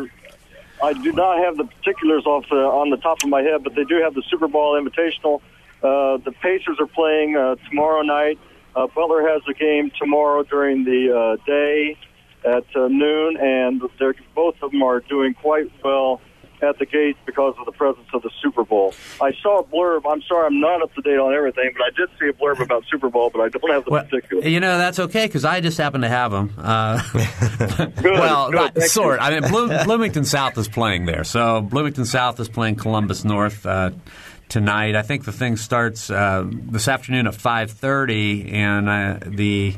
I 0.82 0.92
do 0.92 1.12
not 1.12 1.38
have 1.38 1.56
the 1.56 1.64
particulars 1.64 2.26
off 2.26 2.44
the, 2.50 2.56
on 2.56 2.90
the 2.90 2.98
top 2.98 3.22
of 3.22 3.28
my 3.28 3.42
head, 3.42 3.64
but 3.64 3.74
they 3.74 3.84
do 3.84 3.96
have 4.02 4.14
the 4.14 4.22
Super 4.28 4.48
Bowl 4.48 4.80
Invitational. 4.80 5.40
Uh, 5.82 6.18
the 6.18 6.32
Pacers 6.42 6.78
are 6.80 6.86
playing 6.86 7.36
uh, 7.36 7.56
tomorrow 7.68 8.02
night. 8.02 8.38
Uh, 8.74 8.86
Butler 8.86 9.26
has 9.28 9.42
a 9.48 9.54
game 9.54 9.90
tomorrow 9.98 10.42
during 10.42 10.84
the 10.84 11.16
uh, 11.16 11.44
day 11.46 11.96
at 12.44 12.64
uh, 12.76 12.88
noon, 12.88 13.36
and 13.38 13.82
they're, 13.98 14.14
both 14.34 14.56
of 14.62 14.70
them 14.70 14.82
are 14.82 15.00
doing 15.00 15.34
quite 15.34 15.70
well 15.82 16.20
at 16.62 16.78
the 16.78 16.86
gate 16.86 17.16
because 17.26 17.54
of 17.58 17.66
the 17.66 17.72
presence 17.72 18.06
of 18.14 18.22
the 18.22 18.30
Super 18.42 18.64
Bowl. 18.64 18.94
I 19.20 19.32
saw 19.42 19.60
a 19.60 19.64
blurb. 19.64 20.02
I'm 20.10 20.22
sorry, 20.22 20.46
I'm 20.46 20.60
not 20.60 20.82
up 20.82 20.94
to 20.94 21.02
date 21.02 21.18
on 21.18 21.34
everything, 21.34 21.70
but 21.76 21.82
I 21.84 21.90
did 21.96 22.08
see 22.18 22.28
a 22.28 22.32
blurb 22.32 22.60
about 22.60 22.84
Super 22.90 23.08
Bowl, 23.08 23.30
but 23.30 23.40
I 23.40 23.48
don't 23.48 23.70
have 23.70 23.84
the 23.84 23.90
Well, 23.90 24.04
particulars. 24.04 24.44
you 24.46 24.60
know 24.60 24.78
that's 24.78 24.98
okay 24.98 25.26
because 25.26 25.44
I 25.44 25.60
just 25.60 25.78
happen 25.78 26.00
to 26.02 26.08
have 26.08 26.30
them. 26.32 26.54
Uh, 26.58 27.02
Good, 27.96 28.04
well, 28.04 28.50
good, 28.50 28.74
not 28.76 28.82
sort. 28.84 29.20
I 29.20 29.38
mean, 29.38 29.50
Bloom, 29.50 29.68
Bloomington 29.84 30.24
South 30.24 30.56
is 30.58 30.68
playing 30.68 31.06
there, 31.06 31.24
so 31.24 31.60
Bloomington 31.60 32.04
South 32.06 32.38
is 32.40 32.48
playing 32.48 32.76
Columbus 32.76 33.24
North 33.24 33.64
uh, 33.66 33.90
tonight. 34.48 34.94
I 34.96 35.02
think 35.02 35.24
the 35.24 35.32
thing 35.32 35.56
starts 35.56 36.10
uh, 36.10 36.44
this 36.48 36.88
afternoon 36.88 37.26
at 37.26 37.34
five 37.34 37.70
thirty, 37.70 38.50
and 38.52 38.88
uh, 38.88 39.18
the. 39.26 39.74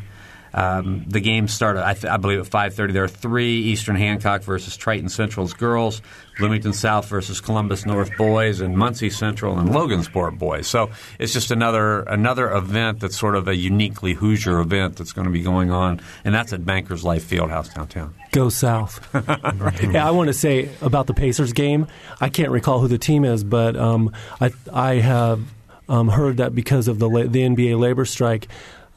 Um, 0.53 1.05
the 1.07 1.21
game 1.21 1.49
started, 1.49 1.87
I, 1.87 1.95
th- 1.95 2.07
I 2.07 2.17
believe, 2.17 2.41
at 2.41 2.47
5:30. 2.47 2.93
There 2.93 3.05
are 3.05 3.09
three: 3.09 3.59
Eastern 3.63 3.97
Hancock 3.97 4.43
versus 4.43 4.77
Triton 4.77 5.09
Central's 5.09 5.53
girls, 5.53 6.03
Bloomington 6.39 6.73
South 6.73 7.07
versus 7.09 7.41
Columbus 7.41 7.85
North 7.85 8.17
boys, 8.17 8.61
and 8.61 8.77
Muncie 8.77 9.11
Central 9.11 9.59
and 9.59 9.71
Logansport 9.71 10.39
boys. 10.39 10.67
So 10.67 10.91
it's 11.19 11.33
just 11.33 11.51
another 11.51 12.01
another 12.01 12.51
event 12.51 13.01
that's 13.01 13.19
sort 13.19 13.37
of 13.37 13.49
a 13.49 13.57
uniquely 13.57 14.15
Hoosier 14.15 14.61
event 14.61 14.97
that's 14.97 15.13
going 15.13 15.27
to 15.27 15.33
be 15.33 15.43
going 15.43 15.71
on, 15.71 16.01
and 16.25 16.35
that's 16.35 16.53
at 16.53 16.65
Bankers 16.65 17.05
Life 17.05 17.29
Fieldhouse 17.29 17.75
downtown. 17.75 18.15
Go 18.33 18.49
South. 18.49 19.07
yeah, 19.93 20.07
I 20.07 20.11
want 20.13 20.29
to 20.29 20.35
say 20.35 20.71
about 20.81 21.07
the 21.07 21.15
Pacers 21.15 21.53
game. 21.53 21.87
I 22.21 22.29
can't 22.29 22.51
recall 22.51 22.81
who 22.81 22.89
the 22.89 22.99
team 22.99 23.25
is, 23.25 23.45
but 23.45 23.77
um, 23.77 24.13
I 24.41 24.53
I 24.73 24.95
have 24.95 25.41
um, 25.89 26.09
heard 26.09 26.37
that 26.39 26.55
because 26.55 26.89
of 26.89 26.99
the 26.99 27.09
la- 27.09 27.25
the 27.25 27.41
NBA 27.41 27.79
labor 27.79 28.05
strike. 28.05 28.49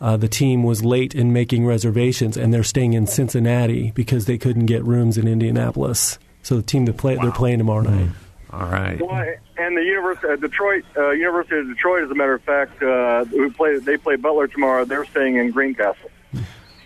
Uh, 0.02 0.18
the 0.18 0.28
team 0.28 0.64
was 0.64 0.84
late 0.84 1.14
in 1.14 1.32
making 1.32 1.66
reservations, 1.66 2.36
and 2.36 2.52
they're 2.52 2.64
staying 2.64 2.93
in 2.93 3.06
Cincinnati 3.06 3.91
because 3.91 4.26
they 4.26 4.39
couldn't 4.39 4.66
get 4.66 4.84
rooms 4.84 5.16
in 5.16 5.28
Indianapolis. 5.28 6.18
So 6.41 6.56
the 6.56 6.64
team 6.64 6.86
that 6.86 6.97
play 6.97 7.16
they're 7.16 7.32
playing 7.32 7.60
tomorrow 7.60 7.84
night. 7.84 8.10
All 8.52 8.66
right. 8.66 8.99
Well, 8.99 9.36
and 9.58 9.78
the 9.78 9.84
University 9.84 10.28
uh, 10.28 10.38
Detroit, 10.38 10.84
uh, 10.97 11.12
University 11.12 11.60
of 11.60 11.68
Detroit, 11.68 12.04
as 12.04 12.12
a 12.12 12.16
matter 12.16 12.34
of 12.34 12.41
fact, 12.41 12.82
uh, 12.82 13.26
who 13.26 13.52
play 13.52 13.78
they 13.78 13.95
play 13.95 14.16
Butler 14.16 14.47
tomorrow. 14.47 14.86
They're 14.86 15.06
staying 15.06 15.38
in 15.38 15.52
Greencastle. 15.52 16.10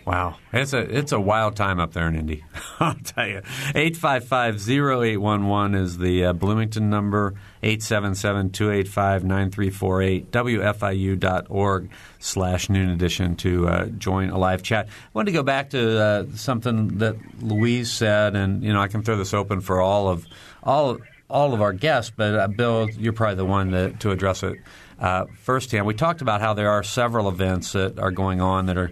Wow, 0.05 0.35
it's 0.53 0.73
a 0.73 0.79
it's 0.79 1.13
a 1.13 1.19
wild 1.19 1.55
time 1.55 1.79
up 1.79 1.93
there 1.93 2.07
in 2.07 2.15
Indy. 2.15 2.43
I'll 2.79 2.93
tell 2.93 3.27
you. 3.27 3.41
855-0811 3.73 5.75
is 5.75 5.97
the 5.97 6.25
uh, 6.25 6.33
Bloomington 6.33 6.91
number. 6.91 7.33
877-285-9348. 7.65 10.27
WFIU.org 10.27 11.89
slash 12.19 12.69
noon 12.69 12.89
edition 12.89 13.35
to 13.37 13.67
uh, 13.67 13.87
join 13.87 14.29
a 14.29 14.37
live 14.37 14.61
chat. 14.61 14.87
I 14.87 14.91
wanted 15.13 15.31
to 15.31 15.37
go 15.37 15.43
back 15.43 15.71
to 15.71 15.99
uh, 15.99 16.25
something 16.35 16.99
that 16.99 17.15
Louise 17.41 17.91
said, 17.91 18.35
and 18.35 18.63
you 18.63 18.71
know 18.71 18.79
I 18.79 18.87
can 18.87 19.01
throw 19.01 19.17
this 19.17 19.33
open 19.33 19.61
for 19.61 19.81
all 19.81 20.07
of 20.07 20.27
all 20.63 20.99
all 21.27 21.55
of 21.55 21.61
our 21.61 21.73
guests, 21.73 22.13
but 22.15 22.35
uh, 22.35 22.47
Bill, 22.47 22.87
you're 22.91 23.11
probably 23.11 23.35
the 23.35 23.45
one 23.45 23.71
to, 23.71 23.89
to 23.93 24.11
address 24.11 24.43
it 24.43 24.59
uh, 24.99 25.25
firsthand. 25.37 25.85
We 25.85 25.95
talked 25.95 26.21
about 26.21 26.41
how 26.41 26.53
there 26.53 26.69
are 26.69 26.83
several 26.83 27.27
events 27.27 27.73
that 27.73 27.99
are 27.99 28.11
going 28.11 28.41
on 28.41 28.67
that 28.67 28.77
are 28.77 28.91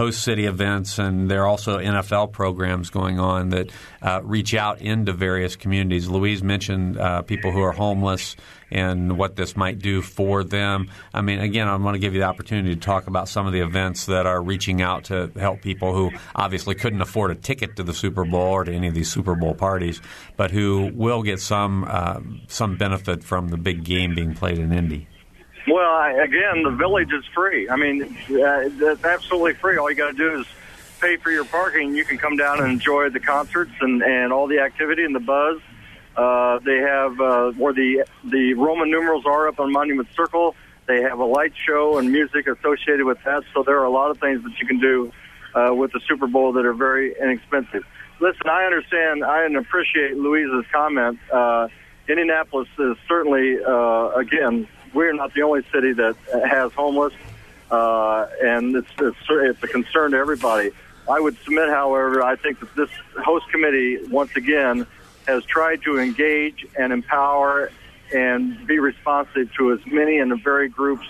host 0.00 0.22
city 0.22 0.46
events, 0.46 0.98
and 0.98 1.30
there 1.30 1.42
are 1.42 1.46
also 1.46 1.78
NFL 1.78 2.32
programs 2.32 2.88
going 2.88 3.20
on 3.20 3.50
that 3.50 3.70
uh, 4.00 4.22
reach 4.24 4.54
out 4.54 4.80
into 4.80 5.12
various 5.12 5.56
communities. 5.56 6.08
Louise 6.08 6.42
mentioned 6.42 6.98
uh, 6.98 7.20
people 7.20 7.52
who 7.52 7.60
are 7.60 7.72
homeless 7.72 8.34
and 8.70 9.18
what 9.18 9.36
this 9.36 9.58
might 9.58 9.78
do 9.78 10.00
for 10.00 10.42
them. 10.42 10.88
I 11.12 11.20
mean, 11.20 11.40
again, 11.40 11.68
I 11.68 11.76
want 11.76 11.96
to 11.96 11.98
give 11.98 12.14
you 12.14 12.20
the 12.20 12.26
opportunity 12.26 12.74
to 12.74 12.80
talk 12.80 13.08
about 13.08 13.28
some 13.28 13.46
of 13.46 13.52
the 13.52 13.60
events 13.60 14.06
that 14.06 14.24
are 14.24 14.40
reaching 14.40 14.80
out 14.80 15.04
to 15.04 15.30
help 15.38 15.60
people 15.60 15.94
who 15.94 16.12
obviously 16.34 16.74
couldn't 16.74 17.02
afford 17.02 17.30
a 17.30 17.34
ticket 17.34 17.76
to 17.76 17.82
the 17.82 17.92
Super 17.92 18.24
Bowl 18.24 18.52
or 18.52 18.64
to 18.64 18.72
any 18.72 18.88
of 18.88 18.94
these 18.94 19.12
Super 19.12 19.34
Bowl 19.34 19.54
parties, 19.54 20.00
but 20.38 20.50
who 20.50 20.90
will 20.94 21.22
get 21.22 21.40
some 21.40 21.84
uh, 21.86 22.20
some 22.48 22.78
benefit 22.78 23.22
from 23.22 23.48
the 23.48 23.58
big 23.58 23.84
game 23.84 24.14
being 24.14 24.34
played 24.34 24.58
in 24.58 24.72
Indy. 24.72 25.08
Well, 25.70 25.90
I, 25.90 26.12
again, 26.12 26.62
the 26.64 26.70
village 26.70 27.12
is 27.12 27.24
free. 27.34 27.68
I 27.68 27.76
mean, 27.76 28.16
uh, 28.30 28.68
that's 28.72 29.04
absolutely 29.04 29.54
free. 29.54 29.76
All 29.76 29.88
you 29.88 29.96
got 29.96 30.10
to 30.10 30.16
do 30.16 30.40
is 30.40 30.46
pay 31.00 31.16
for 31.16 31.30
your 31.30 31.44
parking, 31.44 31.94
you 31.94 32.04
can 32.04 32.18
come 32.18 32.36
down 32.36 32.60
and 32.60 32.70
enjoy 32.70 33.08
the 33.08 33.20
concerts 33.20 33.72
and, 33.80 34.02
and 34.02 34.32
all 34.32 34.46
the 34.46 34.60
activity 34.60 35.04
and 35.04 35.14
the 35.14 35.20
buzz. 35.20 35.60
Uh, 36.16 36.58
they 36.58 36.78
have 36.78 37.20
uh, 37.20 37.52
where 37.52 37.72
the 37.72 38.04
the 38.24 38.54
Roman 38.54 38.90
numerals 38.90 39.24
are 39.24 39.48
up 39.48 39.60
on 39.60 39.72
Monument 39.72 40.08
Circle. 40.14 40.54
They 40.86 41.00
have 41.02 41.18
a 41.20 41.24
light 41.24 41.52
show 41.66 41.98
and 41.98 42.10
music 42.10 42.46
associated 42.48 43.06
with 43.06 43.18
that. 43.24 43.44
So 43.54 43.62
there 43.62 43.78
are 43.78 43.84
a 43.84 43.90
lot 43.90 44.10
of 44.10 44.18
things 44.18 44.42
that 44.42 44.58
you 44.60 44.66
can 44.66 44.80
do 44.80 45.12
uh, 45.54 45.72
with 45.74 45.92
the 45.92 46.00
Super 46.06 46.26
Bowl 46.26 46.52
that 46.54 46.66
are 46.66 46.74
very 46.74 47.14
inexpensive. 47.18 47.84
Listen, 48.20 48.48
I 48.50 48.64
understand, 48.64 49.24
I 49.24 49.46
appreciate 49.46 50.16
Louise's 50.16 50.70
comment. 50.72 51.18
Uh, 51.32 51.68
Indianapolis 52.08 52.68
is 52.78 52.96
certainly, 53.08 53.62
uh, 53.64 54.10
again, 54.10 54.66
we're 54.92 55.12
not 55.12 55.34
the 55.34 55.42
only 55.42 55.62
city 55.72 55.92
that 55.92 56.16
has 56.46 56.72
homeless, 56.72 57.14
uh, 57.70 58.26
and 58.42 58.76
it's, 58.76 58.88
it's 59.00 59.16
it's 59.28 59.62
a 59.62 59.68
concern 59.68 60.12
to 60.12 60.16
everybody. 60.16 60.70
I 61.08 61.18
would 61.18 61.36
submit, 61.44 61.68
however, 61.70 62.22
I 62.22 62.36
think 62.36 62.60
that 62.60 62.74
this 62.76 62.90
host 63.22 63.48
committee 63.50 63.98
once 64.08 64.36
again 64.36 64.86
has 65.26 65.44
tried 65.44 65.82
to 65.82 65.98
engage 65.98 66.66
and 66.78 66.92
empower 66.92 67.70
and 68.14 68.66
be 68.66 68.78
responsive 68.78 69.52
to 69.54 69.72
as 69.72 69.80
many 69.86 70.18
and 70.18 70.30
the 70.30 70.36
very 70.36 70.68
groups 70.68 71.06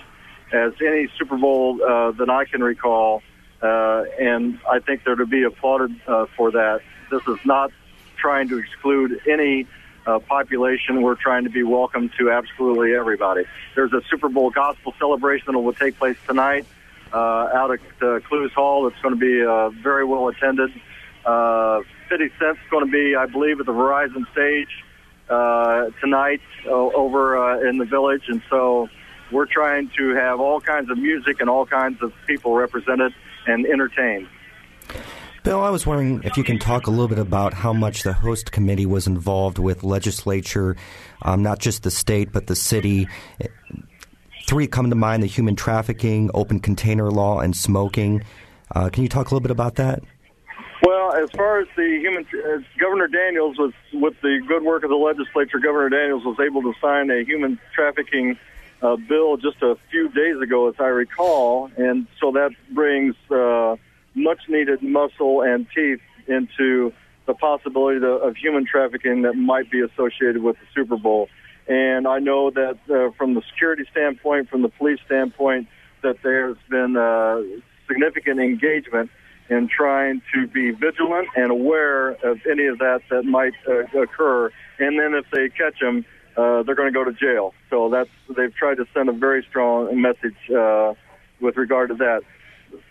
as 0.52 0.72
any 0.80 1.08
Super 1.18 1.36
Bowl 1.36 1.82
uh, 1.82 2.10
that 2.12 2.28
I 2.28 2.44
can 2.44 2.62
recall. 2.62 3.22
Uh, 3.62 4.04
and 4.18 4.58
I 4.70 4.78
think 4.78 5.04
they're 5.04 5.16
to 5.16 5.26
be 5.26 5.42
applauded 5.44 5.94
uh, 6.06 6.26
for 6.36 6.50
that. 6.52 6.80
This 7.10 7.22
is 7.26 7.38
not 7.44 7.70
trying 8.16 8.48
to 8.48 8.58
exclude 8.58 9.20
any 9.28 9.66
uh, 10.06 10.18
population. 10.20 11.02
We're 11.02 11.14
trying 11.14 11.44
to 11.44 11.50
be 11.50 11.62
welcome 11.62 12.10
to 12.18 12.30
absolutely 12.30 12.94
everybody. 12.94 13.44
There's 13.74 13.92
a 13.92 14.02
Super 14.10 14.28
Bowl 14.28 14.50
gospel 14.50 14.94
celebration 14.98 15.52
that 15.52 15.58
will 15.58 15.72
take 15.72 15.98
place 15.98 16.16
tonight 16.26 16.66
uh, 17.12 17.16
out 17.16 17.72
at 17.72 17.80
uh, 18.02 18.20
Clowes 18.20 18.52
Hall. 18.52 18.86
It's 18.86 19.00
going 19.02 19.14
to 19.14 19.20
be 19.20 19.44
uh, 19.44 19.70
very 19.70 20.04
well 20.04 20.28
attended. 20.28 20.70
Uh, 21.24 21.82
50 22.08 22.30
Cent's 22.38 22.60
going 22.70 22.84
to 22.84 22.90
be, 22.90 23.14
I 23.14 23.26
believe, 23.26 23.60
at 23.60 23.66
the 23.66 23.72
Verizon 23.72 24.30
stage 24.32 24.68
uh, 25.28 25.90
tonight 26.00 26.40
uh, 26.66 26.70
over 26.70 27.38
uh, 27.38 27.68
in 27.68 27.78
the 27.78 27.84
village, 27.84 28.24
and 28.28 28.42
so 28.50 28.88
we're 29.30 29.46
trying 29.46 29.90
to 29.96 30.14
have 30.14 30.40
all 30.40 30.60
kinds 30.60 30.90
of 30.90 30.98
music 30.98 31.40
and 31.40 31.48
all 31.48 31.64
kinds 31.64 32.02
of 32.02 32.12
people 32.26 32.54
represented 32.54 33.14
and 33.46 33.64
entertained. 33.66 34.28
Bill, 35.42 35.60
I 35.60 35.70
was 35.70 35.86
wondering 35.86 36.22
if 36.24 36.36
you 36.36 36.44
can 36.44 36.58
talk 36.58 36.86
a 36.86 36.90
little 36.90 37.08
bit 37.08 37.18
about 37.18 37.54
how 37.54 37.72
much 37.72 38.02
the 38.02 38.12
host 38.12 38.52
committee 38.52 38.84
was 38.84 39.06
involved 39.06 39.58
with 39.58 39.82
legislature, 39.82 40.76
um, 41.22 41.42
not 41.42 41.58
just 41.60 41.82
the 41.82 41.90
state, 41.90 42.30
but 42.30 42.46
the 42.46 42.54
city. 42.54 43.08
Three 44.46 44.66
come 44.66 44.90
to 44.90 44.96
mind 44.96 45.22
the 45.22 45.26
human 45.26 45.56
trafficking, 45.56 46.30
open 46.34 46.60
container 46.60 47.10
law, 47.10 47.40
and 47.40 47.56
smoking. 47.56 48.22
Uh, 48.74 48.90
can 48.90 49.02
you 49.02 49.08
talk 49.08 49.30
a 49.30 49.34
little 49.34 49.40
bit 49.40 49.50
about 49.50 49.76
that? 49.76 50.02
Well, 50.82 51.14
as 51.14 51.30
far 51.30 51.60
as 51.60 51.68
the 51.74 51.98
human, 52.00 52.26
uh, 52.26 52.58
Governor 52.78 53.08
Daniels 53.08 53.56
was, 53.56 53.72
with 53.94 54.20
the 54.20 54.42
good 54.46 54.62
work 54.62 54.82
of 54.84 54.90
the 54.90 54.96
legislature, 54.96 55.58
Governor 55.58 55.88
Daniels 55.88 56.24
was 56.24 56.38
able 56.38 56.60
to 56.62 56.74
sign 56.80 57.10
a 57.10 57.24
human 57.24 57.58
trafficking 57.74 58.38
uh, 58.82 58.96
bill 58.96 59.38
just 59.38 59.62
a 59.62 59.76
few 59.90 60.08
days 60.10 60.38
ago, 60.42 60.68
as 60.68 60.74
I 60.78 60.88
recall, 60.88 61.70
and 61.78 62.06
so 62.20 62.32
that 62.32 62.50
brings 62.74 63.14
uh, 63.30 63.76
much 64.14 64.40
needed 64.48 64.82
muscle 64.82 65.42
and 65.42 65.66
teeth 65.74 66.00
into 66.26 66.92
the 67.26 67.34
possibility 67.34 68.04
of, 68.04 68.36
human 68.36 68.66
trafficking 68.66 69.22
that 69.22 69.34
might 69.34 69.70
be 69.70 69.80
associated 69.80 70.42
with 70.42 70.56
the 70.56 70.66
Super 70.74 70.96
Bowl. 70.96 71.28
And 71.68 72.08
I 72.08 72.18
know 72.18 72.50
that 72.50 72.78
uh, 72.90 73.12
from 73.16 73.34
the 73.34 73.42
security 73.52 73.84
standpoint, 73.90 74.48
from 74.48 74.62
the 74.62 74.68
police 74.68 74.98
standpoint, 75.06 75.68
that 76.02 76.16
there's 76.22 76.56
been 76.68 76.96
uh, 76.96 77.42
significant 77.86 78.40
engagement 78.40 79.10
in 79.48 79.68
trying 79.68 80.22
to 80.34 80.46
be 80.46 80.70
vigilant 80.70 81.28
and 81.36 81.50
aware 81.50 82.10
of 82.10 82.38
any 82.50 82.66
of 82.66 82.78
that 82.78 83.02
that 83.10 83.24
might 83.24 83.52
uh, 83.68 84.00
occur. 84.00 84.50
And 84.78 84.98
then 84.98 85.14
if 85.14 85.26
they 85.32 85.48
catch 85.50 85.78
them, 85.80 86.04
uh, 86.36 86.62
they're 86.62 86.76
going 86.76 86.92
to 86.92 86.96
go 86.96 87.04
to 87.04 87.12
jail. 87.12 87.52
So 87.68 87.90
that's 87.90 88.10
they've 88.36 88.54
tried 88.54 88.76
to 88.76 88.86
send 88.94 89.08
a 89.08 89.12
very 89.12 89.44
strong 89.48 90.00
message 90.00 90.36
uh, 90.56 90.94
with 91.40 91.56
regard 91.56 91.90
to 91.90 91.96
that 91.96 92.22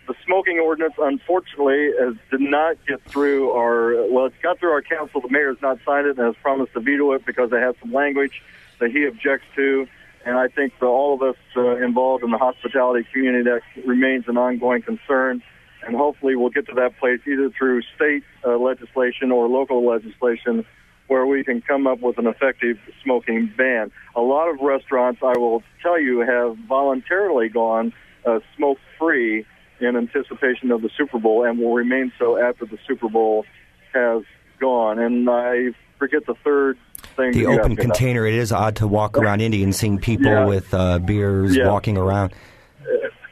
the 0.06 0.14
smoking 0.24 0.58
ordinance, 0.58 0.94
unfortunately, 0.98 1.90
has, 1.98 2.14
did 2.30 2.40
not 2.40 2.76
get 2.86 3.02
through 3.04 3.52
our, 3.52 4.10
well, 4.10 4.26
it's 4.26 4.36
got 4.42 4.58
through 4.58 4.72
our 4.72 4.82
council. 4.82 5.20
The 5.20 5.28
mayor 5.28 5.48
has 5.48 5.62
not 5.62 5.78
signed 5.84 6.06
it 6.06 6.16
and 6.18 6.26
has 6.26 6.36
promised 6.42 6.72
to 6.74 6.80
veto 6.80 7.12
it 7.12 7.24
because 7.24 7.50
they 7.50 7.60
have 7.60 7.76
some 7.80 7.92
language 7.92 8.42
that 8.80 8.90
he 8.90 9.06
objects 9.06 9.46
to. 9.56 9.86
And 10.24 10.36
I 10.36 10.48
think 10.48 10.74
for 10.78 10.86
all 10.86 11.14
of 11.14 11.22
us 11.22 11.36
uh, 11.56 11.76
involved 11.76 12.24
in 12.24 12.30
the 12.30 12.38
hospitality 12.38 13.06
community, 13.12 13.44
that 13.44 13.62
remains 13.86 14.24
an 14.28 14.36
ongoing 14.36 14.82
concern. 14.82 15.42
And 15.86 15.96
hopefully 15.96 16.36
we'll 16.36 16.50
get 16.50 16.66
to 16.66 16.74
that 16.74 16.98
place 16.98 17.20
either 17.26 17.50
through 17.50 17.82
state 17.96 18.22
uh, 18.44 18.58
legislation 18.58 19.32
or 19.32 19.48
local 19.48 19.86
legislation 19.86 20.66
where 21.06 21.26
we 21.26 21.42
can 21.42 21.60
come 21.62 21.86
up 21.86 22.00
with 22.00 22.18
an 22.18 22.26
effective 22.26 22.78
smoking 23.02 23.52
ban. 23.56 23.90
A 24.14 24.20
lot 24.20 24.48
of 24.48 24.60
restaurants, 24.60 25.20
I 25.22 25.36
will 25.38 25.62
tell 25.82 26.00
you, 26.00 26.20
have 26.20 26.56
voluntarily 26.68 27.48
gone 27.48 27.92
uh, 28.26 28.40
smoke 28.56 28.78
free 28.98 29.46
in 29.80 29.96
anticipation 29.96 30.70
of 30.70 30.82
the 30.82 30.90
Super 30.96 31.18
Bowl 31.18 31.44
and 31.44 31.58
will 31.58 31.74
remain 31.74 32.12
so 32.18 32.38
after 32.38 32.66
the 32.66 32.78
Super 32.86 33.08
Bowl 33.08 33.44
has 33.92 34.22
gone. 34.58 34.98
And 34.98 35.28
I 35.28 35.70
forget 35.98 36.26
the 36.26 36.34
third 36.44 36.78
thing. 37.16 37.32
The 37.32 37.46
open 37.46 37.76
container. 37.76 38.26
It 38.26 38.34
is 38.34 38.52
odd 38.52 38.76
to 38.76 38.86
walk 38.86 39.16
around 39.16 39.40
Indy 39.40 39.62
and 39.62 39.74
seeing 39.74 39.98
people 39.98 40.26
yeah. 40.26 40.44
with 40.44 40.72
uh, 40.74 40.98
beers 40.98 41.56
yeah. 41.56 41.68
walking 41.68 41.96
around. 41.96 42.32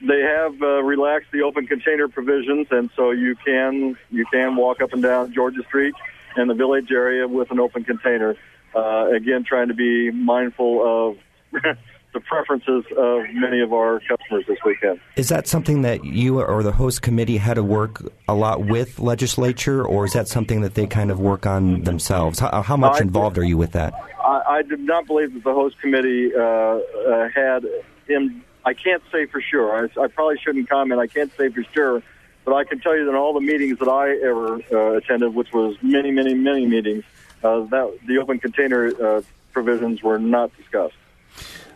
They 0.00 0.20
have 0.20 0.62
uh, 0.62 0.82
relaxed 0.82 1.32
the 1.32 1.42
open 1.42 1.66
container 1.66 2.08
provisions, 2.08 2.68
and 2.70 2.88
so 2.94 3.10
you 3.10 3.34
can 3.44 3.96
you 4.10 4.24
can 4.32 4.56
walk 4.56 4.80
up 4.80 4.92
and 4.92 5.02
down 5.02 5.32
Georgia 5.32 5.62
Street 5.66 5.94
in 6.36 6.46
the 6.46 6.54
village 6.54 6.92
area 6.92 7.26
with 7.26 7.50
an 7.50 7.58
open 7.58 7.84
container. 7.84 8.36
Uh, 8.74 9.08
again, 9.10 9.44
trying 9.44 9.68
to 9.68 9.74
be 9.74 10.10
mindful 10.10 11.16
of 11.52 11.62
the 12.12 12.20
preferences 12.20 12.84
of 12.96 13.22
many 13.32 13.60
of 13.60 13.72
our 13.72 14.00
customers 14.00 14.44
this 14.46 14.58
weekend. 14.64 15.00
Is 15.16 15.28
that 15.28 15.46
something 15.46 15.82
that 15.82 16.04
you 16.04 16.40
or 16.40 16.62
the 16.62 16.72
host 16.72 17.02
committee 17.02 17.36
had 17.36 17.54
to 17.54 17.62
work 17.62 18.02
a 18.26 18.34
lot 18.34 18.64
with 18.64 18.98
legislature, 18.98 19.84
or 19.84 20.06
is 20.06 20.14
that 20.14 20.28
something 20.28 20.62
that 20.62 20.74
they 20.74 20.86
kind 20.86 21.10
of 21.10 21.20
work 21.20 21.46
on 21.46 21.82
themselves? 21.82 22.38
How, 22.38 22.62
how 22.62 22.76
much 22.76 23.00
I, 23.00 23.04
involved 23.04 23.36
are 23.38 23.44
you 23.44 23.56
with 23.56 23.72
that? 23.72 23.94
I, 24.24 24.42
I 24.48 24.62
did 24.62 24.80
not 24.80 25.06
believe 25.06 25.34
that 25.34 25.44
the 25.44 25.52
host 25.52 25.78
committee 25.80 26.34
uh, 26.34 26.40
uh, 26.40 27.28
had 27.28 27.66
him. 28.06 28.42
I 28.64 28.74
can't 28.74 29.02
say 29.12 29.26
for 29.26 29.40
sure. 29.40 29.84
I, 29.84 30.02
I 30.02 30.06
probably 30.08 30.38
shouldn't 30.38 30.68
comment. 30.68 31.00
I 31.00 31.06
can't 31.06 31.32
say 31.36 31.50
for 31.50 31.64
sure. 31.74 32.02
But 32.44 32.54
I 32.54 32.64
can 32.64 32.80
tell 32.80 32.96
you 32.96 33.04
that 33.04 33.10
in 33.10 33.16
all 33.16 33.34
the 33.34 33.42
meetings 33.42 33.78
that 33.78 33.88
I 33.88 34.16
ever 34.26 34.60
uh, 34.72 34.96
attended, 34.96 35.34
which 35.34 35.52
was 35.52 35.76
many, 35.82 36.10
many, 36.10 36.32
many 36.32 36.66
meetings, 36.66 37.04
uh, 37.44 37.60
that 37.64 37.98
the 38.06 38.16
open 38.18 38.38
container 38.38 38.86
uh, 38.86 39.22
provisions 39.52 40.02
were 40.02 40.18
not 40.18 40.56
discussed. 40.56 40.94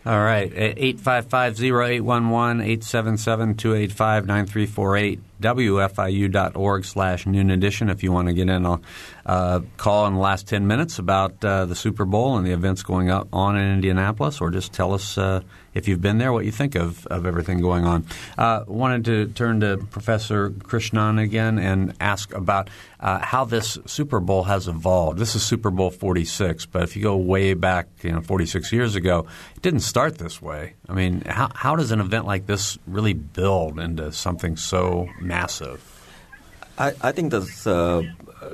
All 0.04 0.18
right. 0.18 0.52
855 0.52 1.62
0811 1.62 2.60
877 2.60 3.54
285 3.54 4.26
9348 4.26 5.20
wfiu.org 5.42 6.84
slash 6.84 7.26
noon 7.26 7.50
edition 7.50 7.90
if 7.90 8.02
you 8.02 8.12
want 8.12 8.28
to 8.28 8.34
get 8.34 8.48
in. 8.48 8.64
I'll 8.64 8.82
uh, 9.26 9.60
call 9.76 10.06
in 10.06 10.14
the 10.14 10.20
last 10.20 10.48
10 10.48 10.66
minutes 10.66 10.98
about 10.98 11.44
uh, 11.44 11.66
the 11.66 11.74
Super 11.74 12.04
Bowl 12.04 12.36
and 12.36 12.46
the 12.46 12.52
events 12.52 12.82
going 12.82 13.10
on 13.10 13.56
in 13.56 13.74
Indianapolis, 13.74 14.40
or 14.40 14.50
just 14.50 14.72
tell 14.72 14.94
us 14.94 15.18
uh, 15.18 15.42
if 15.74 15.88
you've 15.88 16.02
been 16.02 16.18
there, 16.18 16.32
what 16.32 16.44
you 16.44 16.52
think 16.52 16.74
of, 16.74 17.06
of 17.06 17.24
everything 17.26 17.60
going 17.60 17.84
on. 17.84 18.06
Uh, 18.36 18.64
wanted 18.66 19.04
to 19.06 19.26
turn 19.28 19.60
to 19.60 19.78
Professor 19.90 20.50
Krishnan 20.50 21.22
again 21.22 21.58
and 21.58 21.94
ask 22.00 22.34
about 22.34 22.68
uh, 23.00 23.18
how 23.18 23.44
this 23.44 23.78
Super 23.86 24.20
Bowl 24.20 24.44
has 24.44 24.68
evolved. 24.68 25.18
This 25.18 25.34
is 25.34 25.42
Super 25.42 25.70
Bowl 25.70 25.90
46, 25.90 26.66
but 26.66 26.82
if 26.82 26.96
you 26.96 27.02
go 27.02 27.16
way 27.16 27.54
back, 27.54 27.88
you 28.02 28.12
know, 28.12 28.20
46 28.20 28.72
years 28.72 28.94
ago, 28.94 29.26
it 29.56 29.62
didn't 29.62 29.80
start 29.80 30.18
this 30.18 30.42
way. 30.42 30.74
I 30.88 30.92
mean, 30.92 31.22
how, 31.22 31.50
how 31.54 31.76
does 31.76 31.90
an 31.90 32.00
event 32.00 32.26
like 32.26 32.46
this 32.46 32.78
really 32.86 33.14
build 33.14 33.78
into 33.78 34.12
something 34.12 34.56
so 34.56 35.08
massive? 35.32 35.80
I, 36.78 36.92
I 37.02 37.12
think 37.12 37.30
there's 37.30 37.66
uh, 37.66 38.02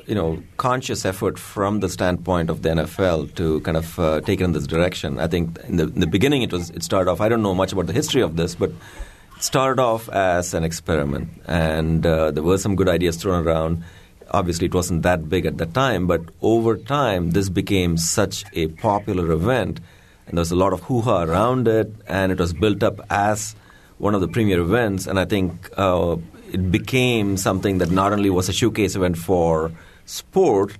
you 0.07 0.15
know 0.15 0.43
conscious 0.57 1.05
effort 1.05 1.39
from 1.39 1.81
the 1.81 1.89
standpoint 1.89 2.51
of 2.51 2.63
the 2.63 2.71
NFL 2.71 3.35
to 3.37 3.61
kind 3.61 3.77
of 3.77 3.99
uh, 3.99 4.21
take 4.21 4.41
it 4.41 4.45
in 4.45 4.53
this 4.53 4.67
direction. 4.67 5.19
I 5.19 5.29
think 5.29 5.59
in 5.69 5.77
the, 5.77 5.85
in 5.85 6.01
the 6.01 6.07
beginning 6.07 6.43
it 6.43 6.53
was 6.53 6.71
it 6.71 6.83
started 6.83 7.11
off. 7.11 7.21
I 7.21 7.29
don't 7.29 7.43
know 7.43 7.55
much 7.55 7.73
about 7.73 7.87
the 7.87 7.93
history 7.93 8.23
of 8.23 8.37
this, 8.37 8.55
but 8.55 8.71
it 8.71 9.43
started 9.43 9.81
off 9.81 10.09
as 10.09 10.55
an 10.55 10.65
experiment, 10.65 11.29
and 11.47 12.05
uh, 12.05 12.31
there 12.33 12.43
were 12.43 12.59
some 12.59 12.75
good 12.77 12.89
ideas 12.89 13.17
thrown 13.17 13.47
around. 13.47 13.85
Obviously, 14.31 14.67
it 14.67 14.75
wasn't 14.75 15.03
that 15.05 15.29
big 15.29 15.47
at 15.47 15.57
the 15.57 15.65
time, 15.67 16.07
but 16.07 16.21
over 16.43 16.77
time, 16.77 17.31
this 17.31 17.49
became 17.49 17.97
such 17.97 18.45
a 18.53 18.67
popular 18.69 19.31
event, 19.33 19.81
and 20.27 20.37
there 20.37 20.43
was 20.43 20.51
a 20.51 20.57
lot 20.57 20.73
of 20.75 20.83
hoo 20.83 21.01
ha 21.01 21.23
around 21.23 21.67
it, 21.67 21.91
and 22.07 22.33
it 22.33 22.39
was 22.39 22.53
built 22.53 22.83
up 22.83 23.01
as 23.11 23.55
one 23.99 24.15
of 24.15 24.21
the 24.21 24.29
premier 24.29 24.61
events. 24.61 25.07
And 25.07 25.19
I 25.19 25.25
think 25.25 25.71
uh, 25.77 26.17
it 26.53 26.71
became 26.71 27.37
something 27.37 27.79
that 27.79 27.91
not 27.91 28.13
only 28.13 28.31
was 28.31 28.49
a 28.49 28.53
showcase 28.53 28.97
event 28.97 29.19
for 29.19 29.73
sport 30.07 30.77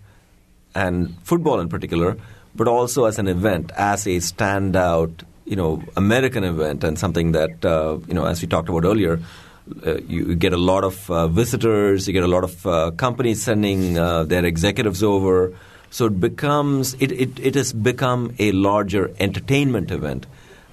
and 0.75 1.17
football 1.23 1.61
in 1.61 1.69
particular, 1.69 2.17
but 2.55 2.69
also 2.69 3.05
as 3.05 3.19
an 3.19 3.29
event, 3.29 3.71
as 3.77 4.07
a 4.07 4.17
standout, 4.17 5.23
you 5.45 5.57
know, 5.57 5.83
American 5.97 6.45
event, 6.45 6.85
and 6.85 6.99
something 6.99 7.33
that 7.33 7.65
uh, 7.65 7.99
you 8.07 8.15
know, 8.15 8.27
as 8.27 8.43
we 8.43 8.49
talked 8.49 8.69
about 8.69 8.85
earlier, 8.85 9.21
uh, 9.87 9.99
you 10.07 10.35
get 10.35 10.53
a 10.53 10.57
lot 10.57 10.85
of 10.85 11.11
uh, 11.11 11.29
visitors, 11.29 12.07
you 12.07 12.13
get 12.13 12.25
a 12.25 12.29
lot 12.29 12.45
of 12.45 12.67
uh, 12.67 12.91
companies 12.93 13.43
sending 13.43 13.99
uh, 13.99 14.25
their 14.25 14.45
executives 14.45 15.03
over. 15.03 15.53
So 15.91 16.07
it 16.07 16.21
becomes 16.21 16.95
it, 16.95 17.13
it, 17.13 17.39
it 17.41 17.55
has 17.55 17.73
become 17.73 18.35
a 18.39 18.53
larger 18.53 19.11
entertainment 19.19 19.91
event. 19.91 20.27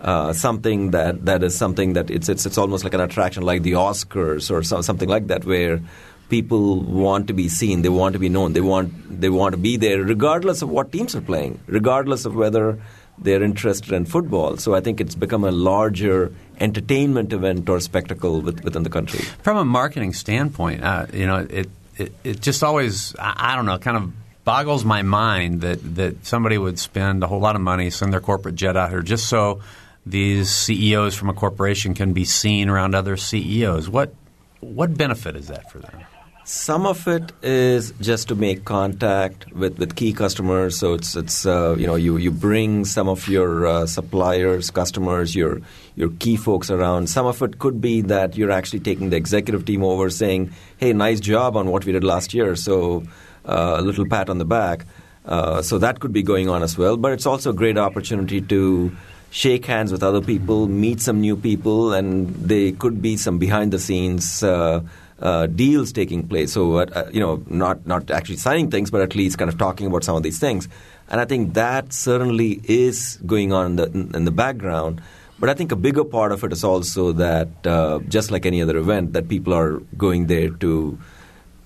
Uh, 0.05 0.33
something 0.33 0.91
that, 0.91 1.25
that 1.25 1.41
is 1.41 1.57
something 1.57 1.93
that 1.93 2.11
it's, 2.11 2.29
it's 2.29 2.45
it's 2.45 2.59
almost 2.59 2.83
like 2.83 2.93
an 2.93 3.01
attraction 3.01 3.41
like 3.41 3.63
the 3.63 3.71
Oscars 3.71 4.51
or 4.51 4.61
so, 4.61 4.81
something 4.81 5.09
like 5.09 5.25
that 5.33 5.45
where 5.45 5.81
people 6.29 6.79
want 6.81 7.25
to 7.25 7.33
be 7.33 7.49
seen, 7.49 7.81
they 7.81 7.89
want 7.89 8.13
to 8.13 8.19
be 8.19 8.29
known, 8.29 8.53
they 8.53 8.61
want 8.61 8.93
they 9.21 9.29
want 9.29 9.53
to 9.53 9.57
be 9.57 9.77
there 9.77 10.03
regardless 10.03 10.61
of 10.61 10.69
what 10.69 10.91
teams 10.91 11.15
are 11.15 11.21
playing, 11.21 11.59
regardless 11.65 12.25
of 12.25 12.35
whether 12.35 12.79
they're 13.17 13.41
interested 13.41 13.93
in 13.93 14.05
football. 14.05 14.57
So 14.57 14.75
I 14.75 14.81
think 14.81 15.01
it's 15.01 15.15
become 15.15 15.43
a 15.43 15.51
larger 15.51 16.31
entertainment 16.59 17.33
event 17.33 17.67
or 17.67 17.79
spectacle 17.79 18.41
with, 18.41 18.63
within 18.63 18.83
the 18.83 18.91
country. 18.91 19.21
From 19.41 19.57
a 19.57 19.65
marketing 19.65 20.13
standpoint, 20.13 20.83
uh, 20.83 21.07
you 21.13 21.25
know, 21.25 21.47
it, 21.49 21.69
it, 21.97 22.13
it 22.23 22.41
just 22.41 22.61
always, 22.63 23.15
I, 23.17 23.53
I 23.53 23.55
don't 23.55 23.65
know, 23.65 23.79
kind 23.79 23.97
of 23.97 24.13
boggles 24.43 24.85
my 24.85 25.01
mind 25.01 25.61
that, 25.61 25.79
that 25.95 26.25
somebody 26.25 26.59
would 26.59 26.77
spend 26.77 27.23
a 27.23 27.27
whole 27.27 27.39
lot 27.39 27.55
of 27.55 27.61
money, 27.61 27.89
send 27.89 28.13
their 28.13 28.21
corporate 28.21 28.55
jet 28.55 28.77
out 28.77 28.91
here 28.91 29.01
just 29.01 29.27
so 29.27 29.61
these 30.05 30.49
CEOs 30.49 31.15
from 31.15 31.29
a 31.29 31.33
corporation 31.33 31.93
can 31.93 32.13
be 32.13 32.25
seen 32.25 32.69
around 32.69 32.95
other 32.95 33.17
CEOs. 33.17 33.89
What 33.89 34.13
what 34.59 34.97
benefit 34.97 35.35
is 35.35 35.47
that 35.47 35.71
for 35.71 35.79
them? 35.79 36.01
Some 36.47 36.85
of 36.85 37.07
it 37.07 37.31
is 37.41 37.91
just 37.99 38.27
to 38.27 38.35
make 38.35 38.65
contact 38.65 39.51
with, 39.51 39.79
with 39.79 39.95
key 39.95 40.13
customers. 40.13 40.77
So 40.77 40.93
it's 40.93 41.15
it's 41.15 41.45
uh, 41.45 41.75
you 41.75 41.87
know 41.87 41.95
you, 41.95 42.17
you 42.17 42.29
bring 42.29 42.85
some 42.85 43.09
of 43.09 43.27
your 43.27 43.65
uh, 43.65 43.85
suppliers, 43.87 44.69
customers, 44.69 45.35
your 45.35 45.61
your 45.95 46.09
key 46.19 46.35
folks 46.35 46.69
around. 46.69 47.09
Some 47.09 47.25
of 47.25 47.41
it 47.41 47.57
could 47.57 47.81
be 47.81 48.01
that 48.01 48.37
you're 48.37 48.51
actually 48.51 48.81
taking 48.81 49.09
the 49.09 49.17
executive 49.17 49.65
team 49.65 49.83
over, 49.83 50.11
saying, 50.11 50.51
"Hey, 50.77 50.93
nice 50.93 51.19
job 51.19 51.57
on 51.57 51.71
what 51.71 51.83
we 51.83 51.91
did 51.91 52.03
last 52.03 52.31
year." 52.31 52.55
So 52.55 53.03
uh, 53.45 53.77
a 53.79 53.81
little 53.81 54.05
pat 54.07 54.29
on 54.29 54.37
the 54.37 54.45
back. 54.45 54.85
Uh, 55.25 55.63
so 55.63 55.79
that 55.79 55.99
could 55.99 56.13
be 56.13 56.21
going 56.21 56.47
on 56.47 56.61
as 56.61 56.77
well. 56.77 56.95
But 56.95 57.13
it's 57.13 57.25
also 57.25 57.49
a 57.49 57.53
great 57.53 57.79
opportunity 57.79 58.39
to 58.41 58.95
shake 59.35 59.65
hands 59.65 59.91
with 59.91 60.01
other 60.01 60.21
people, 60.21 60.65
meet 60.65 61.01
some 61.01 61.19
new 61.19 61.35
people, 61.35 61.91
and 61.91 62.33
they 62.35 62.71
could 62.71 63.01
be 63.01 63.17
some 63.17 63.37
behind 63.37 63.73
the 63.73 63.79
scenes. 63.79 64.41
Uh, 64.41 64.81
uh, 65.17 65.47
deals 65.47 65.93
taking 65.93 66.27
place. 66.27 66.51
So, 66.51 66.79
uh, 66.79 67.09
you 67.13 67.21
know, 67.21 67.41
not 67.47 67.87
not 67.87 68.11
actually 68.11 68.35
signing 68.35 68.69
things, 68.69 68.91
but 68.91 68.99
at 68.99 69.15
least 69.15 69.37
kind 69.37 69.47
of 69.47 69.57
talking 69.57 69.87
about 69.87 70.03
some 70.03 70.17
of 70.17 70.23
these 70.23 70.39
things. 70.39 70.67
And 71.07 71.21
I 71.21 71.25
think 71.25 71.53
that 71.53 71.93
certainly 71.93 72.59
is 72.65 73.17
going 73.25 73.53
on 73.53 73.65
in 73.65 73.75
the, 73.77 74.17
in 74.17 74.25
the 74.25 74.31
background. 74.31 75.01
But 75.39 75.49
I 75.49 75.53
think 75.53 75.71
a 75.71 75.77
bigger 75.77 76.03
part 76.03 76.33
of 76.33 76.43
it 76.43 76.51
is 76.51 76.65
also 76.65 77.13
that, 77.13 77.47
uh, 77.65 77.99
just 78.09 78.29
like 78.29 78.45
any 78.45 78.61
other 78.61 78.77
event, 78.77 79.13
that 79.13 79.29
people 79.29 79.53
are 79.53 79.79
going 79.97 80.27
there 80.27 80.49
to 80.49 80.99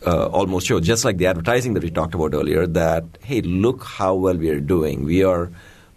uh, 0.05 0.27
almost 0.27 0.67
show, 0.67 0.79
just 0.79 1.03
like 1.03 1.17
the 1.17 1.25
advertising 1.25 1.73
that 1.73 1.83
we 1.83 1.89
talked 1.89 2.13
about 2.13 2.35
earlier, 2.35 2.67
that 2.67 3.03
hey, 3.23 3.41
look 3.41 3.83
how 3.83 4.13
well 4.13 4.37
we 4.37 4.49
are 4.49 4.59
doing. 4.59 5.05
We 5.05 5.23
are 5.23 5.49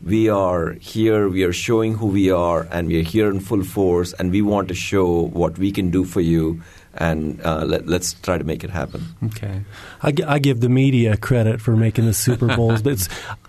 we 0.05 0.29
are 0.29 0.73
here, 0.73 1.29
we 1.29 1.45
are 1.45 1.53
showing 1.53 1.95
who 1.95 2.07
we 2.07 2.31
are, 2.31 2.67
and 2.71 2.89
we 2.89 3.01
are 3.01 3.05
here 3.05 3.31
in 3.31 3.41
full 3.41 3.63
force, 3.63 4.13
and 4.15 4.31
we 4.31 4.43
want 4.43 4.69
to 4.69 4.75
show 4.75 5.27
what 5.29 5.59
we 5.59 5.71
can 5.71 5.91
do 5.91 6.05
for 6.05 6.21
you 6.21 6.61
and 6.95 7.41
uh, 7.43 7.65
let, 7.65 7.89
us 7.89 8.15
try 8.23 8.37
to 8.37 8.45
make 8.45 8.65
it 8.65 8.71
happen. 8.71 9.03
Okay, 9.25 9.63
I, 10.03 10.13
I, 10.27 10.39
give 10.39 10.61
the 10.61 10.69
media 10.69 11.17
credit 11.17 11.61
for 11.61 11.75
making 11.77 12.05
the 12.05 12.13
Super 12.13 12.55
Bowls, 12.55 12.83
but 12.83 12.95
it's 12.95 13.09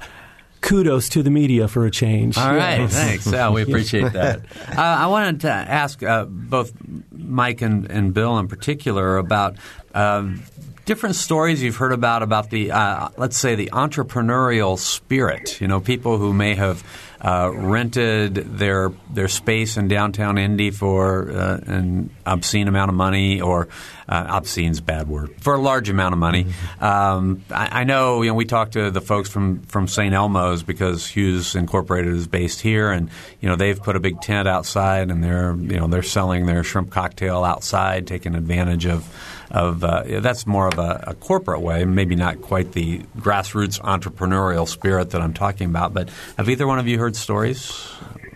kudos 0.62 1.10
to 1.10 1.24
the 1.24 1.30
media 1.30 1.68
for 1.68 1.86
a 1.86 1.92
change. 1.92 2.38
All 2.38 2.56
right, 2.56 2.80
yes. 2.80 2.94
thanks. 2.94 3.28
Yeah, 3.28 3.50
we 3.50 3.62
appreciate 3.64 4.14
that. 4.14 4.42
Uh, 4.74 4.82
I 4.82 5.06
wanted 5.08 5.42
to 5.42 5.52
ask 5.52 6.02
uh, 6.02 6.26
both 6.26 6.74
Mike 7.12 7.62
and, 7.62 7.90
and, 7.92 8.14
Bill 8.14 8.40
in 8.40 8.48
particular 8.48 9.18
about. 9.18 9.58
Um, 9.94 10.42
different 10.86 11.16
stories 11.16 11.64
you've 11.64 11.78
heard 11.78 11.94
about 11.94 12.24
about 12.24 12.50
the 12.50 12.72
uh, 12.72 13.10
let's 13.18 13.38
say 13.38 13.56
the 13.56 13.70
entrepreneurial 13.72 14.78
spirit. 14.78 15.60
You 15.62 15.68
know, 15.68 15.80
people 15.80 16.18
who 16.18 16.34
may 16.34 16.56
have 16.56 16.84
uh, 17.22 17.50
rented 17.54 18.36
their 18.36 18.92
their 19.10 19.30
space 19.30 19.78
in 19.78 19.88
downtown 19.88 20.38
Indy 20.38 20.72
for 20.72 21.32
uh, 21.32 21.60
an 21.66 22.10
obscene 22.26 22.68
amount 22.68 22.90
of 22.90 22.96
money, 22.96 23.40
or 23.40 23.70
uh, 24.10 24.26
obscene's 24.28 24.82
bad 24.82 25.08
word 25.08 25.34
for 25.40 25.54
a 25.54 25.62
large 25.62 25.90
amount 25.90 26.14
of 26.14 26.20
money. 26.20 26.44
Mm-hmm. 26.44 26.84
Um, 26.84 27.44
I, 27.50 27.82
I, 27.82 27.84
know 27.86 28.22
you 28.22 28.30
know 28.30 28.36
we 28.36 28.44
talked 28.44 28.74
to 28.74 28.92
the 28.92 29.00
folks 29.00 29.30
from 29.30 29.62
from 29.62 29.88
St. 29.88 30.14
Elmo's 30.14 30.64
because 30.64 31.08
Huse 31.08 31.56
Incorporated 31.56 32.14
is 32.14 32.28
based 32.28 32.60
here, 32.60 32.92
and 32.92 33.10
you 33.40 33.48
know 33.48 33.56
they've 33.56 33.82
put 33.82 33.96
a 33.96 34.02
big 34.02 34.20
tent 34.20 34.50
outside, 34.50 35.10
and 35.10 35.24
they're 35.24 35.56
you 35.56 35.78
know 35.78 35.88
they're 35.88 36.04
selling 36.04 36.46
their 36.46 36.64
shrimp 36.64 36.92
cocktail 36.92 37.46
outside, 37.46 38.06
taking 38.06 38.36
advantage 38.36 38.86
of 38.86 39.08
of 39.54 39.84
uh, 39.84 40.20
that's 40.20 40.48
more 40.48 40.68
of 40.68 40.80
a, 40.80 41.04
a, 41.08 41.14
corporate 41.14 41.62
way, 41.62 41.86
maybe 41.86 42.16
not 42.16 42.42
quite 42.42 42.72
the 42.72 43.00
grassroots 43.18 43.80
entrepreneurial 43.80 44.68
spirit 44.68 45.12
that 45.12 45.22
I'm 45.22 45.34
talking 45.34 45.70
about. 45.70 45.94
But 45.94 46.10
have 46.38 46.50
either 46.50 46.66
one 46.66 46.80
of 46.80 46.88
you 46.88 46.98
heard 46.98 47.16
stories? 47.16 47.72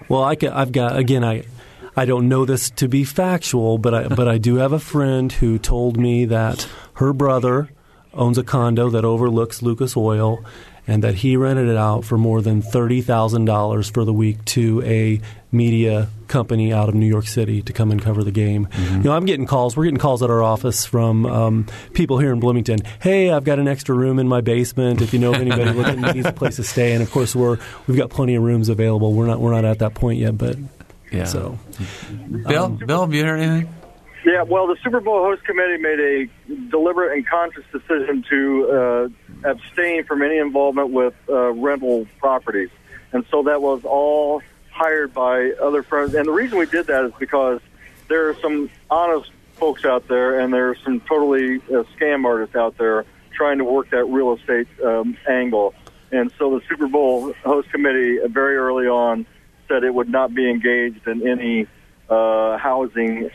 Well, 0.07 0.23
I 0.23 0.37
have 0.41 0.71
got 0.71 0.95
again. 0.95 1.23
I 1.23 1.43
I 1.95 2.05
don't 2.05 2.29
know 2.29 2.45
this 2.45 2.69
to 2.71 2.87
be 2.87 3.03
factual, 3.03 3.79
but 3.79 3.93
I, 3.95 4.07
but 4.07 4.27
I 4.27 4.37
do 4.37 4.57
have 4.57 4.71
a 4.71 4.79
friend 4.79 5.31
who 5.31 5.57
told 5.57 5.97
me 5.97 6.25
that 6.25 6.69
her 6.93 7.11
brother 7.11 7.69
owns 8.13 8.37
a 8.37 8.43
condo 8.43 8.91
that 8.91 9.03
overlooks 9.03 9.63
Lucas 9.63 9.97
Oil, 9.97 10.45
and 10.87 11.03
that 11.03 11.15
he 11.15 11.35
rented 11.35 11.67
it 11.67 11.77
out 11.77 12.05
for 12.05 12.17
more 12.17 12.41
than 12.41 12.61
$30,000 12.61 13.93
for 13.93 14.05
the 14.05 14.13
week 14.13 14.43
to 14.45 14.81
a 14.83 15.19
media 15.51 16.09
company 16.27 16.73
out 16.73 16.89
of 16.89 16.95
New 16.95 17.05
York 17.05 17.27
City 17.27 17.61
to 17.61 17.73
come 17.73 17.91
and 17.91 18.01
cover 18.01 18.23
the 18.23 18.31
game. 18.31 18.67
Mm-hmm. 18.67 18.97
You 18.97 19.03
know, 19.03 19.11
I'm 19.11 19.25
getting 19.25 19.45
calls. 19.45 19.75
We're 19.75 19.85
getting 19.85 19.99
calls 19.99 20.23
at 20.23 20.29
our 20.29 20.41
office 20.41 20.85
from 20.85 21.25
um, 21.25 21.67
people 21.93 22.19
here 22.19 22.31
in 22.31 22.39
Bloomington. 22.39 22.79
Hey, 23.01 23.31
I've 23.31 23.43
got 23.43 23.59
an 23.59 23.67
extra 23.67 23.95
room 23.95 24.19
in 24.19 24.27
my 24.27 24.41
basement. 24.41 25.01
If 25.01 25.13
you 25.13 25.19
know 25.19 25.33
of 25.33 25.41
anybody 25.41 25.71
looking 25.73 26.01
needs 26.01 26.25
a 26.25 26.33
place 26.33 26.55
to 26.57 26.63
stay, 26.63 26.93
and 26.93 27.03
of 27.03 27.11
course, 27.11 27.35
we're 27.35 27.57
we've 27.87 27.97
got 27.97 28.09
plenty 28.09 28.35
of 28.35 28.43
rooms 28.43 28.69
available. 28.69 29.13
We're 29.13 29.27
not 29.27 29.39
we're 29.39 29.53
not 29.53 29.65
at 29.65 29.79
that 29.79 29.93
point 29.93 30.19
yet, 30.19 30.37
but 30.37 30.57
yeah. 31.11 31.25
So, 31.25 31.57
Bill, 32.47 32.65
um, 32.65 32.77
Bill, 32.77 33.01
have 33.01 33.13
you 33.13 33.23
heard 33.23 33.39
anything? 33.39 33.73
Yeah, 34.25 34.43
well, 34.43 34.67
the 34.67 34.75
Super 34.83 34.99
Bowl 34.99 35.23
host 35.23 35.45
committee 35.45 35.77
made 35.77 35.99
a 35.99 36.69
deliberate 36.69 37.15
and 37.15 37.25
conscious 37.25 37.63
decision 37.71 38.25
to 38.29 38.69
uh, 38.69 39.26
abstain 39.43 40.03
from 40.05 40.21
any 40.21 40.37
involvement 40.37 40.91
with 40.91 41.13
uh, 41.29 41.51
rental 41.53 42.07
properties, 42.19 42.69
and 43.11 43.25
so 43.31 43.43
that 43.43 43.61
was 43.61 43.83
all 43.85 44.41
hired 44.71 45.13
by 45.13 45.51
other 45.61 45.83
friends. 45.83 46.13
And 46.13 46.27
the 46.27 46.31
reason 46.31 46.57
we 46.57 46.67
did 46.67 46.87
that 46.87 47.05
is 47.05 47.11
because 47.19 47.61
there 48.07 48.29
are 48.29 48.35
some 48.35 48.69
honest 48.89 49.31
folks 49.55 49.85
out 49.85 50.07
there, 50.07 50.39
and 50.39 50.53
there 50.53 50.69
are 50.69 50.77
some 50.83 50.99
totally 51.01 51.57
uh, 51.57 51.83
scam 51.97 52.25
artists 52.25 52.55
out 52.55 52.77
there 52.77 53.05
trying 53.33 53.57
to 53.57 53.63
work 53.63 53.89
that 53.91 54.05
real 54.05 54.33
estate 54.33 54.67
um, 54.83 55.17
angle. 55.27 55.73
And 56.11 56.31
so 56.37 56.57
the 56.57 56.65
Super 56.67 56.87
Bowl 56.87 57.33
host 57.43 57.69
committee, 57.69 58.19
uh, 58.21 58.27
very 58.27 58.55
early 58.55 58.87
on, 58.87 59.25
said 59.67 59.83
it 59.83 59.93
would 59.93 60.09
not 60.09 60.33
be 60.33 60.49
engaged 60.49 61.07
in 61.07 61.27
any 61.27 61.67
uh, 62.09 62.57
housing 62.57 63.29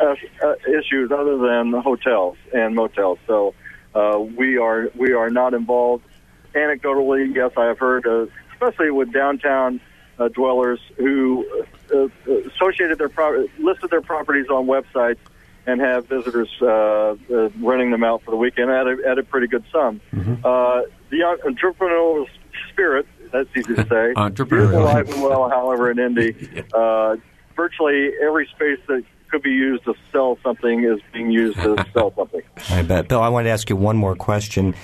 uh, 0.00 0.14
uh, 0.44 0.54
issues 0.68 1.10
other 1.10 1.38
than 1.38 1.72
hotels 1.72 2.36
and 2.52 2.74
motels. 2.74 3.18
So 3.26 3.54
uh, 3.94 4.18
we 4.18 4.58
are 4.58 4.90
we 4.94 5.12
are 5.12 5.30
not 5.30 5.54
involved. 5.54 6.04
Anecdotally, 6.54 7.34
yes, 7.34 7.52
I 7.56 7.66
have 7.66 7.78
heard, 7.78 8.06
uh, 8.06 8.26
especially 8.52 8.90
with 8.90 9.12
downtown 9.12 9.80
uh, 10.18 10.28
dwellers 10.28 10.80
who 10.96 11.46
uh, 11.92 11.96
uh, 11.96 12.08
associated 12.54 12.98
their 12.98 13.08
pro- 13.08 13.46
listed 13.58 13.90
their 13.90 14.00
properties 14.00 14.48
on 14.48 14.66
websites 14.66 15.18
and 15.66 15.80
have 15.80 16.06
visitors 16.06 16.48
uh, 16.62 16.66
uh, 16.66 17.48
renting 17.60 17.90
them 17.90 18.02
out 18.02 18.22
for 18.22 18.30
the 18.30 18.36
weekend 18.36 18.70
at 18.70 18.86
a, 18.86 18.96
at 19.06 19.18
a 19.18 19.22
pretty 19.22 19.46
good 19.46 19.64
sum. 19.70 20.00
Mm-hmm. 20.12 20.44
Uh, 20.44 20.82
the 21.10 21.20
entrepreneurial 21.44 22.26
spirit, 22.70 23.06
that's 23.30 23.48
easy 23.54 23.74
to 23.74 23.82
say, 23.82 24.14
entrepreneurial. 24.16 24.80
alive 24.80 25.10
and 25.10 25.22
well, 25.22 25.48
however, 25.48 25.90
in 25.90 25.98
Indy. 25.98 26.64
Uh, 26.74 27.16
virtually 27.56 28.12
every 28.22 28.46
space 28.54 28.78
that 28.86 29.02
could 29.28 29.42
be 29.42 29.50
used 29.50 29.84
to 29.84 29.94
sell 30.12 30.38
something 30.42 30.84
is 30.84 31.00
being 31.12 31.30
used 31.30 31.56
to 31.58 31.76
sell 31.92 32.12
something. 32.14 32.42
I 32.70 32.82
bet. 32.82 33.08
Bill, 33.08 33.20
I 33.20 33.28
want 33.28 33.46
to 33.46 33.50
ask 33.50 33.68
you 33.68 33.76
one 33.76 33.96
more 33.96 34.16
question. 34.16 34.74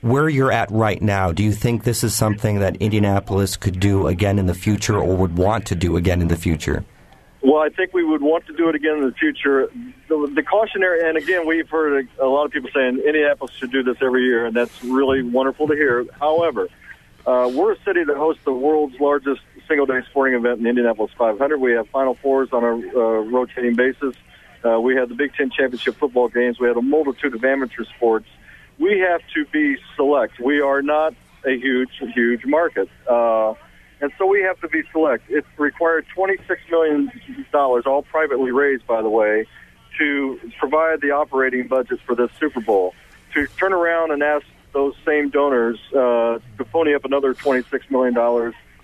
Where 0.00 0.28
you're 0.28 0.52
at 0.52 0.70
right 0.70 1.00
now, 1.00 1.32
do 1.32 1.42
you 1.42 1.52
think 1.52 1.84
this 1.84 2.04
is 2.04 2.14
something 2.14 2.60
that 2.60 2.76
Indianapolis 2.76 3.56
could 3.56 3.80
do 3.80 4.06
again 4.06 4.38
in 4.38 4.46
the 4.46 4.54
future 4.54 4.98
or 4.98 5.16
would 5.16 5.38
want 5.38 5.66
to 5.66 5.74
do 5.74 5.96
again 5.96 6.20
in 6.20 6.28
the 6.28 6.36
future? 6.36 6.84
Well, 7.40 7.62
I 7.62 7.68
think 7.68 7.92
we 7.92 8.04
would 8.04 8.22
want 8.22 8.46
to 8.46 8.54
do 8.54 8.68
it 8.68 8.74
again 8.74 8.96
in 8.98 9.04
the 9.04 9.12
future. 9.12 9.70
The, 10.08 10.32
the 10.34 10.42
cautionary, 10.42 11.06
and 11.08 11.18
again, 11.18 11.46
we've 11.46 11.68
heard 11.68 12.06
a, 12.18 12.24
a 12.24 12.28
lot 12.28 12.46
of 12.46 12.52
people 12.52 12.70
saying 12.74 12.98
Indianapolis 12.98 13.54
should 13.54 13.70
do 13.70 13.82
this 13.82 13.96
every 14.00 14.24
year, 14.24 14.46
and 14.46 14.56
that's 14.56 14.82
really 14.82 15.22
wonderful 15.22 15.66
to 15.68 15.74
hear. 15.74 16.06
However, 16.18 16.68
uh, 17.26 17.50
we're 17.54 17.72
a 17.72 17.78
city 17.84 18.04
that 18.04 18.16
hosts 18.16 18.42
the 18.44 18.52
world's 18.52 18.98
largest 18.98 19.42
single 19.68 19.86
day 19.86 20.00
sporting 20.10 20.34
event 20.34 20.60
in 20.60 20.66
Indianapolis 20.66 21.12
500. 21.16 21.58
We 21.58 21.72
have 21.72 21.88
Final 21.88 22.14
Fours 22.14 22.48
on 22.52 22.64
a 22.64 22.68
uh, 22.68 23.00
rotating 23.22 23.74
basis. 23.74 24.14
Uh, 24.64 24.80
we 24.80 24.96
have 24.96 25.08
the 25.08 25.14
Big 25.14 25.34
Ten 25.34 25.50
championship 25.50 25.96
football 25.96 26.28
games. 26.28 26.58
We 26.58 26.68
have 26.68 26.76
a 26.76 26.82
multitude 26.82 27.34
of 27.34 27.44
amateur 27.44 27.84
sports. 27.84 28.26
We 28.78 28.98
have 29.00 29.20
to 29.34 29.44
be 29.46 29.76
select. 29.96 30.40
We 30.40 30.60
are 30.60 30.82
not 30.82 31.14
a 31.46 31.56
huge, 31.56 31.90
huge 32.14 32.44
market. 32.46 32.88
Uh, 33.08 33.54
And 34.00 34.12
so 34.18 34.26
we 34.26 34.42
have 34.42 34.60
to 34.60 34.68
be 34.68 34.82
select. 34.92 35.30
It 35.30 35.44
required 35.56 36.04
$26 36.14 36.40
million, 36.70 37.10
all 37.54 38.02
privately 38.02 38.50
raised, 38.50 38.86
by 38.86 39.00
the 39.00 39.08
way, 39.08 39.46
to 39.98 40.38
provide 40.58 41.00
the 41.00 41.12
operating 41.12 41.68
budget 41.68 42.00
for 42.04 42.14
this 42.14 42.30
Super 42.40 42.60
Bowl. 42.60 42.92
To 43.34 43.46
turn 43.56 43.72
around 43.72 44.10
and 44.10 44.22
ask 44.22 44.44
those 44.72 44.94
same 45.06 45.30
donors 45.30 45.78
uh, 45.92 46.38
to 46.58 46.64
pony 46.72 46.94
up 46.94 47.04
another 47.04 47.32
$26 47.34 47.88
million, 47.90 48.14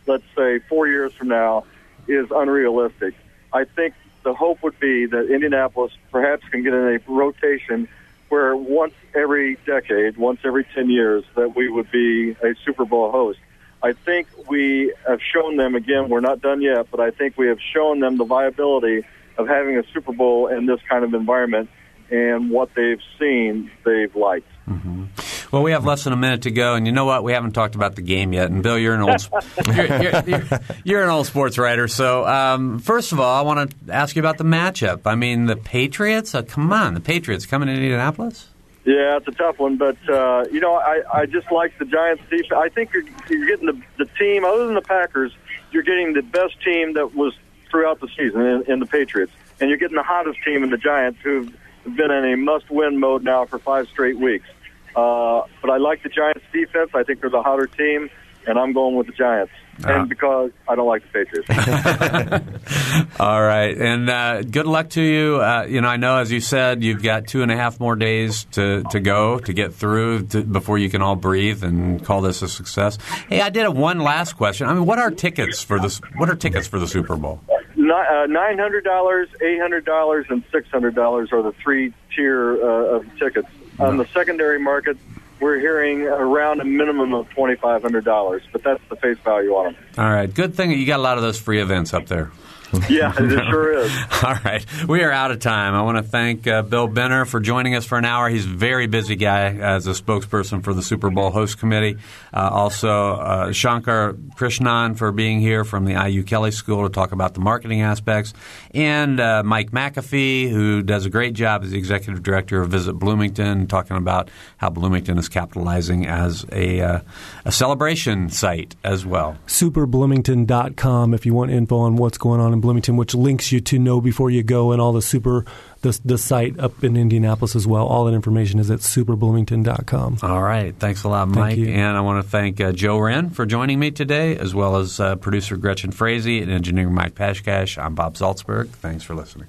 let's 0.07 0.24
say 0.36 0.59
four 0.68 0.86
years 0.86 1.12
from 1.12 1.28
now, 1.28 1.64
is 2.09 2.26
unrealistic. 2.30 3.14
I 3.53 3.64
think 3.64 3.94
the 4.22 4.34
hope 4.34 4.62
would 4.62 4.78
be 4.78 5.07
that 5.07 5.30
Indianapolis 5.30 5.92
perhaps 6.11 6.46
can 6.51 6.62
get 6.62 6.74
in 6.74 6.94
a 6.94 6.98
rotation 7.12 7.88
where 8.28 8.55
once 8.57 8.94
every 9.14 9.57
decade, 9.66 10.16
once 10.16 10.40
every 10.44 10.64
10 10.64 10.88
years, 10.88 11.24
that 11.34 11.57
we 11.57 11.68
would 11.68 11.90
be 11.90 12.30
a 12.30 12.55
Super 12.64 12.84
Bowl 12.84 13.11
host. 13.11 13.38
I 13.82 13.92
think 13.92 14.28
we 14.48 14.94
have 15.09 15.20
shown 15.20 15.57
them, 15.57 15.74
again, 15.74 16.09
we're 16.09 16.20
not 16.20 16.40
done 16.40 16.61
yet, 16.61 16.88
but 16.90 17.01
I 17.01 17.11
think 17.11 17.36
we 17.38 17.48
have 17.48 17.59
shown 17.61 18.01
them 18.01 18.18
the 18.18 18.24
viability 18.24 19.05
of 19.38 19.48
having 19.48 19.78
a 19.78 19.82
Super 19.92 20.12
Bowl 20.12 20.48
in 20.48 20.66
this 20.66 20.80
kind 20.88 21.03
of 21.03 21.14
environment, 21.14 21.70
and 22.11 22.51
what 22.51 22.74
they've 22.74 23.01
seen, 23.18 23.70
they've 23.84 24.14
liked. 24.14 24.48
Mm-hmm. 24.68 25.05
Well, 25.51 25.62
we 25.64 25.72
have 25.72 25.84
less 25.84 26.05
than 26.05 26.12
a 26.12 26.16
minute 26.16 26.42
to 26.42 26.51
go, 26.51 26.74
and 26.74 26.86
you 26.86 26.92
know 26.92 27.05
what? 27.05 27.24
We 27.24 27.32
haven't 27.32 27.53
talked 27.53 27.74
about 27.74 27.96
the 27.96 28.03
game 28.03 28.32
yet. 28.32 28.51
And 28.51 28.62
Bill, 28.62 28.78
you're 28.78 28.94
an 28.94 29.03
old 29.03 29.28
you're, 29.66 30.03
you're, 30.03 30.22
you're, 30.26 30.61
you're, 30.84 31.03
an 31.03 31.11
old 31.11 31.26
sports 31.26 31.59
writer. 31.59 31.88
So, 31.88 32.24
um, 32.24 32.78
first 32.78 33.11
of 33.11 33.18
all, 33.18 33.36
I 33.36 33.42
want 33.42 33.70
to 33.70 33.92
ask 33.92 34.14
you 34.14 34.20
about 34.20 34.38
the 34.38 34.44
matchup. 34.44 35.01
I 35.07 35.16
mean, 35.16 35.46
the 35.46 35.57
Patriots. 35.57 36.34
Uh, 36.34 36.42
come 36.42 36.72
on, 36.72 36.94
the 36.94 37.01
Patriots 37.01 37.46
coming 37.46 37.66
to 37.66 37.74
Indianapolis. 37.74 38.48
Yeah, 38.84 39.18
it's 39.18 39.28
a 39.28 39.32
tough 39.32 39.59
one, 39.59 39.76
but 39.76 39.96
uh, 40.09 40.44
you 40.51 40.61
know, 40.61 40.74
I, 40.74 41.03
I 41.12 41.26
just 41.26 41.51
like 41.53 41.76
the 41.78 41.84
Giants' 41.84 42.22
defense. 42.30 42.53
I 42.57 42.68
think 42.70 42.92
you're, 42.92 43.05
you're 43.28 43.46
getting 43.46 43.66
the, 43.66 43.80
the 43.98 44.11
team, 44.18 44.44
other 44.44 44.66
than 44.66 44.74
the 44.74 44.82
Packers, 44.82 45.32
you're 45.70 45.82
getting 45.82 46.14
the 46.14 46.22
best 46.22 46.62
team 46.62 46.94
that 46.94 47.14
was 47.14 47.34
throughout 47.70 48.01
the 48.01 48.09
season 48.16 48.40
in, 48.40 48.72
in 48.72 48.78
the 48.80 48.86
Patriots, 48.86 49.32
and 49.61 49.68
you're 49.68 49.78
getting 49.78 49.96
the 49.96 50.03
hottest 50.03 50.38
team 50.44 50.62
in 50.62 50.70
the 50.70 50.78
Giants, 50.78 51.20
who've 51.22 51.55
been 51.84 52.11
in 52.11 52.32
a 52.32 52.36
must-win 52.36 52.98
mode 52.98 53.22
now 53.22 53.44
for 53.44 53.59
five 53.59 53.88
straight 53.88 54.18
weeks. 54.18 54.46
Uh, 54.95 55.43
but 55.61 55.70
I 55.70 55.78
like 55.78 56.03
the 56.03 56.09
Giants' 56.09 56.45
defense. 56.53 56.91
I 56.95 57.03
think 57.03 57.20
they're 57.20 57.30
the 57.30 57.43
hotter 57.43 57.66
team, 57.66 58.11
and 58.47 58.59
I'm 58.59 58.72
going 58.72 58.97
with 58.97 59.07
the 59.07 59.12
Giants. 59.12 59.53
Uh-huh. 59.82 60.01
And 60.01 60.09
because 60.11 60.51
I 60.68 60.74
don't 60.74 60.86
like 60.86 61.03
the 61.11 61.24
Patriots. 61.24 61.49
All 63.20 63.41
right, 63.41 63.76
and 63.78 64.11
uh, 64.11 64.43
good 64.43 64.66
luck 64.66 64.91
to 64.91 65.01
you. 65.01 65.41
Uh, 65.41 65.64
you 65.66 65.80
know, 65.80 65.88
I 65.88 65.97
know 65.97 66.18
as 66.18 66.30
you 66.30 66.41
said, 66.41 66.82
you've 66.82 67.03
got 67.03 67.26
two 67.26 67.43
and 67.43 67.51
a 67.51 67.57
half 67.57 67.80
more 67.80 67.97
days 67.97 68.45
to, 68.53 68.82
to 68.91 69.01
go 69.01 69.38
to 69.38 69.53
get 69.55 69.72
through 69.72 70.26
to, 70.26 70.43
before 70.43 70.76
you 70.76 70.91
can 70.91 71.01
all 71.01 71.16
breathe 71.16 71.64
and 71.64 72.05
call 72.05 72.20
this 72.20 72.43
a 72.43 72.49
success. 72.49 72.99
Hey, 73.30 73.41
I 73.41 73.49
did 73.49 73.64
a 73.64 73.70
one 73.70 74.01
last 74.01 74.34
question. 74.34 74.66
I 74.66 74.74
mean, 74.74 74.84
what 74.84 74.99
are 74.99 75.11
tickets 75.11 75.62
for 75.62 75.78
this? 75.80 75.99
What 76.16 76.28
are 76.28 76.36
tickets 76.36 76.66
for 76.66 76.78
the 76.78 76.86
Super 76.86 77.16
Bowl? 77.16 77.41
Uh, 77.49 78.26
nine 78.26 78.59
hundred 78.59 78.84
dollars, 78.84 79.28
eight 79.41 79.61
hundred 79.61 79.86
dollars, 79.86 80.26
and 80.28 80.45
six 80.53 80.68
hundred 80.68 80.95
dollars 80.95 81.30
are 81.32 81.43
the 81.43 81.53
three 81.53 81.95
tier 82.14 82.62
uh, 82.62 82.97
of 82.97 83.18
tickets. 83.18 83.49
On 83.81 83.97
the 83.97 84.07
secondary 84.12 84.59
market, 84.59 84.97
we're 85.41 85.59
hearing 85.59 86.03
around 86.03 86.61
a 86.61 86.64
minimum 86.64 87.14
of 87.14 87.28
twenty 87.31 87.57
five 87.57 87.83
hundred 87.83 88.05
dollars, 88.05 88.43
but 88.53 88.62
that's 88.62 88.83
the 88.91 88.97
face 88.97 89.18
value 89.24 89.53
on 89.55 89.72
them. 89.72 89.76
All 89.99 90.11
right, 90.11 90.33
good 90.33 90.55
thing 90.55 90.70
you 90.70 90.87
got 90.87 90.99
a 90.99 91.03
lot 91.03 91.16
of 91.16 91.22
those 91.22 91.41
free 91.41 91.61
events 91.61 91.95
up 91.95 92.07
there. 92.07 92.31
yeah, 92.89 93.12
it 93.18 93.31
sure 93.51 93.73
is. 93.73 93.93
All 94.23 94.35
right. 94.45 94.64
We 94.87 95.03
are 95.03 95.11
out 95.11 95.31
of 95.31 95.41
time. 95.41 95.75
I 95.75 95.83
want 95.83 95.97
to 95.99 96.05
thank 96.05 96.47
uh, 96.47 96.62
Bill 96.62 96.87
Benner 96.87 97.25
for 97.25 97.41
joining 97.41 97.75
us 97.75 97.85
for 97.85 97.99
an 97.99 98.05
hour. 98.05 98.29
He's 98.29 98.47
a 98.47 98.49
very 98.49 98.87
busy 98.87 99.16
guy 99.16 99.55
as 99.55 99.87
a 99.89 99.91
spokesperson 99.91 100.62
for 100.62 100.73
the 100.73 100.83
Super 100.83 101.11
Bowl 101.11 101.31
host 101.31 101.59
committee. 101.59 101.97
Uh, 102.33 102.49
also, 102.53 103.14
uh, 103.14 103.53
Shankar 103.53 104.12
Krishnan 104.37 104.97
for 104.97 105.11
being 105.11 105.41
here 105.41 105.64
from 105.64 105.85
the 105.85 105.93
IU 105.93 106.23
Kelley 106.23 106.53
School 106.53 106.85
to 106.85 106.93
talk 106.93 107.11
about 107.11 107.35
the 107.35 107.41
marketing 107.41 107.83
aspects. 107.83 108.35
And 108.73 109.18
uh, 109.18 109.43
Mike 109.45 109.73
McAfee, 109.73 110.49
who 110.51 110.83
does 110.83 111.07
a 111.07 111.11
great 111.11 111.35
job 111.35 111.64
as 111.64 111.71
the 111.71 111.79
executive 111.79 112.23
director 112.23 112.62
of 112.62 112.71
Visit 112.71 112.93
Bloomington, 112.95 113.66
talking 113.66 113.97
about 113.97 114.31
how 114.59 114.71
Bloomington 114.71 115.18
is 115.18 115.29
capitalizing 115.29 116.07
as 116.07 116.47
a, 116.53 116.81
uh, 116.81 117.01
a 117.45 117.51
celebration 117.51 118.31
site 118.31 118.77
as 118.85 119.05
well. 119.05 119.37
SuperBloomington.com 119.49 121.14
if 121.14 121.27
you 121.27 121.35
want 121.35 121.51
info 121.51 121.79
on 121.79 121.97
what's 121.97 122.18
going 122.18 122.41
on 122.41 122.53
in 122.53 122.60
Bloomington, 122.61 122.97
which 122.97 123.15
links 123.15 123.53
you 123.53 123.61
to 123.61 123.79
know 123.79 124.01
before 124.01 124.31
you 124.31 124.43
go 124.43 124.73
and 124.73 124.81
all 124.81 124.93
the 124.93 125.03
super 125.03 125.45
the, 125.83 125.99
the 126.05 126.19
site 126.19 126.59
up 126.59 126.85
in 126.85 126.97
Indianapolis 126.97 127.57
as 127.57 127.67
well. 127.67 127.87
All 127.87 128.05
that 128.05 128.15
information 128.15 128.59
is 128.61 128.71
at 128.71 128.81
superbloomington.com. 128.81 130.19
All 130.23 130.43
right. 130.43 130.75
Thanks 130.77 131.05
a 131.05 131.09
lot, 131.09 131.29
Mike. 131.29 131.59
And 131.59 131.97
I 131.97 132.01
want 132.01 132.23
to 132.23 132.29
thank 132.29 132.61
uh, 132.61 132.73
Joe 132.73 132.99
Wren 132.99 133.31
for 133.31 133.47
joining 133.47 133.79
me 133.79 133.91
today, 133.91 134.37
as 134.37 134.55
well 134.55 134.77
as 134.77 135.01
uh, 135.01 135.17
producer 135.17 135.57
Gretchen 135.57 135.91
Frazee 135.91 136.41
and 136.43 136.51
engineer 136.51 136.91
Mike 136.91 137.15
Pashkash. 137.15 137.83
I'm 137.83 137.95
Bob 137.95 138.15
Zaltsberg. 138.15 138.69
Thanks 138.69 139.05
for 139.05 139.15
listening. 139.15 139.49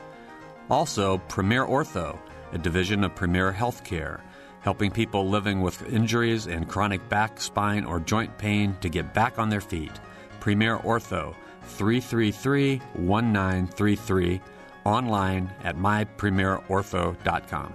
Also, 0.71 1.17
Premier 1.27 1.65
Ortho, 1.65 2.17
a 2.53 2.57
division 2.57 3.03
of 3.03 3.13
Premier 3.13 3.51
Healthcare, 3.51 4.21
helping 4.61 4.89
people 4.89 5.27
living 5.27 5.59
with 5.59 5.85
injuries 5.91 6.47
and 6.47 6.65
chronic 6.65 7.09
back, 7.09 7.41
spine, 7.41 7.83
or 7.83 7.99
joint 7.99 8.37
pain 8.37 8.77
to 8.79 8.87
get 8.87 9.13
back 9.13 9.37
on 9.37 9.49
their 9.49 9.59
feet. 9.59 9.91
Premier 10.39 10.77
Ortho, 10.77 11.35
333 11.63 12.77
1933, 12.95 14.39
online 14.85 15.51
at 15.65 15.75
mypremierortho.com. 15.75 17.73